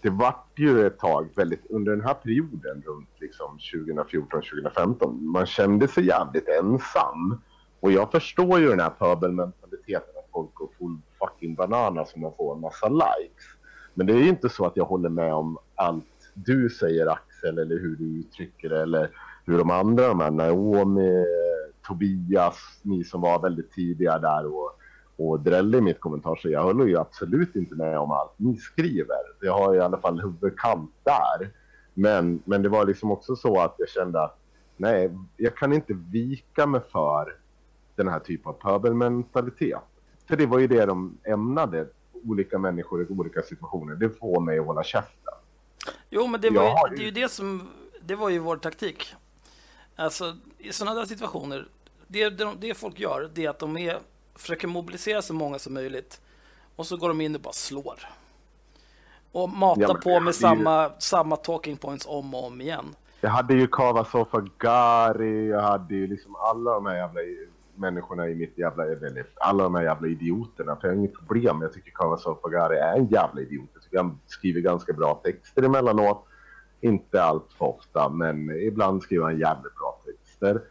det 0.01 0.09
vart 0.09 0.51
ju 0.55 0.87
ett 0.87 0.99
tag 0.99 1.29
väldigt 1.35 1.65
under 1.69 1.91
den 1.91 2.01
här 2.01 2.13
perioden 2.13 2.83
runt 2.85 3.09
liksom 3.19 3.57
2014-2015. 3.57 5.21
Man 5.21 5.45
kände 5.45 5.87
sig 5.87 6.07
jävligt 6.07 6.47
ensam. 6.47 7.41
Och 7.79 7.91
jag 7.91 8.11
förstår 8.11 8.59
ju 8.59 8.69
den 8.69 8.79
här 8.79 8.89
pöbelmentaliteten 8.89 10.09
att 10.17 10.29
folk 10.31 10.53
går 10.53 10.69
full 10.79 10.97
fucking 11.19 11.55
banana 11.55 12.05
som 12.05 12.21
man 12.21 12.33
får 12.37 12.55
en 12.55 12.61
massa 12.61 12.89
likes. 12.89 13.45
Men 13.93 14.07
det 14.07 14.13
är 14.13 14.17
ju 14.17 14.29
inte 14.29 14.49
så 14.49 14.65
att 14.65 14.77
jag 14.77 14.85
håller 14.85 15.09
med 15.09 15.33
om 15.33 15.57
allt 15.75 16.05
du 16.33 16.69
säger 16.69 17.07
Axel 17.07 17.57
eller 17.57 17.79
hur 17.79 17.95
du 17.95 18.19
uttrycker 18.19 18.69
det 18.69 18.81
eller 18.81 19.09
hur 19.45 19.57
de 19.57 19.71
andra, 19.71 20.07
de 20.07 20.19
här 20.19 20.31
Naomi, 20.31 21.25
Tobias, 21.95 22.79
ni 22.81 23.03
som 23.03 23.21
var 23.21 23.39
väldigt 23.41 23.71
tidiga 23.71 24.19
där 24.19 24.45
och, 24.45 24.71
och 25.17 25.39
drällde 25.39 25.77
i 25.77 25.81
mitt 25.81 25.99
kommentar 25.99 26.35
så 26.35 26.49
jag 26.49 26.63
håller 26.63 26.85
ju 26.85 26.97
absolut 26.97 27.55
inte 27.55 27.75
med 27.75 27.99
om 27.99 28.11
allt 28.11 28.31
ni 28.37 28.57
skriver. 28.57 29.17
Jag 29.41 29.53
har 29.53 29.75
i 29.75 29.79
alla 29.79 29.97
fall 29.97 30.21
huvudet 30.21 30.57
kant 30.57 30.91
där. 31.03 31.49
Men, 31.93 32.41
men 32.45 32.61
det 32.61 32.69
var 32.69 32.85
liksom 32.85 33.11
också 33.11 33.35
så 33.35 33.59
att 33.59 33.75
jag 33.77 33.89
kände 33.89 34.23
att 34.23 34.37
nej, 34.77 35.17
jag 35.37 35.55
kan 35.57 35.73
inte 35.73 35.93
vika 36.11 36.65
mig 36.67 36.81
för 36.91 37.35
den 37.95 38.07
här 38.07 38.19
typen 38.19 38.49
av 38.49 38.53
pöbelmentalitet. 38.53 39.79
För 40.27 40.35
det 40.37 40.45
var 40.45 40.59
ju 40.59 40.67
det 40.67 40.85
de 40.85 41.17
ämnade, 41.23 41.87
olika 42.27 42.57
människor 42.57 43.01
i 43.03 43.05
olika 43.09 43.41
situationer. 43.41 43.95
Det 43.95 44.09
får 44.09 44.39
mig 44.41 44.59
att 44.59 44.65
hålla 44.65 44.83
käften. 44.83 45.33
Jo, 46.09 46.27
men 46.27 46.41
det, 46.41 46.49
var 46.49 46.89
ju- 46.89 46.95
det 46.95 47.01
är 47.01 47.05
ju 47.05 47.11
det 47.11 47.31
som 47.31 47.67
det 48.01 48.15
var 48.15 48.29
ju 48.29 48.39
vår 48.39 48.57
taktik. 48.57 49.13
Alltså, 49.95 50.35
i 50.57 50.71
sådana 50.73 50.99
där 50.99 51.05
situationer, 51.05 51.67
det, 52.11 52.29
det, 52.29 52.51
det 52.59 52.73
folk 52.73 52.99
gör, 52.99 53.29
det 53.33 53.45
är 53.45 53.49
att 53.49 53.59
de 53.59 53.77
är, 53.77 53.99
försöker 54.35 54.67
mobilisera 54.67 55.21
så 55.21 55.33
många 55.33 55.59
som 55.59 55.73
möjligt 55.73 56.21
och 56.75 56.85
så 56.87 56.97
går 56.97 57.07
de 57.07 57.21
in 57.21 57.35
och 57.35 57.41
bara 57.41 57.53
slår. 57.53 57.99
Och 59.31 59.49
matar 59.49 59.81
Ja, 59.81 59.93
på 60.03 60.09
med 60.09 60.21
är 60.21 60.25
ju- 60.27 60.33
samma, 60.33 60.91
samma 60.99 61.35
talking 61.35 61.77
points 61.77 62.05
om 62.09 62.33
och 62.35 62.45
om 62.45 62.61
igen. 62.61 62.95
Jag 63.21 63.29
hade 63.29 63.53
ju 63.53 63.67
Kavasofa 63.67 64.45
Gari, 64.57 65.47
jag 65.49 65.61
hade 65.61 65.95
ju 65.95 66.07
liksom 66.07 66.35
alla 66.35 66.71
de 66.73 66.85
här 66.85 66.95
jävla 66.95 67.19
människorna 67.75 68.27
i 68.29 68.35
mitt 68.35 68.57
jävla... 68.57 68.83
Eller 68.85 69.25
alla 69.35 69.63
de 69.63 69.75
här 69.75 69.83
jävla 69.83 70.07
idioterna. 70.07 70.75
För 70.75 70.87
jag 70.87 70.95
har 70.95 70.99
inget 70.99 71.13
problem. 71.13 71.61
Jag 71.61 71.73
tycker 71.73 71.91
Kavasofa 71.91 72.49
Gari 72.49 72.77
är 72.77 72.93
en 72.97 73.07
jävla 73.07 73.41
idiot. 73.41 73.69
Jag 73.73 73.83
tycker 73.83 73.97
han 73.97 74.19
skriver 74.27 74.61
ganska 74.61 74.93
bra 74.93 75.21
texter 75.23 75.63
emellanåt. 75.63 76.25
Inte 76.81 77.23
allt 77.23 77.53
för 77.57 77.65
ofta, 77.65 78.09
men 78.09 78.51
ibland 78.61 79.03
skriver 79.03 79.23
han 79.23 79.39
jävligt 79.39 79.75
bra 79.75 79.99
texter. 80.05 80.61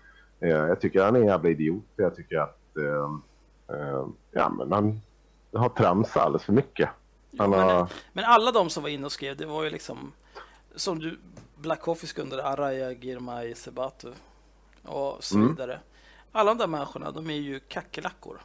Eh, 0.40 0.48
Jag 0.48 0.80
tycker 0.80 1.02
han 1.04 1.16
är 1.16 1.20
en 1.20 1.26
jävla 1.26 1.48
idiot. 1.50 1.84
Jag 1.96 2.16
tycker 2.16 2.38
att... 2.38 2.76
eh, 2.76 3.76
eh, 3.76 4.06
Ja, 4.32 4.48
men 4.48 4.72
han 4.72 5.00
har 5.52 5.68
tramsat 5.68 6.16
alldeles 6.22 6.44
för 6.44 6.52
mycket. 6.52 6.88
Han 7.38 7.50
men, 7.50 7.60
har... 7.60 7.92
men 8.12 8.24
alla 8.24 8.52
de 8.52 8.70
som 8.70 8.82
var 8.82 8.90
inne 8.90 9.06
och 9.06 9.12
skrev, 9.12 9.36
det 9.36 9.46
var 9.46 9.64
ju 9.64 9.70
liksom 9.70 10.12
som 10.74 10.98
du, 10.98 11.18
Black 11.56 11.80
Coffee 11.80 12.06
Skunder, 12.06 12.38
Araya, 12.38 12.92
Girmay, 12.92 13.54
Sebatu 13.54 14.08
och 14.82 15.24
så 15.24 15.36
Mm. 15.36 15.48
vidare. 15.48 15.80
Alla 16.32 16.54
de 16.54 16.58
där 16.58 16.66
människorna, 16.66 17.10
de 17.10 17.30
är 17.30 17.34
ju 17.34 17.60
kackerlackor. 17.60 18.40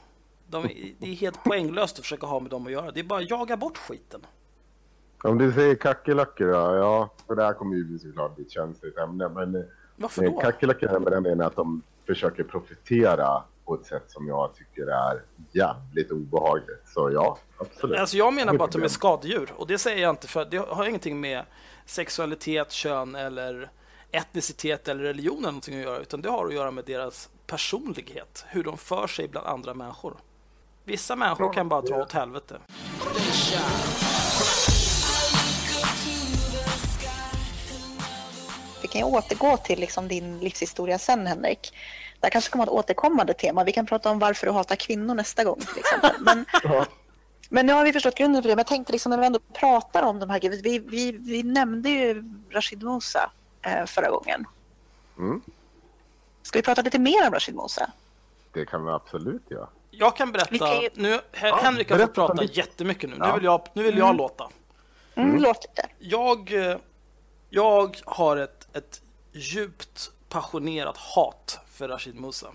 De 0.49 0.63
är, 0.65 0.93
det 0.99 1.07
är 1.07 1.13
helt 1.15 1.43
poänglöst 1.43 1.95
att 1.99 2.03
försöka 2.05 2.25
ha 2.27 2.39
med 2.39 2.51
dem 2.51 2.65
att 2.65 2.71
göra. 2.71 2.91
Det 2.91 2.99
är 2.99 3.03
bara 3.03 3.19
att 3.19 3.29
jaga 3.29 3.57
bort 3.57 3.77
skiten. 3.77 4.21
Om 5.23 5.37
du 5.37 5.51
säger 5.53 5.75
kackerlackor, 5.75 6.47
ja, 6.49 6.75
ja. 6.75 7.09
För 7.27 7.35
det 7.35 7.43
här 7.43 7.53
kommer 7.53 7.75
ju 7.75 7.99
såklart 7.99 8.35
bli 8.35 8.45
ett 8.45 8.51
känsligt 8.51 8.97
ämne. 8.97 9.29
Men 9.29 9.55
eh, 9.55 9.61
Varför 9.95 10.25
då? 10.25 10.39
kackerlackor 10.39 10.99
med 10.99 11.11
den 11.11 11.23
menar 11.23 11.45
att 11.45 11.55
de 11.55 11.81
försöker 12.07 12.43
profitera 12.43 13.43
på 13.65 13.75
ett 13.75 13.85
sätt 13.85 14.03
som 14.07 14.27
jag 14.27 14.55
tycker 14.55 14.87
är 14.87 15.21
jävligt 15.51 16.11
obehagligt. 16.11 16.83
Så 16.93 17.11
ja, 17.11 17.37
absolut. 17.57 17.99
Alltså 17.99 18.17
jag 18.17 18.33
menar 18.33 18.53
bara 18.53 18.63
att 18.63 18.71
de 18.71 18.83
är 18.83 18.87
skadedjur. 18.87 19.53
Och 19.55 19.67
det 19.67 19.77
säger 19.77 20.01
jag 20.01 20.09
inte 20.09 20.27
för 20.27 20.45
det 20.45 20.57
har 20.57 20.85
ingenting 20.85 21.19
med 21.19 21.43
sexualitet, 21.85 22.71
kön 22.71 23.15
eller 23.15 23.69
etnicitet 24.11 24.87
eller 24.87 25.03
religion 25.03 25.37
eller 25.37 25.47
någonting 25.47 25.79
att 25.79 25.85
göra. 25.85 25.99
Utan 25.99 26.21
det 26.21 26.29
har 26.29 26.45
att 26.47 26.53
göra 26.53 26.71
med 26.71 26.85
deras 26.85 27.29
personlighet. 27.47 28.45
Hur 28.47 28.63
de 28.63 28.77
för 28.77 29.07
sig 29.07 29.27
bland 29.27 29.47
andra 29.47 29.73
människor. 29.73 30.17
Vissa 30.83 31.15
människor 31.15 31.53
kan 31.53 31.69
bara 31.69 31.81
dra 31.81 32.01
åt 32.01 32.11
helvete. 32.11 32.59
Kan 38.99 39.09
ju 39.09 39.15
återgå 39.17 39.57
till 39.57 39.79
liksom 39.79 40.07
din 40.07 40.39
livshistoria 40.39 40.99
sen, 40.99 41.27
Henrik. 41.27 41.73
Det 42.19 42.25
här 42.25 42.29
kanske 42.31 42.51
kommer 42.51 42.63
att 42.63 42.69
vara 42.69 42.79
ett 42.79 42.85
återkommande 42.85 43.33
tema. 43.33 43.63
Vi 43.63 43.71
kan 43.71 43.85
prata 43.85 44.09
om 44.09 44.19
varför 44.19 44.47
du 44.47 44.53
hatar 44.53 44.75
kvinnor 44.75 45.15
nästa 45.15 45.43
gång. 45.43 45.59
Till 45.59 45.79
exempel. 45.79 46.11
Men, 46.19 46.45
Ja. 46.63 46.85
men 47.49 47.65
nu 47.65 47.73
har 47.73 47.83
vi 47.83 47.93
förstått 47.93 48.15
grunden 48.15 48.41
för 48.41 48.49
det. 48.49 48.55
Men 48.55 48.59
jag 48.59 48.67
tänkte 48.67 48.91
liksom 48.93 49.09
när 49.09 49.17
vi 49.17 49.25
ändå 49.25 49.39
pratar 49.53 50.03
om 50.03 50.19
de 50.19 50.29
här 50.29 50.39
grejerna. 50.39 50.61
Vi, 50.63 50.79
vi, 50.79 51.11
vi 51.11 51.43
nämnde 51.43 51.89
ju 51.89 52.23
Rashid 52.51 52.83
Musa 52.83 53.31
eh, 53.61 53.85
förra 53.85 54.09
gången. 54.09 54.45
Mm. 55.17 55.41
Ska 56.43 56.59
vi 56.59 56.63
prata 56.63 56.81
lite 56.81 56.99
mer 56.99 57.27
om 57.27 57.33
Rashid 57.33 57.55
Musa? 57.55 57.91
Det 58.53 58.65
kan 58.65 58.85
vi 58.85 58.91
absolut 58.91 59.51
göra. 59.51 59.67
Jag 59.91 60.15
kan 60.15 60.31
berätta. 60.31 60.57
kan 60.57 60.81
ju- 60.81 60.89
Nu, 60.93 61.19
Hen- 61.31 61.53
Henrik 61.63 61.91
har 61.91 61.99
fått 61.99 62.13
prata 62.15 62.33
lite. 62.33 62.59
jättemycket 62.59 63.09
nu. 63.09 63.15
Nu 63.15 63.25
Ja. 63.25 63.35
vill 63.35 63.43
jag, 63.43 63.67
nu 63.73 63.83
vill 63.83 63.97
jag 63.97 64.15
låta. 64.15 64.49
Mm, 65.15 65.37
Låt 65.41 65.63
lite. 65.63 65.89
Jag, 65.99 66.53
eh, 66.71 66.77
jag 67.49 67.97
har 68.05 68.37
ett, 68.37 68.54
ett 68.75 69.01
djupt 69.31 70.11
passionerat 70.29 70.97
hat 70.97 71.59
för 71.67 71.87
Rashid 71.87 72.15
Musa. 72.15 72.47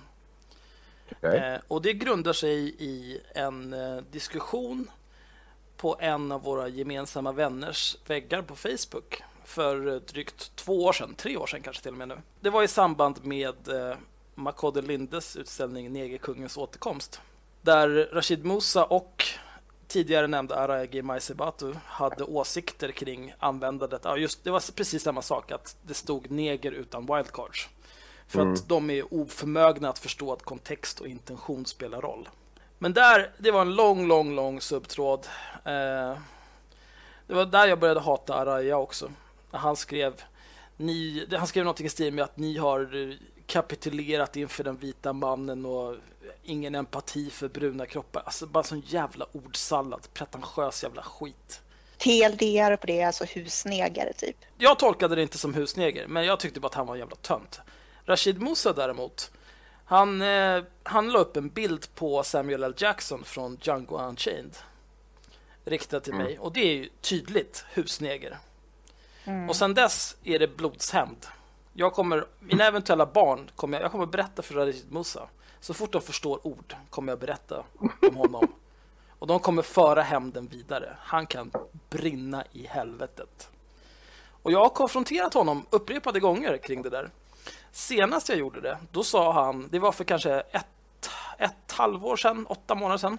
Okej? 1.13 1.39
Eh, 1.39 1.61
och 1.69 1.83
det 1.83 1.93
grundar 1.93 2.33
sig 2.33 2.75
i 2.79 3.21
en 3.35 3.73
eh, 3.73 3.97
diskussion 4.11 4.91
på 5.77 5.97
en 6.01 6.33
av 6.33 6.43
våra 6.43 6.69
gemensamma 6.69 7.33
vänners 7.33 7.97
väggar 8.07 8.43
på 8.43 8.57
Facebook 8.57 9.23
för 9.45 9.89
eh, 9.89 9.95
drygt 9.95 10.57
två 10.57 10.85
år 10.85 10.93
sedan, 10.93 11.15
tre 11.15 11.37
år 11.37 11.47
sedan 11.47 11.63
kanske 11.63 11.83
till 11.83 11.93
och 11.93 11.99
med 11.99 12.09
nu. 12.09 12.19
Det 12.41 12.51
var 12.51 12.63
i 12.63 12.69
samband 12.69 13.25
med 13.25 13.69
eh, 13.69 13.97
Makode 14.35 14.83
Lindes 14.83 15.37
utställning 15.37 15.93
Negerkungens 15.93 16.57
återkomst. 16.57 17.21
Där 17.63 17.89
Rashid 18.13 18.45
Musa 18.45 18.85
och 18.85 19.25
tidigare 19.91 20.27
nämnda 20.27 20.57
Aragi 20.57 21.03
Maisebatu 21.03 21.75
hade 21.85 22.25
åsikter 22.25 22.91
kring 22.91 23.35
användandet. 23.39 24.01
Ja, 24.05 24.17
just, 24.17 24.45
det 24.45 24.51
var 24.51 24.73
precis 24.73 25.03
samma 25.03 25.23
sak, 25.23 25.53
att 25.53 25.77
det 25.83 25.95
stod 25.95 26.31
neger 26.31 26.73
utan 26.73 27.07
wildcards. 27.07 27.69
För 28.27 28.47
att 28.47 28.69
de 28.69 28.91
är 28.91 29.15
oförmögna 29.15 29.89
att 29.89 29.99
förstå 29.99 30.33
att 30.33 30.43
kontext 30.43 31.01
och 31.01 31.07
intention 31.07 31.67
spelar 31.67 32.01
roll. 32.01 32.29
Men 32.79 32.93
där, 32.93 33.31
det 33.39 33.51
var 33.51 33.61
en 33.61 33.75
lång, 33.75 34.07
lång, 34.07 34.35
lång 34.35 34.61
subtråd. 34.61 35.27
Eh, 35.65 36.19
det 37.27 37.35
var 37.35 37.47
där 37.47 37.67
jag 37.67 37.79
började 37.81 38.01
hata 38.01 38.35
Araya 38.35 38.79
också. 38.79 39.11
Han 39.51 39.77
skrev, 39.77 40.23
ni, 40.77 41.27
han 41.39 41.47
skrev 41.47 41.65
någonting 41.65 41.87
i 41.87 41.91
stil 41.91 42.15
med 42.15 42.25
att 42.25 42.37
ni 42.37 42.57
har 42.57 43.15
kapitulerat 43.47 44.37
inför 44.37 44.65
den 44.65 44.77
vita 44.77 45.13
mannen 45.13 45.67
och 45.67 45.97
ingen 46.43 46.75
empati 46.75 47.31
för 47.31 47.49
bruna 47.49 47.87
kroppar. 47.87 48.23
Alltså 48.27 48.47
bara 48.47 48.65
sån 48.65 48.81
jävla 48.87 49.27
ordsallad, 49.33 50.09
pretentiös 50.15 50.83
jävla 50.83 51.03
skit. 51.03 51.63
TLDR 51.99 52.77
på 52.77 52.87
det, 52.87 53.03
alltså 53.03 53.25
husnegare 53.25 54.13
typ. 54.13 54.37
Jag 54.59 54.79
tolkade 54.79 55.15
det 55.15 55.23
inte 55.23 55.39
som 55.39 55.55
husneger, 55.55 56.07
men 56.07 56.25
jag 56.25 56.41
tyckte 56.41 56.61
bara 56.61 56.67
att 56.67 56.75
han 56.75 56.87
var 56.87 56.95
en 56.95 57.01
jävla 57.01 57.17
tönt. 57.17 57.61
Rashid 58.05 58.43
Musa 58.43 58.73
däremot, 58.73 59.31
han, 59.85 60.23
eh, 60.23 60.63
han 60.83 61.09
la 61.11 61.19
upp 61.19 61.37
en 61.37 61.49
bild 61.49 61.95
på 61.95 62.23
Samuel 62.23 62.63
L. 62.63 62.75
Jackson 62.77 63.25
från 63.25 63.59
Django 63.63 63.99
Unchained. 63.99 64.57
Riktad 65.65 66.01
till 66.01 66.15
mig. 66.15 66.39
Och 66.39 66.53
det 66.53 66.61
är 66.61 66.75
ju 66.75 66.89
tydligt 67.01 67.65
husneger. 67.73 68.39
Och 69.49 69.57
sen 69.57 69.75
dess 69.75 70.17
är 70.25 70.39
det 70.39 70.57
blodshämnd. 70.57 71.27
Jag 71.73 71.93
kommer, 71.93 72.27
mina 72.41 72.65
eventuella 72.65 73.07
barn, 73.07 73.51
kommer 73.57 73.79
jag, 73.79 73.85
jag 73.85 73.93
kommer 73.93 74.07
berätta 74.07 74.43
för 74.43 74.55
Rashid 74.55 74.93
Musa. 74.93 75.29
Så 75.61 75.75
fort 75.75 75.93
de 75.93 76.03
förstår 76.03 76.47
ord 76.47 76.77
kommer 76.91 77.13
jag 77.13 77.19
berätta 77.19 77.65
om 78.03 78.17
honom. 78.17 78.53
Och 79.19 79.27
de 79.27 79.41
kommer 79.41 79.63
föra 79.63 80.03
hämnden 80.03 80.47
vidare. 80.47 80.97
Han 81.01 81.27
kan 81.27 81.51
brinna 81.91 82.45
i 82.53 82.67
helvetet. 82.67 83.51
Och 84.43 84.53
jag 84.53 84.59
har 84.59 84.69
konfronterat 84.69 85.35
honom 85.35 85.67
upprepade 85.71 86.21
gånger 86.21 86.59
kring 86.59 86.83
det 86.83 86.91
där. 86.91 87.11
Senast 87.73 88.29
jag 88.29 88.39
gjorde 88.39 88.61
det, 88.61 88.79
då 88.93 89.05
sa 89.05 89.33
han, 89.33 89.69
det 89.71 89.79
var 89.79 89.93
för 89.93 90.05
kanske 90.05 90.41
ett, 90.41 91.11
ett 91.39 91.73
halvår 91.73 92.17
sedan, 92.17 92.47
åtta 92.47 92.75
månader 92.75 92.99
sedan. 92.99 93.19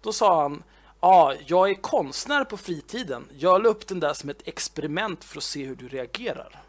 Då 0.00 0.12
sa 0.12 0.42
han, 0.42 0.62
ja, 1.00 1.34
jag 1.46 1.70
är 1.70 1.74
konstnär 1.74 2.44
på 2.44 2.56
fritiden. 2.56 3.28
Jag 3.38 3.62
la 3.62 3.68
upp 3.68 3.86
den 3.86 4.00
där 4.00 4.12
som 4.12 4.30
ett 4.30 4.48
experiment 4.48 5.24
för 5.24 5.36
att 5.36 5.44
se 5.44 5.64
hur 5.64 5.76
du 5.76 5.88
reagerar. 5.88 6.62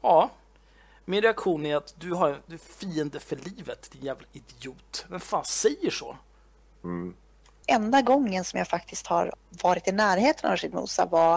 Ja, 0.00 0.30
min 1.04 1.22
reaktion 1.22 1.66
är 1.66 1.76
att 1.76 1.94
du 1.98 2.12
har 2.12 2.42
du 2.46 2.54
är 2.54 2.58
fiende 2.58 3.20
för 3.20 3.36
livet, 3.36 3.90
din 3.92 4.02
jävla 4.04 4.26
idiot. 4.32 5.04
Vem 5.08 5.20
fan 5.20 5.44
säger 5.44 5.90
så? 5.90 6.16
enda 7.66 8.02
gången 8.02 8.44
som 8.44 8.58
jag 8.58 8.68
faktiskt 8.68 9.06
har 9.06 9.34
varit 9.62 9.88
i 9.88 9.92
närheten 9.92 10.46
av 10.46 10.52
Rashid 10.52 10.74
Musa 10.74 11.06
var 11.06 11.34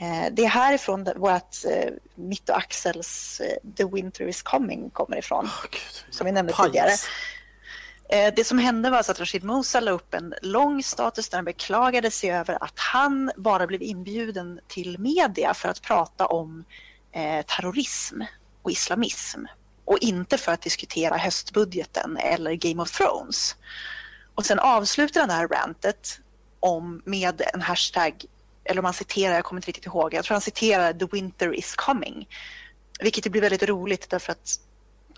eh, 0.00 0.32
det 0.32 0.44
är 0.44 0.48
härifrån 0.48 1.08
vårt 1.16 1.56
eh, 1.70 1.90
mitt 2.14 2.48
och 2.48 2.56
Axels 2.58 3.40
eh, 3.40 3.72
The 3.76 3.84
Winter 3.84 4.28
is 4.28 4.42
coming 4.42 4.90
kommer 4.90 5.16
ifrån. 5.16 5.44
Åh, 5.44 5.64
Gud, 5.70 6.14
Som 6.14 6.24
vi 6.26 6.32
nämnde 6.32 6.52
pajas. 6.52 6.66
tidigare. 6.72 6.92
Eh, 8.28 8.34
Det 8.36 8.44
som 8.44 8.58
hände 8.58 8.90
var 8.90 8.96
alltså 8.96 9.12
att 9.12 9.20
Rashid 9.20 9.44
Musa 9.44 9.80
la 9.80 9.90
upp 9.90 10.14
en 10.14 10.34
lång 10.42 10.82
status 10.82 11.28
där 11.28 11.38
han 11.38 11.44
beklagade 11.44 12.10
sig 12.10 12.30
över 12.32 12.64
att 12.64 12.78
han 12.78 13.32
bara 13.36 13.66
blev 13.66 13.82
inbjuden 13.82 14.60
till 14.68 14.98
media 14.98 15.54
för 15.54 15.68
att 15.68 15.82
prata 15.82 16.26
om 16.26 16.64
eh, 17.12 17.42
terrorism 17.46 18.20
och 18.62 18.70
islamism 18.70 19.44
och 19.84 19.98
inte 19.98 20.38
för 20.38 20.52
att 20.52 20.62
diskutera 20.62 21.16
höstbudgeten 21.16 22.16
eller 22.16 22.54
Game 22.54 22.82
of 22.82 22.90
Thrones. 22.90 23.56
Och 24.34 24.46
sen 24.46 24.58
avslutar 24.58 25.20
han 25.20 25.28
det 25.28 25.34
här 25.34 25.48
rantet 25.48 26.20
om, 26.60 27.02
med 27.04 27.42
en 27.54 27.60
hashtag, 27.60 28.24
eller 28.64 28.78
om 28.78 28.84
han 28.84 28.94
citerar, 28.94 29.34
jag 29.34 29.44
kommer 29.44 29.58
inte 29.58 29.68
riktigt 29.68 29.86
ihåg, 29.86 30.14
jag 30.14 30.24
tror 30.24 30.34
han 30.34 30.40
citerar 30.40 30.92
“The 30.92 31.06
winter 31.12 31.54
is 31.54 31.74
coming”. 31.76 32.28
Vilket 33.00 33.32
blir 33.32 33.40
väldigt 33.40 33.62
roligt 33.62 34.10
därför 34.10 34.32
att 34.32 34.60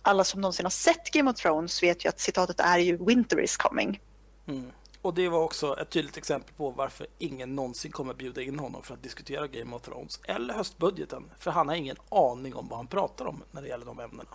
alla 0.02 0.24
som 0.24 0.40
någonsin 0.40 0.64
har 0.64 0.70
sett 0.70 1.10
Game 1.10 1.30
of 1.30 1.36
Thrones 1.36 1.82
vet 1.82 2.04
ju 2.04 2.08
att 2.08 2.20
citatet 2.20 2.60
är 2.60 2.78
ju 2.78 3.04
“Winter 3.04 3.40
is 3.40 3.56
coming”. 3.56 4.00
Mm. 4.48 4.72
Och 5.02 5.14
det 5.14 5.28
var 5.28 5.38
också 5.38 5.80
ett 5.80 5.90
tydligt 5.90 6.16
exempel 6.16 6.54
på 6.54 6.70
varför 6.70 7.06
ingen 7.18 7.56
någonsin 7.56 7.92
kommer 7.92 8.14
bjuda 8.14 8.42
in 8.42 8.58
honom 8.58 8.82
för 8.82 8.94
att 8.94 9.02
diskutera 9.02 9.46
Game 9.46 9.76
of 9.76 9.82
Thrones 9.82 10.20
eller 10.24 10.54
höstbudgeten. 10.54 11.24
För 11.38 11.50
han 11.50 11.68
har 11.68 11.74
ingen 11.74 11.96
aning 12.08 12.54
om 12.54 12.68
vad 12.68 12.78
han 12.78 12.86
pratar 12.86 13.24
om 13.24 13.42
när 13.50 13.62
det 13.62 13.68
gäller 13.68 13.86
de 13.86 14.00
ämnena. 14.00 14.30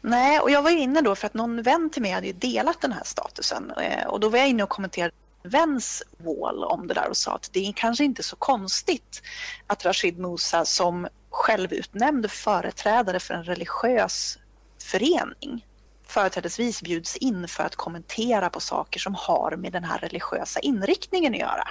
Nej, 0.00 0.40
och 0.40 0.50
jag 0.50 0.62
var 0.62 0.70
ju 0.70 0.78
inne 0.78 1.00
då 1.00 1.14
för 1.14 1.26
att 1.26 1.34
någon 1.34 1.62
vän 1.62 1.90
till 1.90 2.02
mig 2.02 2.10
hade 2.10 2.26
ju 2.26 2.32
delat 2.32 2.80
den 2.80 2.92
här 2.92 3.04
statusen 3.04 3.70
eh, 3.70 4.06
och 4.06 4.20
då 4.20 4.28
var 4.28 4.38
jag 4.38 4.48
inne 4.48 4.62
och 4.62 4.68
kommenterade 4.68 5.14
väns 5.42 6.02
wall 6.16 6.64
om 6.64 6.86
det 6.86 6.94
där 6.94 7.08
och 7.08 7.16
sa 7.16 7.34
att 7.34 7.50
det 7.52 7.68
är 7.68 7.72
kanske 7.72 8.04
inte 8.04 8.22
så 8.22 8.36
konstigt 8.36 9.22
att 9.66 9.84
Rashid 9.84 10.18
Musa 10.18 10.64
som 10.64 11.08
självutnämnd 11.30 12.30
företrädare 12.30 13.20
för 13.20 13.34
en 13.34 13.44
religiös 13.44 14.38
förening 14.82 15.64
företrädesvis 16.08 16.82
bjuds 16.82 17.16
in 17.16 17.48
för 17.48 17.64
att 17.64 17.76
kommentera 17.76 18.50
på 18.50 18.60
saker 18.60 19.00
som 19.00 19.14
har 19.14 19.56
med 19.56 19.72
den 19.72 19.84
här 19.84 19.98
religiösa 19.98 20.60
inriktningen 20.60 21.34
att 21.34 21.40
göra. 21.40 21.68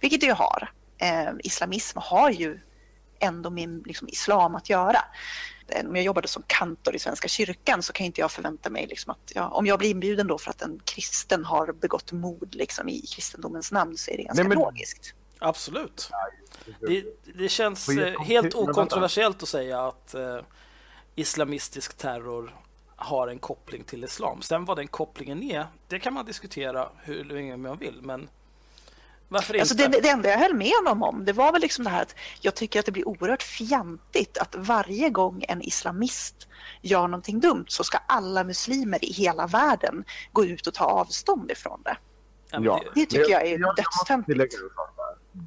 Vilket 0.00 0.20
det 0.20 0.26
ju 0.26 0.32
har. 0.32 0.72
Eh, 0.98 1.28
islamism 1.44 1.98
har 2.02 2.30
ju 2.30 2.60
ändå 3.18 3.50
med 3.50 3.86
liksom, 3.86 4.08
islam 4.08 4.54
att 4.54 4.70
göra. 4.70 5.04
Eh, 5.68 5.86
Om 5.86 5.96
jag 5.96 6.04
jobbade 6.04 6.28
som 6.28 6.42
kantor 6.46 6.94
i 6.94 6.98
Svenska 6.98 7.28
kyrkan 7.28 7.82
så 7.82 7.92
kan 7.92 8.06
inte 8.06 8.20
jag 8.20 8.30
förvänta 8.30 8.70
mig 8.70 8.86
liksom 8.86 9.10
att 9.10 9.32
ja, 9.34 9.48
om 9.48 9.66
jag 9.66 9.78
blir 9.78 9.90
inbjuden 9.90 10.26
då 10.26 10.38
för 10.38 10.50
att 10.50 10.62
en 10.62 10.80
kristen 10.84 11.44
har 11.44 11.72
begått 11.72 12.12
mord 12.12 12.54
liksom, 12.54 12.88
i 12.88 13.00
kristendomens 13.00 13.72
namn 13.72 13.96
så 13.96 14.10
är 14.10 14.16
det 14.16 14.22
ganska 14.22 14.42
Nej, 14.42 14.48
men- 14.48 14.58
logiskt. 14.58 15.14
Absolut. 15.38 16.10
Det, 16.80 17.04
det 17.34 17.48
känns 17.48 17.88
jag 17.88 18.08
eh, 18.14 18.20
helt 18.20 18.54
okontroversiellt 18.54 19.42
att 19.42 19.48
säga 19.48 19.86
att 19.86 20.14
eh, 20.14 20.40
islamistisk 21.14 21.96
terror 21.96 22.56
har 22.96 23.28
en 23.28 23.38
koppling 23.38 23.84
till 23.84 24.04
islam. 24.04 24.42
Sen 24.42 24.64
vad 24.64 24.76
den 24.76 24.88
kopplingen 24.88 25.42
är, 25.42 25.66
det 25.88 25.98
kan 25.98 26.12
man 26.14 26.24
diskutera 26.24 26.88
hur 27.02 27.24
länge 27.24 27.56
man 27.56 27.78
vill, 27.78 28.00
men 28.02 28.28
varför 29.28 29.58
Alltså 29.58 29.74
inte? 29.74 29.88
det, 29.88 30.00
det 30.00 30.08
enda 30.08 30.28
jag 30.28 30.38
höll 30.38 30.54
med 30.54 30.72
honom 30.84 31.02
om 31.02 31.24
det 31.24 31.32
var 31.32 31.52
väl 31.52 31.60
liksom 31.60 31.84
det 31.84 31.90
här 31.90 32.02
att 32.02 32.14
jag 32.40 32.54
tycker 32.54 32.80
att 32.80 32.86
det 32.86 32.92
blir 32.92 33.08
oerhört 33.08 33.42
fjantigt 33.42 34.38
att 34.38 34.54
varje 34.58 35.10
gång 35.10 35.44
en 35.48 35.62
islamist 35.62 36.48
gör 36.82 37.08
någonting 37.08 37.40
dumt 37.40 37.64
så 37.68 37.84
ska 37.84 37.98
alla 38.08 38.44
muslimer 38.44 39.04
i 39.04 39.12
hela 39.12 39.46
världen 39.46 40.04
gå 40.32 40.44
ut 40.44 40.66
och 40.66 40.74
ta 40.74 40.84
avstånd 40.84 41.50
ifrån 41.50 41.82
det. 41.84 41.96
Ja, 42.50 42.60
det- 42.94 43.00
Det 43.00 43.06
tycker 43.06 43.30
jag 43.30 43.46
är 43.46 43.58
dödstöntigt. 43.76 44.54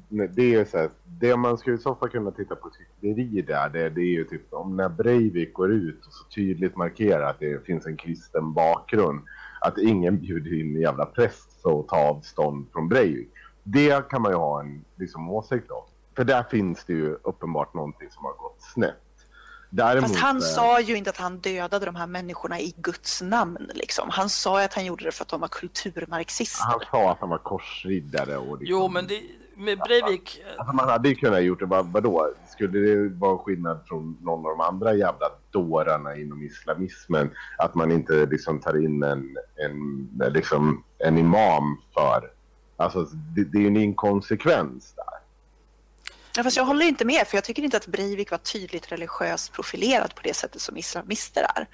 Det 0.08 0.54
är 0.54 0.64
så 0.64 0.78
här, 0.78 0.90
det 1.04 1.36
man 1.36 1.58
skulle 1.58 1.76
i 1.76 1.78
så 1.78 1.94
fall 1.94 2.08
kunna 2.08 2.30
titta 2.30 2.56
på 2.56 2.70
hyckleri 2.78 3.42
där, 3.42 3.68
det, 3.68 3.90
det 3.90 4.00
är 4.00 4.12
ju 4.12 4.24
typ 4.24 4.52
om 4.52 4.76
när 4.76 4.88
Breivik 4.88 5.52
går 5.52 5.72
ut 5.72 6.06
och 6.06 6.12
så 6.12 6.24
tydligt 6.34 6.76
markerar 6.76 7.30
att 7.30 7.40
det 7.40 7.66
finns 7.66 7.86
en 7.86 7.96
kristen 7.96 8.52
bakgrund, 8.52 9.20
att 9.60 9.78
ingen 9.78 10.20
bjuder 10.20 10.60
in 10.60 10.76
en 10.76 10.82
jävla 10.82 11.06
präst 11.06 11.62
för 11.62 11.80
att 11.80 11.88
ta 11.88 11.96
avstånd 11.96 12.66
från 12.72 12.88
Breivik. 12.88 13.30
Det 13.62 14.08
kan 14.08 14.22
man 14.22 14.32
ju 14.32 14.36
ha 14.38 14.60
en 14.60 14.84
liksom, 14.96 15.30
åsikt 15.30 15.70
om. 15.70 15.84
För 16.16 16.24
där 16.24 16.42
finns 16.42 16.84
det 16.84 16.92
ju 16.92 17.14
uppenbart 17.22 17.74
någonting 17.74 18.10
som 18.10 18.24
har 18.24 18.32
gått 18.32 18.62
snett. 18.74 18.96
Däremot, 19.70 20.10
Fast 20.10 20.20
han 20.20 20.42
sa 20.42 20.80
ju 20.80 20.96
inte 20.96 21.10
att 21.10 21.16
han 21.16 21.38
dödade 21.38 21.86
de 21.86 21.96
här 21.96 22.06
människorna 22.06 22.60
i 22.60 22.74
Guds 22.76 23.22
namn. 23.22 23.70
Liksom. 23.74 24.08
Han 24.10 24.28
sa 24.28 24.64
att 24.64 24.74
han 24.74 24.84
gjorde 24.84 25.04
det 25.04 25.12
för 25.12 25.24
att 25.24 25.28
de 25.28 25.40
var 25.40 25.48
kulturmarxister. 25.48 26.64
han 26.64 26.80
sa 26.90 27.12
att 27.12 27.18
han 27.20 27.28
var 27.28 27.38
korsriddare 27.38 28.36
och 28.36 28.58
liksom, 28.58 28.78
Jo, 28.78 28.88
men 28.88 29.06
det, 29.06 29.22
med 29.60 29.78
Breivik, 29.78 30.42
Alltså 30.58 30.76
man 30.76 30.88
hade 30.88 31.08
ju 31.08 31.14
kunnat 31.14 31.42
gjort 31.42 31.58
det, 31.58 31.66
vad, 31.66 31.86
vadå? 31.86 32.30
Skulle 32.48 32.78
det 32.78 33.08
vara 33.08 33.38
skillnad 33.38 33.80
från 33.86 34.16
någon 34.22 34.46
av 34.46 34.50
de 34.50 34.60
andra 34.60 34.94
jävla 34.94 35.26
dårarna 35.50 36.16
inom 36.16 36.42
islamismen? 36.42 37.30
Att 37.58 37.74
man 37.74 37.92
inte 37.92 38.26
liksom 38.26 38.60
tar 38.60 38.84
in 38.84 39.02
en, 39.02 39.36
en, 39.56 40.32
liksom, 40.32 40.84
en 40.98 41.18
imam 41.18 41.82
för... 41.94 42.30
Alltså 42.76 43.02
det, 43.36 43.44
det 43.44 43.58
är 43.58 43.62
ju 43.62 43.66
en 43.66 43.76
inkonsekvens 43.76 44.92
där. 44.96 45.04
Ja, 46.36 46.42
fast 46.42 46.56
jag 46.56 46.64
håller 46.64 46.86
inte 46.86 47.04
med, 47.04 47.26
för 47.26 47.36
jag 47.36 47.44
tycker 47.44 47.62
inte 47.62 47.76
att 47.76 47.86
Breivik 47.86 48.30
var 48.30 48.38
tydligt 48.38 48.92
religiöst 48.92 49.52
profilerad 49.52 50.14
på 50.14 50.20
det 50.24 50.34
sättet 50.34 50.60
som 50.60 50.76
islamister 50.76 51.42
är. 51.56 51.66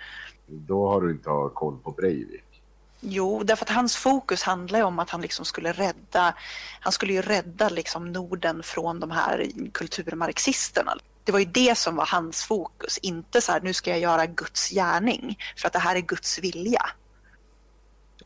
Då 0.46 0.88
har 0.88 1.00
du 1.00 1.10
inte 1.10 1.30
koll 1.54 1.78
på 1.78 1.90
Breivik. 1.90 2.45
Jo, 3.08 3.42
därför 3.42 3.64
att 3.64 3.70
hans 3.70 3.96
fokus 3.96 4.42
handlar 4.42 4.78
ju 4.78 4.84
om 4.84 4.98
att 4.98 5.10
han 5.10 5.20
liksom 5.20 5.44
skulle 5.44 5.72
rädda, 5.72 6.34
han 6.80 6.92
skulle 6.92 7.12
ju 7.12 7.22
rädda 7.22 7.68
liksom 7.68 8.12
Norden 8.12 8.62
från 8.62 9.00
de 9.00 9.10
här 9.10 9.46
kulturmarxisterna. 9.72 10.92
Det 11.24 11.32
var 11.32 11.38
ju 11.38 11.44
det 11.44 11.78
som 11.78 11.96
var 11.96 12.06
hans 12.06 12.44
fokus, 12.44 12.98
inte 12.98 13.40
så 13.40 13.52
här 13.52 13.60
nu 13.60 13.72
ska 13.72 13.90
jag 13.90 14.00
göra 14.00 14.26
Guds 14.26 14.70
gärning 14.70 15.38
för 15.56 15.66
att 15.66 15.72
det 15.72 15.78
här 15.78 15.96
är 15.96 16.00
Guds 16.00 16.38
vilja. 16.38 16.82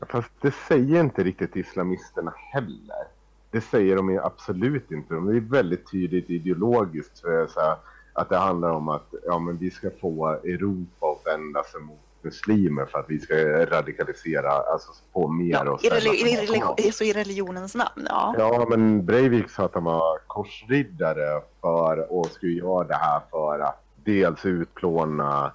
Fast 0.09 0.29
det 0.41 0.53
säger 0.67 0.99
inte 0.99 1.23
riktigt 1.23 1.55
islamisterna 1.55 2.33
heller. 2.53 3.07
Det 3.51 3.61
säger 3.61 3.95
de 3.95 4.09
ju 4.09 4.19
absolut 4.19 4.91
inte. 4.91 5.13
De 5.13 5.27
är 5.29 5.39
väldigt 5.39 5.91
tydligt 5.91 6.29
ideologiskt 6.29 7.19
för 7.19 7.47
så 7.47 7.59
här, 7.59 7.77
att 8.13 8.29
det 8.29 8.37
handlar 8.37 8.69
om 8.69 8.87
att 8.87 9.13
ja, 9.25 9.39
men 9.39 9.57
vi 9.57 9.71
ska 9.71 9.89
få 10.01 10.29
Europa 10.29 11.05
att 11.11 11.33
vända 11.33 11.63
sig 11.63 11.81
mot 11.81 12.10
muslimer 12.23 12.85
för 12.85 12.99
att 12.99 13.05
vi 13.09 13.19
ska 13.19 13.35
radikalisera, 13.65 14.51
alltså 14.51 14.91
få 15.13 15.27
mer 15.27 15.67
och 15.69 15.83
I, 15.83 15.87
ställa 15.87 16.11
reli- 16.11 16.13
i, 16.13 16.35
sig 16.35 16.47
bakom 16.59 16.75
religi- 16.75 16.89
oss. 16.89 16.97
så 16.97 17.03
i 17.03 17.13
religionens 17.13 17.75
namn, 17.75 18.07
ja. 18.09 18.35
Ja, 18.37 18.65
men 18.69 19.05
Breivik 19.05 19.49
sa 19.49 19.63
att 19.65 19.73
han 19.73 19.83
var 19.83 20.19
korsriddare 20.27 21.41
för, 21.61 22.11
och 22.13 22.25
skulle 22.25 22.51
göra 22.53 22.83
det 22.87 22.95
här 22.95 23.21
för 23.31 23.59
att 23.59 23.83
dels 23.95 24.45
utplåna 24.45 25.53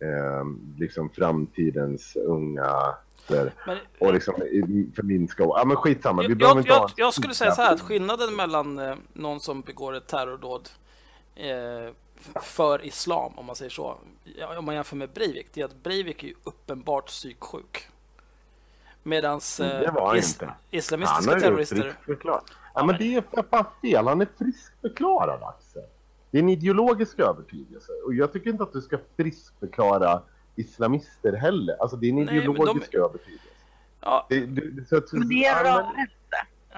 eh, 0.00 0.44
liksom 0.78 1.10
framtidens 1.10 2.16
unga 2.16 2.94
men, 3.66 3.78
och 4.00 4.14
liksom 4.14 4.34
förminska... 4.96 5.42
Ja 5.42 5.62
men 5.66 5.76
skitsamma, 5.76 6.22
vi 6.22 6.28
jag, 6.28 6.38
behöver 6.38 6.60
inte 6.60 6.70
jag, 6.72 6.90
jag 6.96 7.14
skulle 7.14 7.34
säga 7.34 7.52
så 7.52 7.62
här 7.62 7.74
att 7.74 7.80
skillnaden 7.80 8.36
mellan 8.36 8.78
eh, 8.78 8.94
någon 9.12 9.40
som 9.40 9.60
begår 9.60 9.96
ett 9.96 10.06
terrordåd 10.06 10.68
eh, 11.34 11.92
för 12.42 12.84
islam, 12.84 13.32
om 13.36 13.46
man 13.46 13.56
säger 13.56 13.70
så, 13.70 13.96
om 14.58 14.64
man 14.64 14.74
jämför 14.74 14.96
med 14.96 15.10
Breivik, 15.10 15.46
det 15.52 15.60
är 15.60 15.64
att 15.64 15.82
Breivik 15.82 16.22
är 16.22 16.28
ju 16.28 16.34
uppenbart 16.44 17.06
psyksjuk. 17.06 17.88
Medan 19.02 19.40
Det 19.58 19.90
var 19.94 20.06
han 20.06 20.16
inte. 20.16 20.44
Han 20.46 20.54
islamistiska 20.70 21.30
har 21.30 21.36
ju 21.36 21.42
terrorister... 21.42 21.76
friskförklarat. 21.76 22.44
Ja 22.74 22.84
men 22.84 22.96
det 22.98 23.14
är 23.14 23.42
fan 23.50 23.64
fel, 23.82 24.06
han 24.06 24.20
är 24.20 24.28
friskförklarad 24.38 25.42
Axel. 25.42 25.82
Det 26.30 26.38
är 26.38 26.42
en 26.42 26.48
ideologisk 26.48 27.18
övertygelse 27.18 27.92
och 28.06 28.14
jag 28.14 28.32
tycker 28.32 28.50
inte 28.50 28.62
att 28.62 28.72
du 28.72 28.80
ska 28.80 28.98
friskförklara 29.16 30.22
islamister 30.56 31.32
heller. 31.32 31.76
Alltså 31.82 31.96
det 31.96 32.06
är 32.06 32.10
en 32.10 32.16
Nej, 32.16 32.24
men 32.24 32.34
de- 32.34 32.40
ideologisk 32.40 32.94
övertygelse. 32.94 33.44
Ja, 34.00 34.26
Det, 34.28 34.46
det, 34.46 34.88
så 34.88 34.96
att, 34.96 35.12
Men 35.12 35.28
det 35.28 35.44
är 35.44 35.64
rörelse. 35.64 36.06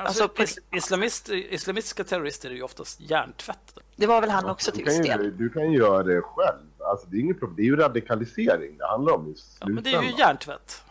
Alltså, 0.06 0.22
Alltså, 0.24 0.42
is, 0.42 0.58
islamist, 0.70 1.28
islamistiska 1.28 2.04
terrorister 2.04 2.50
är 2.50 2.54
ju 2.54 2.62
oftast 2.62 3.00
hjärntvättade. 3.00 3.80
Det 3.96 4.06
var 4.06 4.20
väl 4.20 4.30
han 4.30 4.46
också 4.46 4.70
du, 4.70 4.76
till 4.76 4.84
kan 4.86 4.94
viss 4.98 5.06
ju, 5.06 5.12
del. 5.12 5.36
du 5.36 5.48
kan 5.50 5.72
göra 5.72 6.02
det 6.02 6.22
själv. 6.22 6.58
Alltså 6.90 7.06
det 7.06 7.16
är 7.16 7.20
inget 7.20 7.38
problem. 7.38 7.56
Det 7.56 7.62
är 7.62 7.66
ju 7.66 7.76
radikalisering 7.76 8.78
det 8.78 8.86
handlar 8.86 9.12
om 9.14 9.28
i 9.28 9.34
Ja, 9.60 9.66
men 9.68 9.84
det 9.84 9.94
är 9.94 10.02
ju 10.02 10.10
hjärntvätt. 10.18 10.82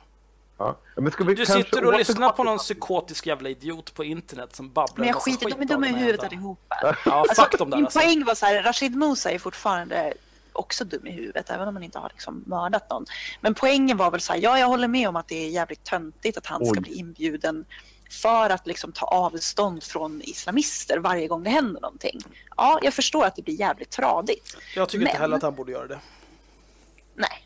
Ja. 0.57 0.75
Ja, 0.95 1.01
men 1.01 1.11
ska 1.11 1.23
vi 1.23 1.35
Du 1.35 1.45
sitter 1.45 1.85
och 1.85 1.97
lyssnar 1.97 2.29
på 2.29 2.43
någon 2.43 2.57
psykotisk 2.57 3.27
jävla 3.27 3.49
idiot 3.49 3.93
på 3.93 4.03
internet 4.03 4.55
som 4.55 4.71
babblar 4.71 4.97
Men 4.97 5.07
jag 5.07 5.15
skiter, 5.15 5.45
de 5.45 5.51
är 5.53 5.57
skit 5.57 5.67
dumma 5.69 5.87
i 5.87 5.93
huvudet 5.93 6.23
allihopa. 6.23 6.95
Ja, 7.05 7.11
Alltså, 7.11 7.41
fuck 7.41 7.57
dem 7.57 7.69
där 7.69 7.77
min 7.77 7.85
alltså. 7.85 7.99
poäng 7.99 8.25
var 8.25 8.35
så 8.35 8.45
här, 8.45 8.63
Rashid 8.63 8.95
Musa 8.95 9.31
är 9.31 9.39
fortfarande 9.39 10.13
också 10.53 10.85
dum 10.85 11.07
i 11.07 11.11
huvudet, 11.11 11.49
även 11.49 11.67
om 11.67 11.75
han 11.75 11.83
inte 11.83 11.99
har 11.99 12.09
liksom 12.09 12.43
mördat 12.47 12.89
någon. 12.89 13.05
Men 13.41 13.53
poängen 13.53 13.97
var 13.97 14.11
väl 14.11 14.21
så 14.21 14.33
här, 14.33 14.39
ja 14.39 14.59
jag 14.59 14.67
håller 14.67 14.87
med 14.87 15.09
om 15.09 15.15
att 15.15 15.27
det 15.27 15.45
är 15.45 15.49
jävligt 15.49 15.83
töntigt 15.83 16.37
att 16.37 16.45
han 16.45 16.65
ska 16.65 16.79
Oj. 16.79 16.81
bli 16.81 16.93
inbjuden 16.93 17.65
för 18.09 18.49
att 18.49 18.67
liksom 18.67 18.91
ta 18.91 19.05
avstånd 19.05 19.83
från 19.83 20.21
islamister 20.21 20.97
varje 20.97 21.27
gång 21.27 21.43
det 21.43 21.49
händer 21.49 21.81
någonting. 21.81 22.21
Ja, 22.57 22.79
jag 22.81 22.93
förstår 22.93 23.25
att 23.25 23.35
det 23.35 23.41
blir 23.41 23.59
jävligt 23.59 23.89
tradigt. 23.89 24.57
Jag 24.75 24.89
tycker 24.89 25.01
inte 25.01 25.13
Men- 25.13 25.21
heller 25.21 25.35
att 25.35 25.43
han 25.43 25.55
borde 25.55 25.71
göra 25.71 25.87
det. 25.87 25.99
Nej. 27.15 27.43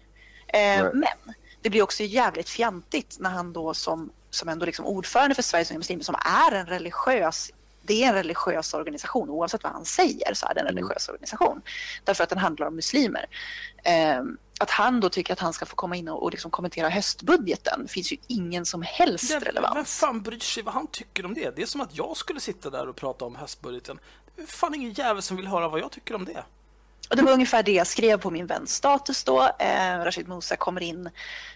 Eh, 0.48 0.84
Nej. 0.84 0.92
Men 0.94 1.34
det 1.62 1.70
blir 1.70 1.82
också 1.82 2.04
jävligt 2.04 2.50
fjantigt 2.50 3.18
när 3.20 3.30
han 3.30 3.54
då 3.54 3.74
som, 3.74 4.10
som 4.30 4.50
ändå 4.50 4.66
liksom 4.66 4.86
ordförande 4.86 5.36
för 5.36 5.42
Sveriges 5.44 5.72
Unga 5.72 5.78
Muslimer 5.78 6.04
som 6.04 6.16
är 6.16 6.52
en 6.52 6.66
religiös 6.66 7.52
det 7.84 8.04
är 8.04 8.08
en 8.10 8.14
religiös 8.14 8.74
organisation. 8.74 9.30
Oavsett 9.30 9.64
vad 9.64 9.72
han 9.72 9.86
säger 9.86 10.34
så 10.34 10.46
är 10.46 10.54
det 10.54 10.60
en 10.60 10.68
religiös 10.68 11.10
organisation. 11.10 11.62
Därför 12.04 12.24
att 12.24 12.30
den 12.30 12.38
handlar 12.40 12.68
om 12.68 12.76
muslimer. 12.76 13.26
Eh, 13.84 14.22
att 14.60 14.70
han 14.70 15.00
då 15.00 15.10
tycker 15.10 15.34
att 15.34 15.40
han 15.40 15.54
ska 15.54 15.66
få 15.66 15.76
komma 15.76 15.96
in 15.96 16.08
och, 16.10 16.24
och 16.24 16.32
liksom 16.32 16.52
kommentera 16.52 16.90
höstbudgeten 16.90 17.88
finns 17.88 18.12
ju 18.14 18.18
ingen 18.28 18.66
som 18.66 18.82
helst 18.82 19.30
Det, 19.30 19.40
relevans. 19.40 19.76
vem 19.76 19.86
fan 19.86 20.22
bryr 20.22 20.40
sig 20.40 20.64
vad 20.64 20.74
han 20.74 20.88
tycker 20.88 21.26
om 21.26 21.34
det? 21.34 21.56
Det 21.56 21.62
är 21.62 21.66
som 21.66 21.82
att 21.82 21.98
jag 21.98 22.18
skulle 22.18 22.40
sitta 22.40 22.70
där 22.70 22.90
och 22.90 22.96
prata 22.96 23.26
om 23.26 23.36
höstbudgeten. 23.36 24.00
Det 24.36 24.42
är 24.42 24.48
fan 24.48 24.74
ingen 24.76 24.92
jävel 24.94 25.22
som 25.22 25.38
vill 25.38 25.48
höra 25.48 25.68
vad 25.70 25.80
jag 25.80 25.92
tycker 25.92 26.16
om 26.16 26.26
det. 26.26 26.44
Och 27.10 27.16
det 27.16 27.22
var 27.24 27.32
ungefär 27.34 27.64
det 27.64 27.72
jag 27.72 27.88
skrev 27.88 28.18
på 28.20 28.32
min 28.32 28.48
väns 28.48 28.76
status 28.76 29.24
då. 29.24 29.42
Eh, 29.60 29.98
Rashid 30.04 30.28
Musa 30.28 30.56
kommer 30.56 30.82
in, 30.84 31.10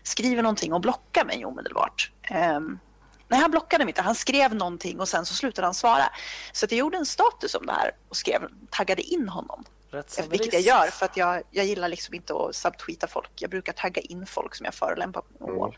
skriver 0.03 0.43
någonting 0.43 0.73
och 0.73 0.81
blockar 0.81 1.25
mig 1.25 1.45
omedelbart. 1.45 2.11
Eh, 2.23 2.59
nej, 3.27 3.39
han 3.39 3.51
blockade 3.51 3.85
mig 3.85 3.91
inte. 3.91 4.01
Han 4.01 4.15
skrev 4.15 4.55
någonting 4.55 4.99
och 4.99 5.09
sen 5.09 5.25
så 5.25 5.33
slutade 5.33 5.67
han 5.67 5.73
svara. 5.73 6.03
Så 6.51 6.67
jag 6.69 6.77
gjorde 6.77 6.97
en 6.97 7.05
status 7.05 7.55
om 7.55 7.65
det 7.65 7.71
här 7.71 7.91
och 8.09 8.17
skrev, 8.17 8.41
taggade 8.69 9.01
in 9.01 9.29
honom. 9.29 9.63
Rättshaverist. 9.91 10.33
Vilket 10.33 10.53
jag 10.53 10.61
gör 10.61 10.87
för 10.87 11.05
att 11.05 11.17
jag, 11.17 11.43
jag 11.51 11.65
gillar 11.65 11.89
liksom 11.89 12.15
inte 12.15 12.33
att 12.33 12.55
subtweeta 12.55 13.07
folk. 13.07 13.29
Jag 13.35 13.49
brukar 13.49 13.73
tagga 13.73 14.01
in 14.01 14.25
folk 14.25 14.55
som 14.55 14.65
jag 14.65 14.73
förolämpar 14.73 15.21
på 15.21 15.47
min 15.47 15.55
wall. 15.55 15.77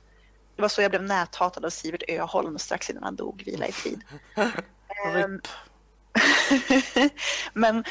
Det 0.55 0.61
var 0.61 0.69
så 0.69 0.81
jag 0.81 0.91
blev 0.91 1.03
näthatad 1.03 1.65
av 1.65 1.69
Sivert 1.69 2.03
Öholm 2.07 2.59
strax 2.59 2.89
innan 2.89 3.03
han 3.03 3.15
dog, 3.15 3.43
vila 3.45 3.67
i 3.67 3.71
frid. 3.71 4.01
RIP. 5.13 5.47
Men 7.53 7.83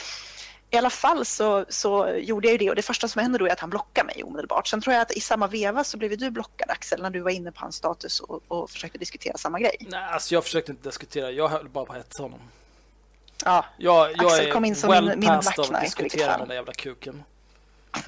i 0.70 0.76
alla 0.76 0.90
fall 0.90 1.24
så, 1.24 1.64
så 1.68 2.08
gjorde 2.08 2.48
jag 2.48 2.52
ju 2.52 2.58
det 2.58 2.70
och 2.70 2.76
det 2.76 2.82
första 2.82 3.08
som 3.08 3.22
hände 3.22 3.38
då 3.38 3.46
är 3.46 3.52
att 3.52 3.60
han 3.60 3.70
blockade 3.70 4.06
mig 4.06 4.24
omedelbart. 4.24 4.66
Sen 4.66 4.80
tror 4.80 4.94
jag 4.94 5.02
att 5.02 5.12
i 5.12 5.20
samma 5.20 5.46
veva 5.46 5.84
så 5.84 5.96
blev 5.96 6.18
du 6.18 6.30
blockad 6.30 6.70
Axel 6.70 7.02
när 7.02 7.10
du 7.10 7.20
var 7.20 7.30
inne 7.30 7.52
på 7.52 7.60
hans 7.60 7.76
status 7.76 8.20
och, 8.20 8.40
och 8.48 8.70
försökte 8.70 8.98
diskutera 8.98 9.38
samma 9.38 9.60
grej. 9.60 9.76
Nej, 9.80 10.04
alltså 10.04 10.34
jag 10.34 10.44
försökte 10.44 10.72
inte 10.72 10.88
diskutera. 10.88 11.30
Jag 11.30 11.48
höll 11.48 11.68
bara 11.68 11.84
på 11.84 11.92
att 11.92 11.98
hetsa 11.98 12.22
honom. 12.22 12.40
Ja, 13.44 13.64
Jag, 13.78 14.10
jag 14.16 14.26
Axel 14.26 14.46
är 14.46 14.52
kom 14.52 14.64
in 14.64 14.76
som 14.76 14.90
well 14.90 15.04
min- 15.08 15.20
min 15.20 15.40
Black 15.40 15.58
av 15.58 15.74
att 15.74 15.80
diskutera 15.80 16.38
den 16.38 16.48
där 16.48 16.54
jävla 16.54 16.72
kuken. 16.72 17.22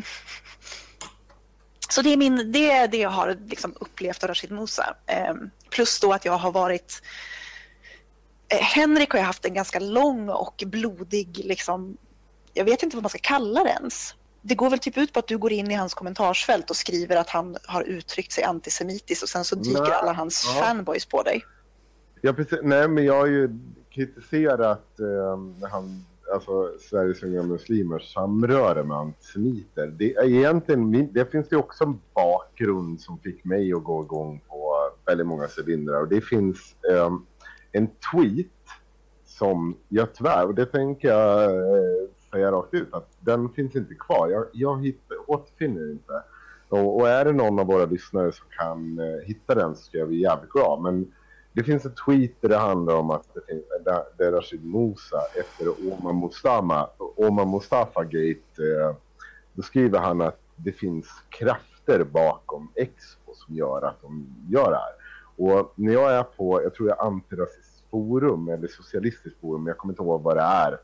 så 1.90 2.02
det 2.02 2.12
är, 2.12 2.16
min, 2.16 2.52
det, 2.52 2.70
är 2.70 2.88
det 2.88 2.98
jag 2.98 3.11
har 3.11 3.36
liksom 3.46 3.74
upplevt 3.80 4.22
av 4.24 4.28
Rashid 4.28 4.50
Musa. 4.50 4.94
Ehm, 5.06 5.50
plus 5.70 6.00
då 6.00 6.12
att 6.12 6.24
jag 6.24 6.32
har 6.38 6.52
varit... 6.52 7.02
Eh, 8.48 8.58
Henrik 8.58 9.11
har 9.11 9.18
ju 9.18 9.24
haft 9.24 9.44
en 9.44 9.54
ganska 9.54 9.78
lång 9.78 10.28
och 10.28 10.62
blodig, 10.66 11.40
liksom, 11.44 11.96
jag 12.55 12.64
vet 12.64 12.82
inte 12.82 12.96
vad 12.96 13.03
man 13.03 13.11
ska 13.11 13.18
kalla 13.22 13.64
det 13.64 13.70
ens. 13.70 14.14
Det 14.42 14.55
går 14.55 14.70
väl 14.70 14.78
typ 14.78 14.98
ut 14.98 15.12
på 15.12 15.18
att 15.18 15.26
du 15.26 15.38
går 15.38 15.53
in 15.53 15.70
i 15.70 15.74
hans 15.74 15.94
kommentarsfält 15.94 16.70
och 16.70 16.76
skriver 16.76 17.16
att 17.16 17.28
han 17.28 17.57
har 17.66 17.82
uttryckt 17.82 18.32
sig 18.32 18.44
antisemitiskt 18.44 19.22
och 19.22 19.28
sen 19.28 19.44
så 19.44 19.57
dyker 19.57 19.82
Nej, 19.82 19.92
alla 19.92 20.12
hans 20.12 20.55
ja. 20.57 20.62
fanboys 20.62 21.07
på 21.07 21.22
dig. 21.22 21.44
Ja, 22.20 22.32
precis. 22.32 22.59
Nej, 22.62 22.88
men 22.88 23.05
jag 23.05 23.14
har 23.14 23.26
ju 23.26 23.59
kritiserat 23.90 25.01
eh, 25.01 25.68
han, 25.70 26.05
alltså 26.34 26.78
Sveriges 26.90 27.22
unga 27.22 27.42
muslimers 27.42 28.12
samröre 28.14 28.84
med 28.84 28.96
antisemiter. 28.96 29.86
Det, 29.86 30.05
egentligen, 30.05 31.12
det 31.12 31.32
finns 31.32 31.48
det 31.48 31.57
också 31.57 31.84
en 31.84 32.01
bakgrund 32.14 33.01
som 33.01 33.18
fick 33.18 33.44
mig 33.44 33.72
att 33.72 33.84
gå 33.84 34.03
igång 34.05 34.42
på 34.48 34.90
väldigt 35.07 35.26
många 35.26 35.48
cylindrar. 35.59 36.01
Och 36.01 36.09
det 36.09 36.20
finns 36.20 36.76
eh, 36.90 37.11
en 37.72 37.86
tweet 38.12 38.46
som 39.26 39.76
jag 39.88 40.14
tyvärr, 40.14 40.46
och 40.46 40.55
det 40.55 40.66
tänker 40.66 41.09
jag 41.09 41.44
eh, 41.44 42.09
säga 42.30 42.52
rakt 42.52 42.74
ut, 42.74 42.94
att 42.94 43.16
den 43.20 43.48
finns 43.48 43.76
inte 43.76 43.94
kvar. 43.94 44.28
Jag, 44.28 44.44
jag 44.52 44.84
hittar, 44.84 45.30
återfinner 45.30 45.90
inte. 45.90 46.22
Och, 46.68 47.00
och 47.00 47.08
är 47.08 47.24
det 47.24 47.32
någon 47.32 47.58
av 47.58 47.66
våra 47.66 47.84
lyssnare 47.84 48.32
som 48.32 48.46
kan 48.58 48.98
eh, 48.98 49.26
hitta 49.26 49.54
den 49.54 49.74
så 49.74 49.82
ska 49.82 49.98
jag 49.98 50.08
bli 50.08 50.20
jävligt 50.20 50.50
glad. 50.50 50.82
Men 50.82 51.12
det 51.52 51.64
finns 51.64 51.86
ett 51.86 51.96
tweet 52.06 52.32
där 52.40 52.48
det 52.48 52.56
handlar 52.56 52.94
om 52.94 53.10
att 53.10 53.34
det 53.34 53.40
finns, 53.48 53.64
där, 53.84 54.02
där 54.18 54.32
Rashid 54.32 54.64
Musa 54.64 55.20
efter 55.34 55.92
Omar 55.92 56.12
Mustafa, 56.12 56.90
Oman 57.16 57.50
Mustafa 57.50 58.04
Gate, 58.04 58.62
eh, 58.80 58.96
då 59.52 59.62
skriver 59.62 59.98
han 59.98 60.20
att 60.20 60.40
det 60.56 60.72
finns 60.72 61.06
krafter 61.28 62.04
bakom 62.04 62.72
Expo 62.74 63.34
som 63.34 63.54
gör 63.54 63.82
att 63.82 64.02
de 64.02 64.26
gör 64.48 64.70
det 64.70 64.76
här. 64.76 64.94
Och 65.36 65.72
när 65.74 65.92
jag 65.92 66.12
är 66.12 66.22
på, 66.22 66.62
jag 66.62 66.74
tror 66.74 66.88
jag 66.88 66.98
är 66.98 67.02
antirasistiskt 67.02 67.90
forum 67.90 68.48
eller 68.48 68.68
socialistiskt 68.68 69.40
forum, 69.40 69.66
jag 69.66 69.76
kommer 69.76 69.92
inte 69.92 70.02
ihåg 70.02 70.22
vad 70.22 70.36
det 70.36 70.42
är, 70.42 70.78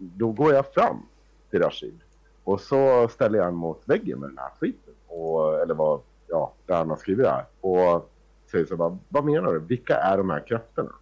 då 0.00 0.32
går 0.32 0.54
jag 0.54 0.72
fram 0.72 1.06
till 1.50 1.62
Rashid 1.62 2.00
och 2.44 2.60
så 2.60 3.08
ställer 3.08 3.38
jag 3.38 3.44
honom 3.44 3.60
mot 3.60 3.82
väggen 3.84 4.20
med 4.20 4.28
den 4.28 4.38
här 4.38 4.50
skiten. 4.60 4.94
Och, 5.08 5.60
eller 5.60 5.74
vad, 5.74 6.00
ja, 6.28 6.52
där 6.66 6.76
han 6.76 6.90
har 6.90 6.96
skrivit 6.96 7.24
det 7.24 7.30
här. 7.30 7.44
Och 7.60 8.10
säger 8.50 8.64
så 8.64 8.76
här, 8.76 8.98
vad 9.08 9.24
menar 9.24 9.52
du? 9.52 9.58
Vilka 9.58 9.96
är 9.96 10.16
de 10.16 10.30
här 10.30 10.46
krafterna? 10.46 10.92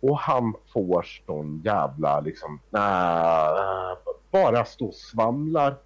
Och 0.00 0.18
han 0.18 0.54
får 0.72 1.06
sån 1.26 1.62
jävla 1.64 2.20
liksom, 2.20 2.60
nah, 2.70 3.96
bara 4.30 4.64
stå 4.64 4.86
och 4.86 4.94
svamlar 4.94 5.76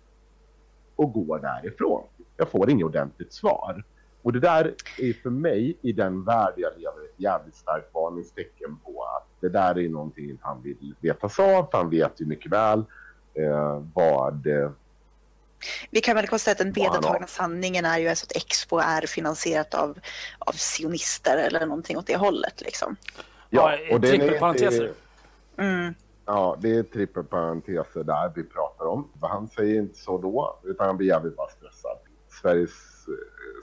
och 0.97 1.13
går 1.13 1.39
därifrån. 1.39 2.03
Jag 2.37 2.49
får 2.49 2.71
inget 2.71 2.87
ordentligt 2.87 3.33
svar. 3.33 3.85
Och 4.23 4.33
det 4.33 4.41
där 4.41 4.75
är 4.99 5.13
för 5.23 5.31
mig, 5.31 5.79
i 5.83 5.93
den 5.93 6.25
värld 6.25 6.55
jag 6.57 6.73
lever, 6.79 7.05
ett 7.05 7.21
jävligt 7.21 7.55
starkt 7.57 7.95
varningstecken 7.95 8.77
på 8.85 9.03
att 9.05 9.27
det 9.41 9.49
där 9.49 9.79
är 9.79 9.89
någonting 9.89 10.39
han 10.43 10.63
vill 10.63 10.95
vetas 11.01 11.39
av. 11.39 11.71
för 11.71 11.79
Han 11.79 11.91
vet 11.91 12.21
ju 12.21 12.27
mycket 12.27 12.53
väl 12.53 12.85
eh, 13.35 13.83
vad... 13.95 14.47
Eh, 14.47 14.71
Vi 15.91 16.01
kan 16.01 16.17
väl 16.17 16.27
konstatera 16.27 16.53
att 16.53 16.75
den 16.75 16.85
vedertagna 16.85 17.27
sanningen 17.27 17.85
är 17.85 17.99
ju 17.99 18.09
alltså 18.09 18.25
att 18.25 18.37
Expo 18.37 18.79
är 18.79 19.07
finansierat 19.07 19.75
av, 19.75 19.99
av 20.39 20.53
sionister 20.53 21.37
eller 21.37 21.67
någonting 21.67 21.99
åt 21.99 22.07
det 22.07 22.17
hållet. 22.17 22.61
Liksom. 22.61 22.97
Ja, 23.51 23.79
och 23.93 24.01
den 24.01 24.21
är-. 24.21 24.93
Mm. 25.57 25.95
Ja, 26.27 26.57
det 26.61 26.77
är 26.77 26.83
trippelparenteser 26.83 28.05
där 28.05 28.33
vi 28.35 28.43
pratar 28.43 28.85
om. 28.85 29.09
För 29.21 29.27
han 29.27 29.49
säger 29.49 29.79
inte 29.81 29.99
så 29.99 30.19
då, 30.19 30.61
utan 30.65 30.87
han 30.87 30.97
blir 30.97 31.09
jävligt 31.09 31.37
bara 31.37 31.49
stressad. 31.49 31.99
Sveriges, 32.43 32.71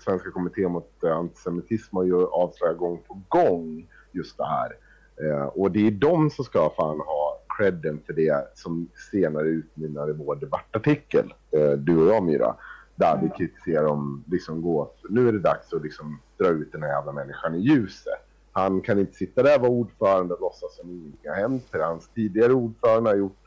Svenska 0.01 0.31
kommittén 0.31 0.71
mot 0.71 1.03
eh, 1.03 1.17
antisemitism 1.17 1.95
har 1.95 2.03
ju 2.03 2.25
avslöjat 2.25 2.77
gång 2.77 3.03
på 3.07 3.21
gång 3.27 3.87
just 4.11 4.37
det 4.37 4.45
här. 4.45 4.77
Eh, 5.21 5.45
och 5.45 5.71
det 5.71 5.87
är 5.87 5.91
de 5.91 6.29
som 6.29 6.45
ska 6.45 6.69
fan 6.69 6.99
ha 6.99 7.41
credden 7.57 8.01
för 8.05 8.13
det 8.13 8.57
som 8.57 8.89
senare 9.11 9.47
utmynnar 9.47 10.09
i 10.09 10.13
vår 10.13 10.35
debattartikel, 10.35 11.33
eh, 11.51 11.71
du 11.71 11.97
och 11.97 12.07
jag 12.07 12.23
Myra. 12.23 12.55
Där 12.95 13.19
vi 13.21 13.29
kritiserar 13.29 13.83
dem 13.83 14.23
liksom 14.27 14.61
gå, 14.61 14.91
nu 15.09 15.27
är 15.27 15.31
det 15.31 15.39
dags 15.39 15.73
att 15.73 15.83
liksom 15.83 16.19
dra 16.39 16.47
ut 16.47 16.71
den 16.71 16.83
här 16.83 16.89
jävla 16.89 17.11
människan 17.11 17.55
i 17.55 17.59
ljuset. 17.59 18.13
Han 18.51 18.81
kan 18.81 18.99
inte 18.99 19.13
sitta 19.13 19.43
där 19.43 19.55
och 19.55 19.61
vara 19.61 19.71
ordförande 19.71 20.33
och 20.33 20.41
låtsas 20.41 20.75
som 20.75 20.89
ingenting 20.89 21.29
har 21.29 21.35
hänt. 21.35 21.63
För 21.71 21.79
hans 21.79 22.09
tidigare 22.09 22.53
ordförande 22.53 23.09
har 23.09 23.17
gjort 23.17 23.37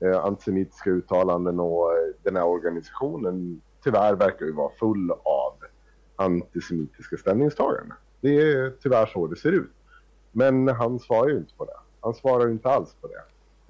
eh, 0.00 0.24
antisemitiska 0.24 0.90
uttalanden 0.90 1.60
och 1.60 1.92
eh, 1.92 1.98
den 2.22 2.36
här 2.36 2.44
organisationen 2.44 3.60
tyvärr 3.84 4.14
verkar 4.14 4.46
ju 4.46 4.52
vara 4.52 4.70
full 4.78 5.10
av 5.10 5.55
antisemitiska 6.16 7.16
ställningstaganden. 7.16 7.96
Det 8.20 8.52
är 8.52 8.72
tyvärr 8.82 9.06
så 9.06 9.26
det 9.26 9.36
ser 9.36 9.52
ut. 9.52 9.70
Men 10.32 10.68
han 10.68 10.98
svarar 10.98 11.28
ju 11.28 11.36
inte 11.36 11.54
på 11.54 11.64
det. 11.64 11.76
Han 12.00 12.14
svarar 12.14 12.46
ju 12.46 12.52
inte 12.52 12.68
alls 12.68 12.96
på 13.00 13.08
det. 13.08 13.22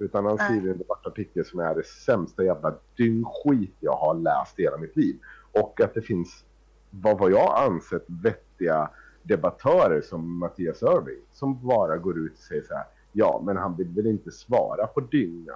Utan 0.05 0.25
han 0.25 0.37
skriver 0.37 0.71
en 0.71 0.77
debattartikel 0.77 1.45
som 1.45 1.59
är 1.59 1.75
det 1.75 1.85
sämsta 1.85 2.43
jävla 2.43 2.75
dyngskit 2.97 3.75
jag 3.79 3.95
har 3.95 4.15
läst 4.15 4.59
i 4.59 4.63
hela 4.63 4.77
mitt 4.77 4.95
liv. 4.95 5.19
Och 5.51 5.81
att 5.81 5.93
det 5.93 6.01
finns, 6.01 6.45
vad, 6.89 7.19
vad 7.19 7.31
jag 7.31 7.63
ansett, 7.63 8.05
vettiga 8.07 8.89
debattörer 9.23 10.01
som 10.01 10.37
Mattias 10.39 10.81
Irving 10.81 11.21
som 11.33 11.67
bara 11.67 11.97
går 11.97 12.17
ut 12.17 12.33
och 12.33 12.39
säger 12.39 12.63
så 12.63 12.73
här. 12.73 12.85
Ja, 13.11 13.41
men 13.45 13.57
han 13.57 13.77
vill 13.77 13.87
väl 13.87 14.07
inte 14.07 14.31
svara 14.31 14.87
på 14.87 14.99
dynga. 14.99 15.55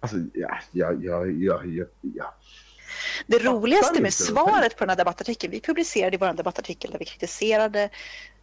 Alltså, 0.00 0.16
ja, 0.32 0.58
ja, 0.72 0.92
ja, 0.92 1.26
ja, 1.26 1.64
ja, 1.64 1.84
ja. 2.00 2.34
Det 3.26 3.38
Fattar 3.38 3.50
roligaste 3.50 4.02
med 4.02 4.14
svaret 4.14 4.76
på 4.76 4.84
den 4.84 4.88
här 4.88 4.96
debattartikeln, 4.96 5.50
vi 5.50 5.60
publicerade 5.60 6.14
i 6.14 6.18
vår 6.18 6.32
debattartikel 6.32 6.90
där 6.90 6.98
vi 6.98 7.04
kritiserade 7.04 7.88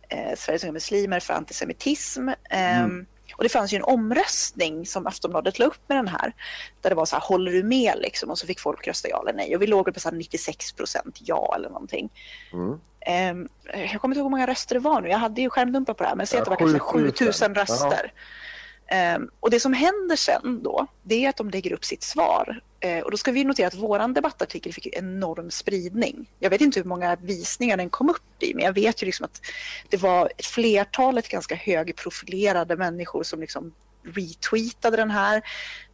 eh, 0.10 0.36
Sveriges 0.38 0.64
unga 0.64 0.74
muslimer 0.74 1.20
för 1.20 1.34
antisemitism. 1.34 2.30
Ehm, 2.50 2.86
Mm. 2.86 3.06
Och 3.38 3.44
det 3.44 3.50
fanns 3.50 3.74
ju 3.74 3.76
en 3.76 3.84
omröstning 3.84 4.86
som 4.86 5.08
Aftonbladet 5.08 5.60
la 5.60 5.66
upp 5.66 5.80
med 5.88 5.98
den 5.98 6.08
här. 6.08 6.34
Där 6.82 6.90
det 6.90 6.96
var 6.96 7.06
så 7.06 7.16
här, 7.16 7.24
håller 7.24 7.52
du 7.52 7.64
med 7.64 7.94
liksom? 7.98 8.30
Och 8.30 8.38
så 8.38 8.48
fick 8.48 8.60
folk 8.60 8.88
rösta 8.88 9.10
ja 9.10 9.22
eller 9.22 9.34
nej. 9.34 9.56
Och 9.56 9.62
vi 9.62 9.68
låg 9.68 9.94
på 9.94 10.00
så 10.00 10.10
här 10.10 10.16
96 10.16 10.72
procent 10.72 11.18
ja 11.20 11.54
eller 11.56 11.70
någonting. 11.70 12.10
Mm. 12.54 12.80
Ehm, 13.06 13.48
jag 13.74 14.02
kommer 14.02 14.16
inte 14.16 14.20
ihåg 14.20 14.26
hur 14.26 14.30
många 14.30 14.48
röster 14.48 14.76
det 14.76 14.80
var 14.80 15.02
nu. 15.02 15.10
Jag 15.10 15.18
hade 15.18 15.42
ju 15.42 15.50
skärmdumpar 15.50 15.94
på 15.94 16.04
det 16.04 16.10
här. 16.10 16.16
Men 16.16 16.28
säg 16.28 16.38
Ja, 16.38 16.42
att 16.42 16.46
det 16.46 16.50
var 16.50 16.58
kanske 16.58 16.80
7000. 16.80 17.12
7000 17.12 17.56
röster. 17.56 18.04
Ehm, 18.04 18.10
och 19.40 19.50
det 19.50 19.60
som 19.60 19.74
händer 19.74 20.16
sen 20.16 20.64
då, 20.64 20.88
det 21.04 21.26
är 21.26 21.30
att 21.30 21.38
de 21.38 21.50
lägger 21.50 21.74
upp 21.74 21.86
sitt 21.86 22.04
svar. 22.04 22.62
Eh, 22.80 23.00
och 23.00 23.12
då 23.12 23.18
ska 23.18 23.32
vi 23.32 23.44
notera 23.44 23.68
att 23.68 23.76
våran 23.76 24.14
debattartikel 24.14 24.74
fick 24.74 24.88
enorm 24.88 25.52
spridning. 25.52 26.30
Jag 26.40 26.50
vet 26.50 26.62
inte 26.62 26.80
hur 26.80 26.88
många 26.88 27.16
visningar 27.16 27.78
den 27.78 27.90
kom 27.90 28.10
upp 28.10 28.44
i, 28.44 28.54
men 28.54 28.66
jag 28.66 28.74
vet 28.74 29.02
ju 29.02 29.06
liksom 29.06 29.24
att 29.26 29.42
det 29.90 29.98
var 29.98 30.32
ett 30.38 30.46
flertalet 30.46 31.28
ganska 31.28 31.56
högprofilerade 31.56 32.76
människor 32.76 33.24
som 33.24 33.40
liksom 33.40 33.74
retweetade 34.04 34.98
den 34.98 35.12
här. 35.12 35.42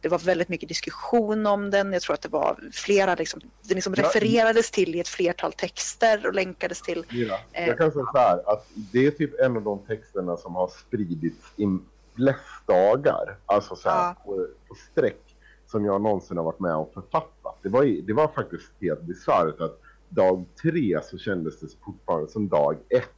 Det 0.00 0.08
var 0.08 0.18
väldigt 0.18 0.48
mycket 0.48 0.68
diskussion 0.68 1.46
om 1.46 1.70
den. 1.70 1.92
Jag 1.92 2.02
tror 2.02 2.14
att 2.14 2.22
det 2.22 2.28
var 2.28 2.58
flera, 2.72 3.14
liksom, 3.14 3.40
den 3.62 3.74
liksom 3.74 3.94
Ja. 3.96 4.02
refererades 4.02 4.70
till 4.70 4.94
i 4.94 5.00
ett 5.00 5.08
flertal 5.08 5.52
texter 5.52 6.26
och 6.26 6.34
länkades 6.34 6.82
till. 6.82 7.04
Mira, 7.10 7.34
Eh, 7.52 7.66
jag 7.66 7.78
kan 7.78 7.92
säga 7.92 8.04
så 8.12 8.18
här 8.18 8.52
att 8.52 8.66
det 8.74 9.06
är 9.06 9.10
typ 9.10 9.40
en 9.40 9.56
av 9.56 9.62
de 9.62 9.78
texterna 9.86 10.36
som 10.36 10.54
har 10.54 10.68
spridits 10.68 11.36
in 11.56 11.84
flest 12.18 12.66
dagar, 12.66 13.38
alltså 13.46 13.76
så 13.76 13.88
här, 13.88 14.08
Ja. 14.08 14.22
på, 14.24 14.46
på 14.68 14.74
sträck, 14.74 15.36
som 15.66 15.84
jag 15.84 16.00
någonsin 16.02 16.36
har 16.36 16.44
varit 16.44 16.60
med 16.60 16.76
och 16.76 16.92
författat. 16.94 17.58
Det 17.62 17.68
var, 17.68 18.06
det 18.06 18.12
var 18.12 18.28
faktiskt 18.28 18.72
helt 18.80 19.02
bisarrt 19.02 19.60
att 19.60 19.78
dag 20.08 20.44
tre 20.62 20.98
så 21.02 21.18
kändes 21.18 21.60
det 21.60 21.66
fortfarande 21.84 22.28
som 22.28 22.48
dag 22.48 22.76
ett. 22.88 23.08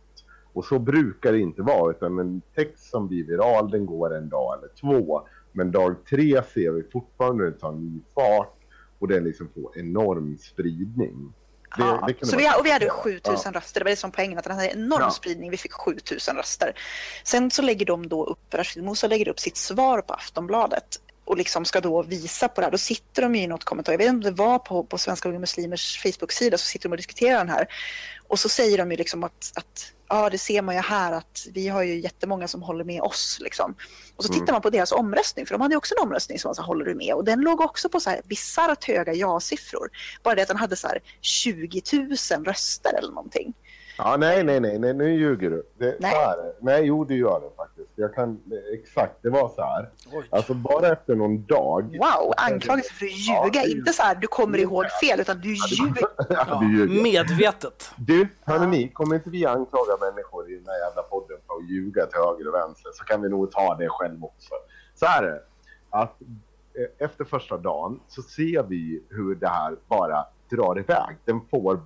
Och 0.53 0.65
så 0.65 0.79
brukar 0.79 1.33
det 1.33 1.39
inte 1.39 1.63
vara, 1.63 1.91
utan 1.91 2.19
en 2.19 2.43
text 2.55 2.91
som 2.91 3.09
blir 3.09 3.25
viral 3.25 3.71
den 3.71 3.87
går 3.87 4.15
en 4.17 4.29
dag 4.29 4.59
eller 4.59 4.69
två. 4.81 5.23
Men 5.53 5.71
dag 5.71 5.95
tre 6.11 6.43
ser 6.43 6.71
vi 6.71 6.83
fortfarande 6.93 7.45
hur 7.45 7.51
det 7.51 7.59
tar 7.59 7.73
ny 7.73 8.01
fart 8.15 8.57
och 8.99 9.09
den 9.09 9.25
liksom 9.25 9.49
får 9.55 9.79
enorm 9.79 10.37
spridning. 10.39 11.33
Det- 11.77 11.83
Ja, 11.83 12.09
det 12.21 12.27
så 12.27 12.37
vi, 12.37 12.49
och 12.59 12.67
vi 12.67 12.71
hade 12.71 12.91
7000 12.91 13.53
röster, 13.55 13.81
det 13.81 13.85
var 13.85 13.91
det 13.91 13.97
som 13.97 14.13
poängen, 14.13 14.39
att 14.39 14.45
den 14.45 14.57
hade 14.57 14.71
enorm 14.73 15.01
Ja. 15.03 15.11
spridning, 15.11 15.51
vi 15.51 15.57
fick 15.57 15.73
7000 15.73 16.37
röster. 16.37 16.73
Sen 17.25 17.51
så 17.51 17.63
lägger 17.63 17.87
de 17.87 18.09
då 18.09 18.25
upp, 18.25 18.55
Rashid 18.55 18.83
Musa 18.85 19.07
lägger 19.07 19.29
upp 19.29 19.41
sitt 19.41 19.57
svar 19.57 20.01
på 20.03 20.15
Aftonbladet 20.15 21.01
och 21.31 21.37
liksom 21.37 21.65
ska 21.65 21.81
då 21.81 22.03
visa 22.03 22.49
på 22.49 22.61
det 22.61 22.65
här. 22.67 22.71
Då 22.73 22.79
sitter 22.79 23.23
de 23.23 23.35
i 23.35 23.47
något 23.47 23.65
kommentar, 23.65 23.93
jag 23.93 23.99
vet 23.99 24.09
inte 24.09 24.29
om 24.29 24.35
det 24.35 24.43
var 24.43 24.59
på, 24.59 24.85
på 24.85 24.99
Svenska 24.99 25.29
Unga 25.29 25.39
Muslimers 25.39 26.03
Facebook-sida, 26.03 26.59
så 26.59 26.67
sitter 26.67 26.89
de 26.89 26.93
och 26.93 26.97
diskuterar 26.97 27.39
den 27.39 27.49
här. 27.49 27.67
Och 28.29 28.39
så 28.39 28.49
säger 28.49 28.79
de 28.79 28.91
ju 28.91 28.97
liksom 28.97 29.25
att, 29.25 29.53
att 29.55 29.93
ja, 30.09 30.31
det 30.31 30.39
ser 30.39 30.63
man 30.63 30.75
ju 30.75 30.81
här 30.81 31.13
att 31.13 31.47
vi 31.53 31.69
har 31.69 31.83
ju 31.83 32.01
jättemånga 32.01 32.49
som 32.49 32.63
håller 32.63 32.85
med 32.85 33.03
oss. 33.03 33.39
Liksom. 33.41 33.75
Och 34.17 34.25
så 34.25 34.33
Mm. 34.33 34.41
tittar 34.41 34.53
man 34.53 34.63
på 34.63 34.71
deras 34.71 34.93
omröstning, 34.93 35.47
för 35.47 35.55
de 35.55 35.61
hade 35.61 35.73
ju 35.75 35.79
också 35.79 35.95
en 35.99 36.03
omröstning 36.03 36.39
som 36.39 36.49
var 36.49 36.55
så 36.55 36.63
här, 36.63 36.67
håller 36.67 36.85
du 36.85 36.95
med? 36.95 37.15
Och 37.15 37.25
den 37.25 37.41
låg 37.41 37.61
också 37.61 37.89
på 37.89 38.01
så 38.01 38.11
här 38.11 38.21
bisarrt 38.25 38.85
höga 38.85 39.13
ja-siffror. 39.15 39.91
Bara 40.23 40.35
det 40.35 40.43
att 40.43 40.49
den 40.49 40.57
hade 40.57 40.77
så 40.77 40.89
här 40.89 40.99
20 41.21 41.83
000 41.93 42.45
röster 42.45 42.99
eller 42.99 43.09
någonting. 43.13 43.55
Ja, 44.05 44.17
nej, 44.17 44.45
nej, 44.45 44.61
nej, 44.61 44.79
nej, 44.79 44.95
nu 44.95 45.15
ljuger 45.15 45.51
du. 45.51 45.63
Det, 45.79 45.97
Nej. 46.01 46.11
Så 46.13 46.19
här, 46.19 46.37
nej, 46.61 46.85
jo, 46.85 47.05
det 47.05 47.15
gör 47.15 47.41
det 47.41 47.57
faktiskt. 47.57 47.89
Jag 47.95 48.15
kan, 48.15 48.41
exakt, 48.73 49.13
det 49.23 49.31
var 49.31 49.49
så 49.49 49.63
här. 49.63 49.91
Oj. 50.13 50.25
Alltså 50.31 50.55
bara 50.55 50.89
efter 50.89 51.15
någon 51.15 51.45
dag. 51.47 51.83
Wow, 51.85 52.33
anklagelse 52.37 52.95
för 52.95 53.07
att 53.07 53.13
Ja, 53.29 53.45
ljuga. 53.45 53.63
det- 53.63 53.71
Inte 53.71 53.93
så 53.93 54.03
här 54.03 54.15
du 54.15 54.27
kommer 54.27 54.59
ihåg 54.59 54.85
fel, 55.01 55.21
utan 55.21 55.41
du 55.41 55.49
ljuger. 55.49 56.03
Ja, 56.19 56.25
Ja, 56.49 56.59
du 56.61 56.77
ljuger. 56.79 57.03
medvetet. 57.03 57.91
Du, 57.97 58.29
hörni 58.45 58.67
ni, 58.67 58.89
kommer 58.89 59.15
inte 59.15 59.31
vi 59.31 59.47
anklaga 59.47 59.97
människor 60.01 60.51
i 60.51 60.55
den 60.55 60.67
här 60.67 60.79
jävla 60.89 61.03
podden 61.03 61.37
för 61.47 61.55
att 61.57 61.71
ljuga 61.71 62.07
till 62.07 62.19
höger 62.21 62.49
och 62.49 62.55
vänster 62.55 62.91
så 62.95 63.05
kan 63.05 63.23
vi 63.23 63.29
nog 63.29 63.51
ta 63.53 63.75
det 63.75 63.89
själv 63.89 64.25
också. 64.25 64.55
Så 64.95 65.07
här 65.07 65.23
är 65.23 65.31
det, 65.31 65.43
att 65.91 66.17
eh, 66.75 67.07
efter 67.07 67.25
första 67.25 67.57
dagen 67.57 68.01
så 68.09 68.23
ser 68.23 68.63
vi 68.63 69.03
hur 69.11 69.35
det 69.35 69.49
här 69.49 69.77
bara 69.89 70.25
drar 70.51 70.79
iväg. 70.79 71.17
Den 71.25 71.41
får 71.51 71.81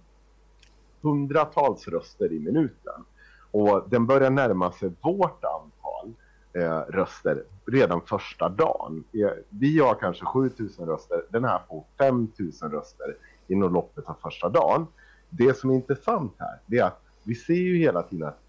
hundratals 1.05 1.89
röster 1.89 2.33
i 2.33 2.39
minuten. 2.39 3.05
Och 3.51 3.85
den 3.89 4.07
börjar 4.07 4.31
närma 4.31 4.73
sig 4.73 4.93
vårt 5.01 5.45
antal 5.45 6.13
eh, 6.53 6.79
röster 6.79 7.45
redan 7.67 8.01
första 8.01 8.49
dagen. 8.49 9.05
Eh, 9.13 9.31
vi 9.49 9.79
har 9.79 9.95
kanske 9.95 10.25
7000 10.25 10.87
röster, 10.87 11.23
den 11.31 11.45
här 11.45 11.61
får 11.69 11.85
5000 11.99 12.71
röster 12.71 13.17
inom 13.47 13.73
loppet 13.73 14.05
av 14.07 14.17
första 14.23 14.49
dagen. 14.49 14.87
Det 15.31 15.59
som 15.59 15.71
är 15.71 15.75
intressant 15.75 16.35
här, 16.39 16.59
det 16.67 16.79
är 16.79 16.85
att 16.85 17.01
vi 17.23 17.35
ser 17.35 17.55
ju 17.55 17.79
hela 17.79 18.03
tiden 18.03 18.29
att 18.29 18.41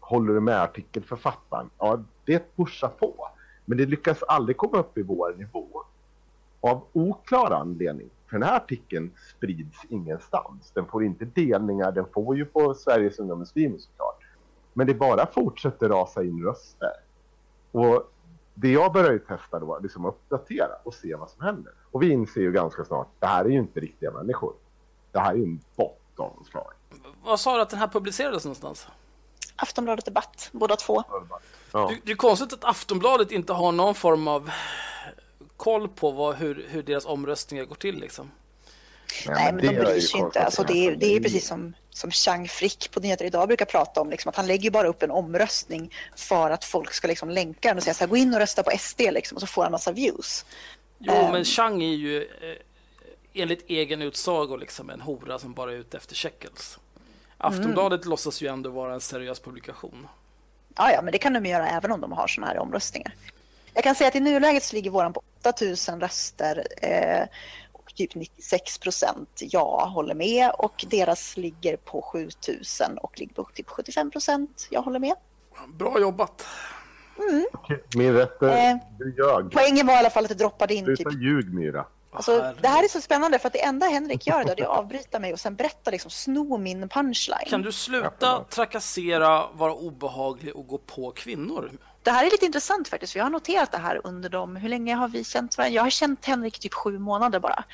håller 0.00 0.34
du 0.34 0.40
med 0.40 0.62
artikelförfattaren? 0.62 1.70
Ja, 1.78 2.04
det 2.24 2.56
pushar 2.56 2.88
på. 2.88 3.28
Men 3.64 3.78
det 3.78 3.86
lyckas 3.86 4.22
aldrig 4.22 4.56
komma 4.56 4.78
upp 4.78 4.98
i 4.98 5.02
vår 5.02 5.34
nivå. 5.38 5.68
Av 6.60 6.84
oklar 6.92 7.50
anledning. 7.50 8.10
För 8.30 8.38
den 8.38 8.48
här 8.48 8.56
artikeln 8.56 9.10
sprids 9.36 9.84
ingenstans. 9.88 10.70
Den 10.74 10.86
får 10.86 11.04
inte 11.04 11.24
delningar, 11.24 11.92
den 11.92 12.06
får 12.14 12.36
ju 12.36 12.44
på 12.44 12.74
Sveriges 12.74 13.18
Unga 13.18 13.34
Muslimer 13.34 13.78
såklart. 13.78 14.24
Men 14.72 14.86
det 14.86 14.94
bara 14.94 15.26
fortsätter 15.26 15.88
rasa 15.88 16.24
in 16.24 16.44
röster. 16.44 16.92
Och 17.72 18.12
det 18.54 18.70
jag 18.70 18.92
börjar 18.92 19.12
ju 19.12 19.18
testa 19.18 19.58
då, 19.58 19.78
liksom 19.82 20.04
uppdatera 20.04 20.72
och 20.84 20.94
se 20.94 21.14
vad 21.14 21.30
som 21.30 21.44
händer. 21.44 21.72
Och 21.90 22.02
vi 22.02 22.10
inser 22.10 22.40
ju 22.40 22.52
ganska 22.52 22.84
snart, 22.84 23.08
det 23.18 23.26
här 23.26 23.44
är 23.44 23.48
ju 23.48 23.58
inte 23.58 23.80
riktiga 23.80 24.10
människor. 24.10 24.54
Det 25.12 25.18
här 25.18 25.32
är 25.32 25.36
ju 25.36 25.44
en 25.44 25.60
bot 25.76 25.98
av 26.16 26.36
något 26.36 26.46
slag. 26.46 26.72
Vad 27.24 27.40
sa 27.40 27.56
du 27.56 27.62
att 27.62 27.70
den 27.70 27.78
här 27.78 27.88
publicerades 27.88 28.44
någonstans? 28.44 28.88
Aftonbladet 29.56 30.04
Debatt, 30.04 30.48
båda 30.52 30.76
två. 30.76 31.02
Ja. 31.72 31.88
Det, 31.88 31.98
det 32.04 32.12
är 32.12 32.16
konstigt 32.16 32.52
att 32.52 32.64
Aftonbladet 32.64 33.30
inte 33.30 33.52
har 33.52 33.72
någon 33.72 33.94
form 33.94 34.28
av 34.28 34.50
koll 35.58 35.88
på 35.88 36.10
vad, 36.10 36.36
hur, 36.36 36.66
hur 36.70 36.82
deras 36.82 37.06
omröstningar 37.06 37.64
går 37.64 37.74
till. 37.74 38.00
Liksom. 38.00 38.30
Nej, 39.26 39.52
men 39.52 39.66
de 39.66 39.74
bryr 39.74 39.94
ju 39.94 40.00
sig 40.00 40.20
inte. 40.20 40.40
Alltså, 40.44 40.62
det, 40.62 40.86
är, 40.86 40.96
det 40.96 41.06
är 41.16 41.20
precis 41.20 41.46
som, 41.46 41.74
som 41.90 42.10
Chang 42.10 42.48
Frick 42.48 42.90
på 42.90 43.00
Nyheter 43.00 43.24
Idag 43.24 43.48
brukar 43.48 43.64
prata 43.64 44.00
om. 44.00 44.10
Liksom, 44.10 44.28
att 44.28 44.36
han 44.36 44.46
lägger 44.46 44.70
bara 44.70 44.88
upp 44.88 45.02
en 45.02 45.10
omröstning 45.10 45.94
för 46.16 46.50
att 46.50 46.64
folk 46.64 46.92
ska 46.92 47.08
liksom 47.08 47.30
länka 47.30 47.68
den 47.68 47.76
och 47.76 47.82
säga 47.82 47.94
så 47.94 48.00
här, 48.00 48.08
gå 48.08 48.16
in 48.16 48.34
och 48.34 48.40
rösta 48.40 48.62
på 48.62 48.70
SD 48.78 49.00
liksom, 49.00 49.36
och 49.36 49.40
så 49.40 49.46
får 49.46 49.62
han 49.62 49.72
massa 49.72 49.92
views. 49.92 50.44
Jo, 50.98 51.12
Ehm. 51.12 51.32
men 51.32 51.44
Chang 51.44 51.82
är 51.82 51.94
ju 51.94 52.22
eh, 52.22 52.56
enligt 53.32 53.64
egen 53.70 54.02
utsago 54.02 54.56
liksom 54.56 54.90
en 54.90 55.00
hora 55.00 55.38
som 55.38 55.54
bara 55.54 55.72
är 55.72 55.76
ute 55.76 55.96
efter 55.96 56.14
shekels. 56.14 56.78
Aftonbladet 57.38 58.04
låtsas 58.04 58.42
ju 58.42 58.46
ändå 58.48 58.70
vara 58.70 58.94
en 58.94 59.00
seriös 59.00 59.40
publikation. 59.40 60.08
Ja, 60.76 60.92
ja, 60.92 61.02
men 61.02 61.12
det 61.12 61.18
kan 61.18 61.32
de 61.32 61.46
göra 61.46 61.68
även 61.68 61.92
om 61.92 62.00
de 62.00 62.12
har 62.12 62.26
sådana 62.28 62.52
här 62.52 62.58
omröstningar. 62.58 63.14
Jag 63.78 63.84
kan 63.84 63.94
säga 63.94 64.08
att 64.08 64.16
i 64.16 64.20
nuläget 64.20 64.62
så 64.64 64.76
ligger 64.76 64.90
våran 64.90 65.12
på 65.12 65.22
8000 65.48 66.00
röster 66.00 66.66
eh, 66.82 67.28
och 67.72 67.94
typ 67.94 68.14
96 68.14 68.78
procent 68.78 69.40
ja 69.40 69.90
håller 69.94 70.14
med 70.14 70.50
och 70.50 70.84
deras 70.90 71.36
ligger 71.36 71.76
på 71.76 72.02
7000 72.02 72.98
och 72.98 73.18
ligger 73.20 73.34
på 73.34 73.44
typ 73.54 73.68
75 73.68 74.10
procent 74.10 74.68
jag 74.70 74.82
håller 74.82 74.98
med. 74.98 75.14
Bra 75.78 76.00
jobbat! 76.00 76.46
Min 77.96 78.12
rätt 78.12 78.42
är, 78.42 78.70
Eh, 78.70 78.76
du 78.98 79.14
ljög. 79.16 79.52
Poängen 79.52 79.86
var 79.86 79.94
i 79.94 79.96
alla 79.96 80.10
fall 80.10 80.24
att 80.24 80.28
det 80.28 80.34
droppade 80.34 80.74
in 80.74 80.86
typ 80.86 80.96
Sluta 80.96 81.18
ljug 81.18 81.54
Myra. 81.54 81.86
Alltså, 82.12 82.54
det 82.60 82.68
här 82.68 82.84
är 82.84 82.88
så 82.88 83.00
spännande 83.00 83.38
för 83.38 83.46
att 83.46 83.52
det 83.52 83.64
enda 83.64 83.86
Henrik 83.86 84.26
gör 84.26 84.44
då, 84.44 84.54
det 84.54 84.62
är 84.62 84.66
att 84.66 84.78
avbryta 84.78 85.18
mig 85.18 85.32
och 85.32 85.40
sen 85.40 85.54
berätta, 85.54 85.90
liksom, 85.90 86.10
sno 86.10 86.58
min 86.58 86.88
punchline. 86.88 87.46
Kan 87.46 87.62
du 87.62 87.72
sluta 87.72 88.44
trakassera, 88.44 89.46
vara 89.52 89.74
obehaglig 89.74 90.56
och 90.56 90.66
gå 90.66 90.78
på 90.78 91.10
kvinnor? 91.10 91.70
Det 92.02 92.10
här 92.10 92.26
är 92.26 92.30
lite 92.30 92.46
intressant 92.46 92.88
faktiskt, 92.88 93.12
för 93.12 93.20
jag 93.20 93.24
har 93.24 93.30
noterat 93.30 93.72
det 93.72 93.78
här 93.78 94.00
under 94.04 94.28
de, 94.28 94.56
hur 94.56 94.68
länge 94.68 94.94
har 94.94 95.08
vi 95.08 95.24
känt 95.24 95.58
varandra? 95.58 95.74
Jag 95.74 95.82
har 95.82 95.90
känt 95.90 96.24
Henrik 96.24 96.56
i 96.58 96.60
typ 96.60 96.74
sju 96.74 96.98
månader 96.98 97.40
bara. 97.40 97.64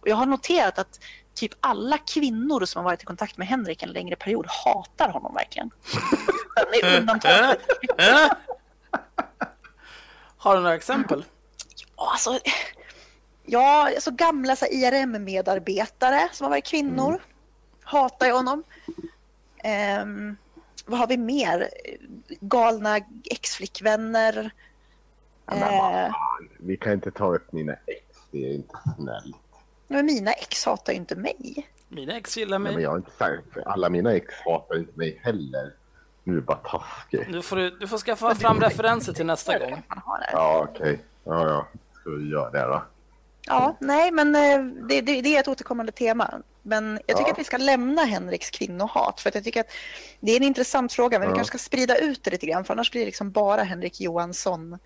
Och 0.00 0.08
jag 0.08 0.16
har 0.16 0.26
noterat 0.26 0.78
att 0.78 1.00
typ 1.34 1.52
alla 1.60 1.98
kvinnor 1.98 2.64
som 2.64 2.78
har 2.78 2.84
varit 2.84 3.02
i 3.02 3.04
kontakt 3.04 3.36
med 3.36 3.48
Henrik 3.48 3.82
en 3.82 3.92
längre 3.92 4.16
period 4.16 4.46
hatar 4.48 5.08
honom 5.08 5.34
verkligen. 5.34 5.70
Undantag. 6.98 7.56
Äh? 7.98 8.30
Har 10.36 10.56
du 10.56 10.62
några 10.62 10.74
exempel? 10.74 11.24
Ja, 11.96 12.10
Alltså, 12.12 12.38
ja, 13.44 13.90
alltså 13.94 14.10
gamla 14.10 14.56
IRM-medarbetare 14.70 16.28
som 16.32 16.44
har 16.44 16.50
varit 16.50 16.66
kvinnor. 16.66 17.22
Hatar 17.82 18.26
jag 18.26 18.34
honom. 18.34 18.62
Ehm, 19.64 20.36
vad 20.90 20.98
har 21.00 21.06
vi 21.06 21.16
mer? 21.16 21.68
Galna 22.40 22.96
ex-flickvänner. 23.24 24.50
Ja, 25.46 25.54
men 25.54 26.04
Eh, 26.06 26.12
vi 26.58 26.76
kan 26.76 26.92
inte 26.92 27.10
ta 27.10 27.34
upp 27.34 27.52
mina 27.52 27.72
ex, 27.72 28.04
det 28.30 28.38
är 28.50 28.54
inte 28.54 28.74
snällt. 28.96 29.36
men 29.88 30.06
mina 30.06 30.32
ex 30.32 30.64
hatar 30.66 30.92
ju 30.92 30.98
inte 30.98 31.16
mig. 31.16 31.68
Mina 31.88 32.16
ex 32.16 32.36
gillar 32.36 32.58
Nej, 32.58 32.64
men 32.64 32.74
mig. 32.74 32.82
jag 32.82 32.90
har 32.90 32.96
inte 32.96 33.10
sagt, 33.10 33.42
alla 33.66 33.88
mina 33.88 34.12
ex 34.12 34.34
hatar 34.44 34.78
inte 34.78 34.98
mig 34.98 35.20
heller. 35.22 35.74
Nu 36.24 36.32
är 36.32 36.36
det 36.36 36.42
bara 36.42 36.56
taskig. 36.56 37.26
Nu 37.30 37.42
får 37.42 37.56
du, 37.56 37.70
du 37.70 37.88
får 37.88 37.98
skaffa 37.98 38.34
fram 38.34 38.60
referenser 38.60 39.12
till 39.12 39.26
nästa 39.26 39.58
gång. 39.58 39.82
Ja, 40.32 40.66
okej. 40.70 41.00
Ja, 41.24 41.48
ja. 41.48 41.66
Ska 42.00 42.10
vi 42.10 42.30
göra 42.30 42.50
det 42.50 42.60
då? 42.66 42.82
Ja, 43.46 43.76
nej, 43.80 44.10
men 44.10 44.34
eh, 44.34 44.64
det, 44.88 45.00
det, 45.00 45.20
det 45.20 45.36
är 45.36 45.40
ett 45.40 45.48
återkommande 45.48 45.92
tema. 45.92 46.42
Men 46.62 47.00
jag 47.06 47.16
tycker 47.16 47.28
Ja. 47.28 47.32
att 47.32 47.38
vi 47.38 47.44
ska 47.44 47.56
lämna 47.56 48.02
Henriks 48.04 48.50
kvinnohat. 48.50 49.20
För 49.20 49.28
att 49.28 49.34
jag 49.34 49.44
tycker 49.44 49.60
att 49.60 49.70
det 50.20 50.32
är 50.32 50.36
en 50.36 50.42
intressant 50.42 50.92
fråga, 50.92 51.18
men 51.18 51.28
vi 51.28 51.32
Ja. 51.32 51.36
kanske 51.36 51.58
ska 51.58 51.64
sprida 51.64 51.96
ut 51.98 52.24
det 52.24 52.30
lite 52.30 52.46
grann. 52.46 52.64
För 52.64 52.74
annars 52.74 52.90
blir 52.90 53.00
det 53.00 53.06
liksom 53.06 53.30
bara 53.30 53.62
Henrik 53.62 54.00
Johansson, 54.00 54.78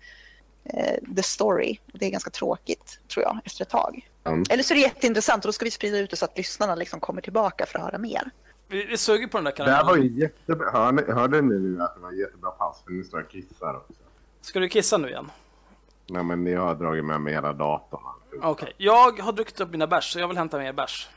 eh, 0.63 1.15
the 1.15 1.23
story. 1.23 1.77
Det 1.85 2.05
är 2.05 2.09
ganska 2.09 2.29
tråkigt, 2.29 2.99
tror 3.13 3.23
jag, 3.23 3.39
efter 3.45 3.61
ett 3.65 3.69
tag. 3.69 4.09
Mm. 4.23 4.43
Eller 4.49 4.63
så 4.63 4.73
är 4.73 4.75
det 4.75 4.81
jätteintressant 4.81 5.45
och 5.45 5.47
då 5.49 5.53
ska 5.53 5.65
vi 5.65 5.71
sprida 5.71 5.97
ut 5.97 6.09
det 6.09 6.15
så 6.15 6.25
att 6.25 6.37
lyssnarna 6.37 6.75
liksom 6.75 6.99
kommer 6.99 7.21
tillbaka 7.21 7.65
för 7.65 7.79
att 7.79 7.85
höra 7.85 7.97
mer. 7.97 8.29
Vi, 8.67 8.85
vi 8.85 8.97
suger 8.97 9.27
på 9.27 9.37
den 9.37 9.43
där 9.45 9.51
Det 9.65 9.71
här 9.71 9.83
var 9.83 9.89
kanalen. 9.93 10.15
ju 10.15 10.21
jättebra. 10.21 10.71
Hörde, 10.71 11.13
hörde 11.13 11.41
ni 11.41 11.59
nu 11.59 11.81
att 11.83 11.95
det 11.95 12.01
var 12.01 12.11
jättebra 12.11 12.51
pass? 12.51 12.81
För 12.85 12.91
nu 12.91 13.03
står 13.03 13.19
jag 13.19 13.25
och 13.25 13.31
kissar 13.31 13.75
också. 13.77 13.93
Ska 14.41 14.59
du 14.59 14.69
kissa 14.69 14.97
nu 14.97 15.07
igen? 15.09 15.31
Nej, 16.07 16.23
men 16.23 16.43
ni 16.43 16.53
har 16.53 16.75
dragit 16.75 17.05
med 17.05 17.21
mig 17.21 17.33
hela 17.33 17.53
datorn. 17.53 18.01
Okej, 18.41 18.73
jag 18.77 19.19
har 19.19 19.31
druckit 19.31 19.59
upp 19.59 19.69
mina 19.71 19.87
bärs 19.87 20.13
så 20.13 20.19
jag 20.19 20.27
vill 20.27 20.37
hämta 20.37 20.57
mer 20.57 20.73
bärs. 20.73 21.09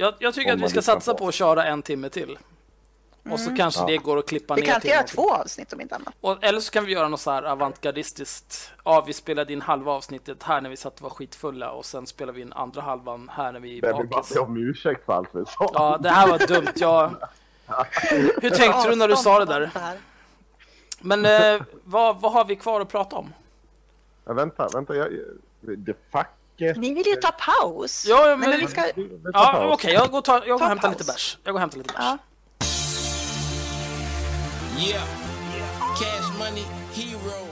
Jag, 0.00 0.14
jag 0.18 0.34
tycker 0.34 0.52
att 0.52 0.60
vi 0.60 0.68
ska 0.68 0.82
satsa 0.82 1.12
på. 1.12 1.18
på 1.18 1.28
att 1.28 1.34
köra 1.34 1.64
en 1.64 1.82
timme 1.82 2.08
till. 2.08 2.38
Och 3.30 3.40
så 3.40 3.56
kanske 3.56 3.80
Ja. 3.80 3.86
det 3.86 3.96
går 3.96 4.18
att 4.18 4.28
klippa 4.28 4.54
Vi 4.54 4.60
ner 4.60 4.66
kan 4.66 4.74
inte 4.74 4.80
till 4.80 4.90
göra 4.90 5.02
två 5.02 5.34
avsnitt 5.34 5.72
om 5.72 5.80
inte 5.80 5.94
annat. 5.94 6.14
Och, 6.20 6.44
eller 6.44 6.60
så 6.60 6.70
kan 6.70 6.84
vi 6.84 6.92
göra 6.92 7.08
något 7.08 7.20
så 7.20 7.30
här 7.30 7.42
avantgardistiskt. 7.42 8.72
Ja, 8.84 9.04
vi 9.06 9.12
spelade 9.12 9.52
in 9.52 9.60
halva 9.60 9.92
avsnittet 9.92 10.42
här 10.42 10.60
när 10.60 10.70
vi 10.70 10.76
satt 10.76 10.94
och 10.96 11.02
var 11.02 11.10
skitfulla 11.10 11.70
och 11.70 11.84
sen 11.84 12.06
spelar 12.06 12.32
vi 12.32 12.40
in 12.40 12.52
andra 12.52 12.82
halvan 12.82 13.30
här 13.34 13.52
när 13.52 13.60
vi 13.60 13.78
är 13.78 13.86
Jag 13.86 14.08
bakis. 14.08 14.34
be 14.34 14.40
om 14.40 14.56
ursäkt 14.56 15.04
för 15.06 15.12
allt 15.12 15.28
vi 15.32 15.44
sa. 15.46 15.70
Ja, 15.74 15.98
det 16.00 16.10
här 16.10 16.28
var 16.28 16.38
dumt. 16.46 16.72
Jag... 16.76 17.10
Hur 18.42 18.50
tänkte 18.50 18.88
du 18.90 18.96
när 18.96 19.08
du 19.08 19.16
sa 19.16 19.38
det 19.38 19.44
där? 19.44 19.70
Men 21.00 21.24
eh, 21.26 21.62
vad, 21.84 22.20
vad 22.20 22.32
har 22.32 22.44
vi 22.44 22.56
kvar 22.56 22.80
att 22.80 22.88
prata 22.88 23.16
om? 23.16 23.32
Ja, 24.24 24.32
vänta, 24.32 24.68
vänta. 24.74 24.96
Jag, 24.96 25.08
det 25.60 26.10
facket... 26.68 26.76
Ni 26.76 26.94
vill 26.94 27.06
ju 27.06 27.16
ta 27.16 27.30
paus. 27.32 28.06
Ja, 28.08 28.16
Nej, 28.26 28.36
men- 28.36 28.50
men 28.50 28.60
vi 28.60 28.66
ska... 28.66 28.84
Ja, 29.32 29.70
okej, 29.72 29.92
jag 29.94 30.10
går, 30.10 30.18
och 30.18 30.24
tar, 30.24 30.34
jag 30.34 30.46
går 30.46 30.52
och 30.54 30.60
Ta 30.60 30.66
hämtar 30.66 30.88
paus. 30.88 30.98
lite 30.98 31.12
bärs. 31.12 31.38
Jag 31.44 31.52
går 31.52 31.58
och 31.58 31.60
hämtar 31.60 31.78
lite 31.78 31.92
bärs. 31.94 32.02
Ja. 32.04 32.18
Yeah. 34.88 35.02
Cash 36.00 36.38
money, 36.38 36.64
hero. 36.94 37.49